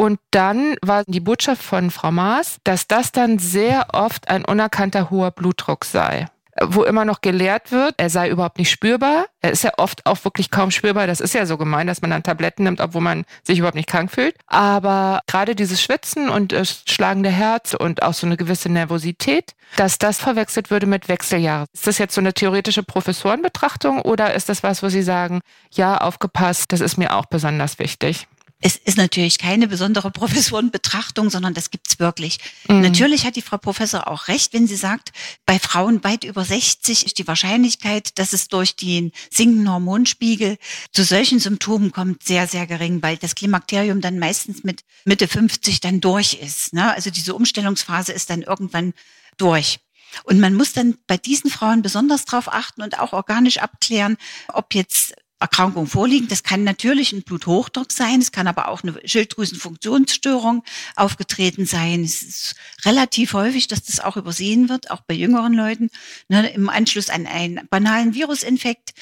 Und 0.00 0.20
dann 0.30 0.76
war 0.80 1.02
die 1.06 1.20
Botschaft 1.20 1.62
von 1.62 1.90
Frau 1.90 2.12
Maas, 2.12 2.58
dass 2.62 2.86
das 2.86 3.10
dann 3.10 3.38
sehr 3.38 3.88
oft 3.94 4.28
ein 4.28 4.44
unerkannter 4.44 5.10
hoher 5.10 5.32
Blutdruck 5.32 5.84
sei 5.84 6.26
wo 6.62 6.84
immer 6.84 7.04
noch 7.04 7.20
gelehrt 7.20 7.72
wird, 7.72 7.94
er 7.96 8.10
sei 8.10 8.28
überhaupt 8.28 8.58
nicht 8.58 8.70
spürbar. 8.70 9.26
Er 9.40 9.50
ist 9.50 9.64
ja 9.64 9.72
oft 9.76 10.06
auch 10.06 10.24
wirklich 10.24 10.50
kaum 10.50 10.70
spürbar. 10.70 11.06
Das 11.06 11.20
ist 11.20 11.34
ja 11.34 11.46
so 11.46 11.56
gemein, 11.56 11.86
dass 11.86 12.02
man 12.02 12.10
dann 12.10 12.22
Tabletten 12.22 12.64
nimmt, 12.64 12.80
obwohl 12.80 13.02
man 13.02 13.24
sich 13.44 13.58
überhaupt 13.58 13.76
nicht 13.76 13.88
krank 13.88 14.10
fühlt. 14.10 14.36
Aber 14.46 15.20
gerade 15.26 15.54
dieses 15.54 15.82
Schwitzen 15.82 16.28
und 16.28 16.52
das 16.52 16.82
schlagende 16.88 17.30
Herz 17.30 17.74
und 17.74 18.02
auch 18.02 18.14
so 18.14 18.26
eine 18.26 18.36
gewisse 18.36 18.68
Nervosität, 18.68 19.54
dass 19.76 19.98
das 19.98 20.18
verwechselt 20.18 20.70
würde 20.70 20.86
mit 20.86 21.08
Wechseljahren. 21.08 21.66
Ist 21.72 21.86
das 21.86 21.98
jetzt 21.98 22.14
so 22.14 22.20
eine 22.20 22.32
theoretische 22.32 22.82
Professorenbetrachtung 22.82 24.00
oder 24.00 24.34
ist 24.34 24.48
das 24.48 24.62
was, 24.62 24.82
wo 24.82 24.88
Sie 24.88 25.02
sagen, 25.02 25.40
ja, 25.72 25.98
aufgepasst, 25.98 26.72
das 26.72 26.80
ist 26.80 26.96
mir 26.96 27.14
auch 27.14 27.26
besonders 27.26 27.78
wichtig? 27.78 28.26
Es 28.60 28.76
ist 28.76 28.96
natürlich 28.96 29.38
keine 29.38 29.68
besondere 29.68 30.10
Professorenbetrachtung, 30.12 31.30
sondern 31.30 31.54
das 31.54 31.70
gibt's 31.70 31.98
wirklich. 31.98 32.38
Mhm. 32.68 32.80
Natürlich 32.80 33.24
hat 33.24 33.36
die 33.36 33.42
Frau 33.42 33.58
Professor 33.58 34.08
auch 34.08 34.28
recht, 34.28 34.52
wenn 34.52 34.66
sie 34.66 34.76
sagt, 34.76 35.12
bei 35.46 35.58
Frauen 35.58 36.02
weit 36.04 36.24
über 36.24 36.44
60 36.44 37.06
ist 37.06 37.18
die 37.18 37.26
Wahrscheinlichkeit, 37.26 38.18
dass 38.18 38.32
es 38.32 38.48
durch 38.48 38.76
den 38.76 39.12
sinkenden 39.30 39.70
Hormonspiegel 39.70 40.58
zu 40.92 41.04
solchen 41.04 41.38
Symptomen 41.38 41.92
kommt, 41.92 42.24
sehr, 42.24 42.46
sehr 42.46 42.66
gering, 42.66 43.02
weil 43.02 43.16
das 43.16 43.34
Klimakterium 43.34 44.00
dann 44.00 44.18
meistens 44.18 44.64
mit 44.64 44.82
Mitte 45.04 45.28
50 45.28 45.80
dann 45.80 46.00
durch 46.00 46.34
ist. 46.34 46.72
Ne? 46.72 46.92
Also 46.94 47.10
diese 47.10 47.34
Umstellungsphase 47.34 48.12
ist 48.12 48.30
dann 48.30 48.42
irgendwann 48.42 48.92
durch. 49.36 49.80
Und 50.24 50.40
man 50.40 50.54
muss 50.54 50.72
dann 50.72 50.96
bei 51.06 51.16
diesen 51.16 51.50
Frauen 51.50 51.82
besonders 51.82 52.24
darauf 52.24 52.52
achten 52.52 52.82
und 52.82 52.98
auch 52.98 53.12
organisch 53.12 53.58
abklären, 53.58 54.16
ob 54.48 54.74
jetzt 54.74 55.14
Erkrankung 55.40 55.86
vorliegen. 55.86 56.28
Das 56.28 56.42
kann 56.42 56.64
natürlich 56.64 57.12
ein 57.12 57.22
Bluthochdruck 57.22 57.92
sein, 57.92 58.20
es 58.20 58.32
kann 58.32 58.48
aber 58.48 58.68
auch 58.68 58.82
eine 58.82 59.00
Schilddrüsenfunktionsstörung 59.04 60.64
aufgetreten 60.96 61.64
sein. 61.64 62.02
Es 62.02 62.22
ist 62.22 62.54
relativ 62.84 63.34
häufig, 63.34 63.68
dass 63.68 63.84
das 63.84 64.00
auch 64.00 64.16
übersehen 64.16 64.68
wird, 64.68 64.90
auch 64.90 65.00
bei 65.02 65.14
jüngeren 65.14 65.52
Leuten. 65.52 65.90
Ne, 66.28 66.48
Im 66.50 66.68
Anschluss 66.68 67.08
an 67.08 67.26
einen 67.26 67.60
banalen 67.70 68.14
Virusinfekt 68.14 68.94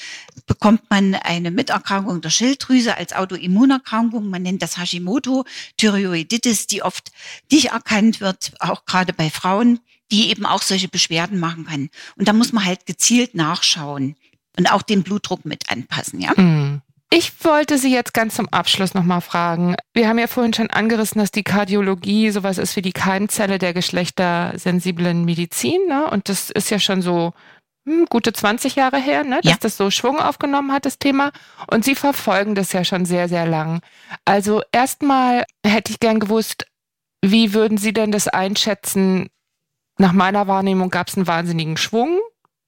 bekommt 0.45 0.89
man 0.89 1.15
eine 1.15 1.49
Miterkrankung 1.49 2.21
der 2.21 2.29
Schilddrüse 2.29 2.95
als 2.95 3.13
Autoimmunerkrankung. 3.13 4.29
Man 4.29 4.43
nennt 4.43 4.61
das 4.61 4.77
Hashimoto-Thyreoiditis, 4.77 6.67
die 6.67 6.83
oft 6.83 7.11
nicht 7.51 7.69
erkannt 7.69 8.21
wird, 8.21 8.51
auch 8.59 8.85
gerade 8.85 9.13
bei 9.13 9.31
Frauen, 9.31 9.79
die 10.11 10.29
eben 10.29 10.45
auch 10.45 10.61
solche 10.61 10.87
Beschwerden 10.87 11.39
machen 11.39 11.65
kann. 11.65 11.89
Und 12.15 12.27
da 12.27 12.33
muss 12.33 12.53
man 12.53 12.63
halt 12.63 12.85
gezielt 12.85 13.35
nachschauen 13.35 14.15
und 14.57 14.71
auch 14.71 14.81
den 14.81 15.03
Blutdruck 15.03 15.45
mit 15.45 15.69
anpassen, 15.69 16.19
ja? 16.19 16.31
Mhm. 16.35 16.81
Ich 17.09 17.45
wollte 17.45 17.77
Sie 17.77 17.93
jetzt 17.93 18.13
ganz 18.13 18.35
zum 18.35 18.49
Abschluss 18.49 18.93
nochmal 18.93 19.21
fragen. 19.21 19.77
Wir 19.93 20.09
haben 20.09 20.19
ja 20.19 20.27
vorhin 20.27 20.53
schon 20.53 20.69
angerissen, 20.69 21.19
dass 21.19 21.31
die 21.31 21.43
Kardiologie 21.43 22.31
sowas 22.31 22.57
ist 22.57 22.75
wie 22.75 22.81
die 22.81 22.91
Keimzelle 22.91 23.59
der 23.59 23.73
geschlechtersensiblen 23.73 25.23
Medizin. 25.23 25.87
Ne? 25.87 26.09
Und 26.09 26.27
das 26.27 26.49
ist 26.49 26.69
ja 26.69 26.79
schon 26.79 27.01
so 27.01 27.31
hm, 27.85 28.07
gute 28.09 28.33
20 28.33 28.75
Jahre 28.75 28.97
her, 28.97 29.23
ne? 29.23 29.39
dass 29.41 29.53
ja. 29.53 29.57
das 29.61 29.77
so 29.77 29.89
Schwung 29.89 30.19
aufgenommen 30.19 30.73
hat, 30.73 30.85
das 30.85 30.99
Thema. 30.99 31.31
Und 31.71 31.85
Sie 31.85 31.95
verfolgen 31.95 32.55
das 32.55 32.73
ja 32.73 32.83
schon 32.83 33.05
sehr, 33.05 33.29
sehr 33.29 33.45
lang. 33.45 33.79
Also 34.25 34.61
erstmal 34.73 35.45
hätte 35.65 35.93
ich 35.93 36.01
gern 36.01 36.19
gewusst, 36.19 36.65
wie 37.21 37.53
würden 37.53 37.77
Sie 37.77 37.93
denn 37.93 38.11
das 38.11 38.27
einschätzen? 38.27 39.29
Nach 39.97 40.11
meiner 40.11 40.47
Wahrnehmung 40.47 40.89
gab 40.89 41.07
es 41.07 41.15
einen 41.15 41.25
wahnsinnigen 41.25 41.77
Schwung 41.77 42.19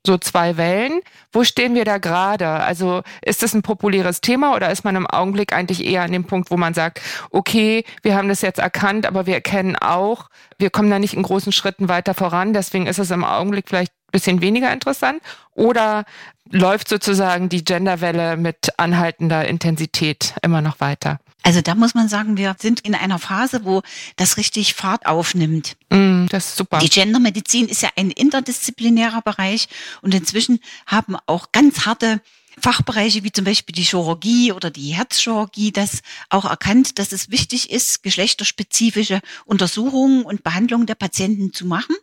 so 0.06 0.18
zwei 0.18 0.58
Wellen. 0.58 1.02
Wo 1.32 1.44
stehen 1.44 1.76
wir 1.76 1.86
da 1.86 1.98
gerade? 1.98 2.48
Also 2.48 3.02
ist 3.22 3.44
das 3.44 3.54
ein 3.54 3.62
populäres 3.62 4.22
Thema 4.22 4.56
oder 4.56 4.72
ist 4.72 4.84
man 4.84 4.96
im 4.96 5.08
Augenblick 5.08 5.54
eigentlich 5.54 5.86
eher 5.86 6.04
an 6.04 6.12
dem 6.12 6.26
Punkt, 6.26 6.52
wo 6.52 6.58
man 6.58 6.74
sagt, 6.74 7.02
okay, 7.32 7.84
wir 8.02 8.16
haben 8.16 8.30
das 8.30 8.42
jetzt 8.42 8.60
erkannt, 8.60 9.06
aber 9.06 9.26
wir 9.26 9.36
erkennen 9.36 9.76
auch, 9.76 10.30
wir 10.58 10.70
kommen 10.70 10.90
da 10.90 11.00
nicht 11.00 11.14
in 11.14 11.24
großen 11.24 11.52
Schritten 11.52 11.90
weiter 11.90 12.14
voran, 12.14 12.54
deswegen 12.54 12.88
ist 12.88 13.00
es 13.00 13.12
im 13.12 13.24
Augenblick 13.24 13.68
vielleicht 13.68 13.92
ein 13.92 14.12
bisschen 14.12 14.42
weniger 14.42 14.72
interessant? 14.72 15.22
Oder 15.54 16.06
läuft 16.50 16.88
sozusagen 16.88 17.50
die 17.50 17.64
Genderwelle 17.64 18.38
mit 18.38 18.70
anhaltender 18.78 19.48
Intensität 19.48 20.34
immer 20.42 20.62
noch 20.62 20.80
weiter? 20.80 21.20
Also 21.50 21.62
da 21.62 21.74
muss 21.74 21.96
man 21.96 22.08
sagen, 22.08 22.38
wir 22.38 22.56
sind 22.60 22.82
in 22.82 22.94
einer 22.94 23.18
Phase, 23.18 23.62
wo 23.64 23.82
das 24.18 24.38
richtig 24.38 24.76
Fahrt 24.76 25.08
aufnimmt. 25.08 25.78
Mm, 25.90 26.28
das 26.28 26.50
ist 26.50 26.58
super. 26.58 26.78
Die 26.78 26.92
Gendermedizin 26.92 27.68
ist 27.68 27.82
ja 27.82 27.90
ein 27.96 28.12
interdisziplinärer 28.12 29.24
Bereich 29.24 29.68
und 30.04 30.14
inzwischen 30.14 30.60
haben 30.86 31.18
auch 31.26 31.52
ganz 31.52 31.88
harte 31.88 32.22
Fachbereiche 32.60 33.24
wie 33.24 33.32
zum 33.32 33.46
Beispiel 33.46 33.74
die 33.74 33.84
Chirurgie 33.84 34.52
oder 34.52 34.70
die 34.70 34.96
Herzchirurgie 34.96 35.72
das 35.72 36.02
auch 36.30 36.46
erkannt, 36.46 37.00
dass 37.00 37.12
es 37.12 37.32
wichtig 37.32 37.72
ist, 37.72 38.04
geschlechterspezifische 38.04 39.22
Untersuchungen 39.46 40.24
und 40.24 40.44
Behandlungen 40.44 40.86
der 40.86 40.96
Patienten 40.96 41.54
zu 41.54 41.66
machen. 41.66 41.96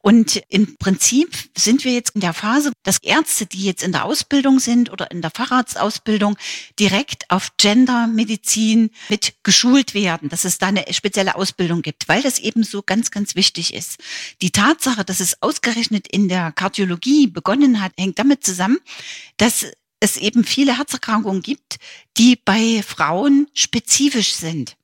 Und 0.00 0.42
im 0.48 0.76
Prinzip 0.76 1.34
sind 1.56 1.84
wir 1.84 1.92
jetzt 1.92 2.14
in 2.14 2.20
der 2.20 2.34
Phase, 2.34 2.72
dass 2.82 2.98
Ärzte, 2.98 3.46
die 3.46 3.64
jetzt 3.64 3.82
in 3.82 3.92
der 3.92 4.04
Ausbildung 4.04 4.60
sind 4.60 4.90
oder 4.90 5.10
in 5.10 5.22
der 5.22 5.30
Facharztausbildung, 5.30 6.36
direkt 6.78 7.30
auf 7.30 7.52
Gendermedizin 7.56 8.90
mit 9.08 9.34
geschult 9.42 9.94
werden, 9.94 10.28
dass 10.28 10.44
es 10.44 10.58
da 10.58 10.66
eine 10.66 10.84
spezielle 10.90 11.34
Ausbildung 11.34 11.82
gibt, 11.82 12.08
weil 12.08 12.22
das 12.22 12.38
eben 12.38 12.62
so 12.62 12.82
ganz, 12.82 13.10
ganz 13.10 13.34
wichtig 13.34 13.74
ist. 13.74 13.98
Die 14.42 14.50
Tatsache, 14.50 15.04
dass 15.04 15.20
es 15.20 15.40
ausgerechnet 15.42 16.06
in 16.08 16.28
der 16.28 16.52
Kardiologie 16.52 17.26
begonnen 17.26 17.80
hat, 17.80 17.92
hängt 17.98 18.18
damit 18.18 18.44
zusammen, 18.44 18.78
dass 19.36 19.66
es 20.00 20.16
eben 20.16 20.44
viele 20.44 20.78
Herzerkrankungen 20.78 21.42
gibt, 21.42 21.76
die 22.16 22.36
bei 22.36 22.82
Frauen 22.86 23.48
spezifisch 23.54 24.34
sind. 24.34 24.76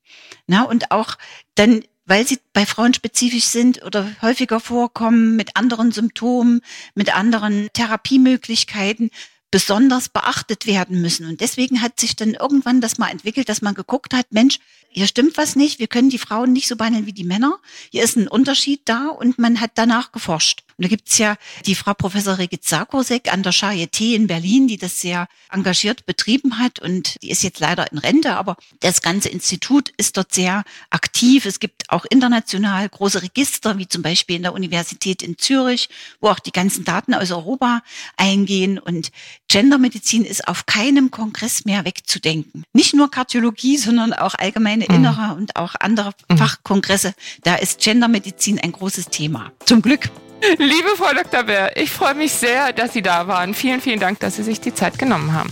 Na, 0.47 0.63
und 0.63 0.91
auch 0.91 1.17
dann, 1.55 1.83
weil 2.05 2.27
sie 2.27 2.39
bei 2.53 2.65
Frauen 2.65 2.93
spezifisch 2.93 3.45
sind 3.45 3.83
oder 3.83 4.15
häufiger 4.21 4.59
vorkommen 4.59 5.35
mit 5.35 5.55
anderen 5.55 5.91
Symptomen, 5.91 6.61
mit 6.95 7.15
anderen 7.15 7.69
Therapiemöglichkeiten, 7.73 9.11
besonders 9.51 10.09
beachtet 10.09 10.65
werden 10.65 11.01
müssen. 11.01 11.27
Und 11.27 11.41
deswegen 11.41 11.81
hat 11.81 11.99
sich 11.99 12.15
dann 12.15 12.33
irgendwann 12.33 12.81
das 12.81 12.97
mal 12.97 13.09
entwickelt, 13.09 13.49
dass 13.49 13.61
man 13.61 13.75
geguckt 13.75 14.13
hat, 14.13 14.31
Mensch, 14.31 14.59
hier 14.93 15.07
stimmt 15.07 15.37
was 15.37 15.55
nicht, 15.55 15.79
wir 15.79 15.87
können 15.87 16.09
die 16.09 16.17
Frauen 16.17 16.51
nicht 16.51 16.67
so 16.67 16.75
behandeln 16.75 17.05
wie 17.05 17.13
die 17.13 17.23
Männer. 17.23 17.59
Hier 17.91 18.03
ist 18.03 18.17
ein 18.17 18.27
Unterschied 18.27 18.81
da 18.85 19.07
und 19.07 19.39
man 19.39 19.61
hat 19.61 19.71
danach 19.75 20.11
geforscht. 20.11 20.63
Und 20.77 20.85
da 20.85 20.89
gibt's 20.89 21.17
ja 21.17 21.35
die 21.65 21.75
Frau 21.75 21.93
Professor 21.93 22.39
Regit 22.39 22.65
Sarkosek 22.65 23.31
an 23.31 23.43
der 23.43 23.53
Charité 23.53 24.15
in 24.15 24.27
Berlin, 24.27 24.67
die 24.67 24.77
das 24.77 24.99
sehr 24.99 25.27
engagiert 25.51 26.05
betrieben 26.05 26.57
hat 26.57 26.79
und 26.79 27.21
die 27.21 27.29
ist 27.29 27.43
jetzt 27.43 27.59
leider 27.59 27.91
in 27.91 27.99
Rente, 27.99 28.35
aber 28.35 28.57
das 28.79 29.01
ganze 29.01 29.29
Institut 29.29 29.93
ist 29.97 30.17
dort 30.17 30.33
sehr 30.33 30.63
aktiv. 30.89 31.45
Es 31.45 31.59
gibt 31.59 31.89
auch 31.89 32.05
international 32.09 32.89
große 32.89 33.21
Register, 33.21 33.77
wie 33.77 33.87
zum 33.87 34.01
Beispiel 34.01 34.37
in 34.37 34.43
der 34.43 34.53
Universität 34.53 35.21
in 35.21 35.37
Zürich, 35.37 35.87
wo 36.19 36.29
auch 36.29 36.39
die 36.39 36.51
ganzen 36.51 36.83
Daten 36.83 37.13
aus 37.13 37.31
Europa 37.31 37.83
eingehen 38.17 38.79
und 38.79 39.11
Gendermedizin 39.49 40.25
ist 40.25 40.47
auf 40.47 40.65
keinem 40.65 41.11
Kongress 41.11 41.65
mehr 41.65 41.85
wegzudenken. 41.85 42.63
Nicht 42.73 42.95
nur 42.95 43.11
Kardiologie, 43.11 43.77
sondern 43.77 44.13
auch 44.13 44.33
allgemeine 44.33 44.80
mhm. 44.89 44.95
innere 44.95 45.35
und 45.35 45.55
auch 45.55 45.75
andere 45.79 46.11
mhm. 46.29 46.37
Fachkongresse. 46.37 47.13
Da 47.43 47.55
ist 47.55 47.81
Gendermedizin 47.81 48.59
ein 48.59 48.71
großes 48.71 49.07
Thema. 49.07 49.51
Zum 49.65 49.81
Glück. 49.81 50.09
Liebe 50.57 50.89
Frau 50.97 51.13
Dr. 51.13 51.43
Bär, 51.43 51.77
ich 51.77 51.91
freue 51.91 52.15
mich 52.15 52.31
sehr, 52.31 52.73
dass 52.73 52.93
Sie 52.93 53.01
da 53.01 53.27
waren. 53.27 53.53
Vielen, 53.53 53.79
vielen 53.79 53.99
Dank, 53.99 54.19
dass 54.19 54.37
Sie 54.37 54.43
sich 54.43 54.59
die 54.59 54.73
Zeit 54.73 54.97
genommen 54.97 55.33
haben. 55.33 55.51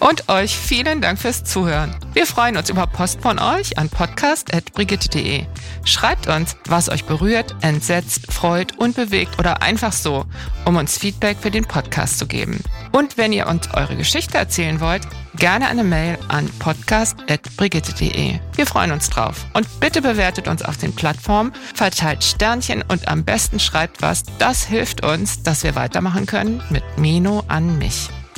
Und 0.00 0.28
euch 0.28 0.56
vielen 0.56 1.00
Dank 1.00 1.18
fürs 1.18 1.42
Zuhören. 1.44 1.94
Wir 2.12 2.26
freuen 2.26 2.56
uns 2.56 2.70
über 2.70 2.86
Post 2.86 3.20
von 3.22 3.38
euch 3.38 3.78
an 3.78 3.88
podcast.brigitte.de. 3.88 5.44
Schreibt 5.84 6.26
uns, 6.28 6.56
was 6.66 6.88
euch 6.88 7.04
berührt, 7.04 7.54
entsetzt, 7.62 8.32
freut 8.32 8.78
und 8.78 8.96
bewegt 8.96 9.38
oder 9.38 9.62
einfach 9.62 9.92
so, 9.92 10.26
um 10.64 10.76
uns 10.76 10.98
Feedback 10.98 11.38
für 11.40 11.50
den 11.50 11.64
Podcast 11.64 12.18
zu 12.18 12.26
geben. 12.26 12.60
Und 12.92 13.16
wenn 13.16 13.32
ihr 13.32 13.46
uns 13.46 13.72
eure 13.74 13.96
Geschichte 13.96 14.36
erzählen 14.36 14.80
wollt, 14.80 15.02
gerne 15.36 15.68
eine 15.68 15.84
Mail 15.84 16.18
an 16.28 16.48
podcast.brigitte.de. 16.58 18.38
Wir 18.54 18.66
freuen 18.66 18.92
uns 18.92 19.08
drauf. 19.10 19.46
Und 19.54 19.68
bitte 19.80 20.02
bewertet 20.02 20.48
uns 20.48 20.62
auf 20.62 20.76
den 20.76 20.94
Plattformen, 20.94 21.52
verteilt 21.74 22.22
Sternchen 22.22 22.82
und 22.82 23.08
am 23.08 23.24
besten 23.24 23.60
schreibt 23.60 24.02
was. 24.02 24.24
Das 24.38 24.64
hilft 24.64 25.04
uns, 25.04 25.42
dass 25.42 25.64
wir 25.64 25.74
weitermachen 25.74 26.26
können 26.26 26.62
mit 26.70 26.84
Meno 26.98 27.44
an 27.48 27.78
mich. 27.78 28.10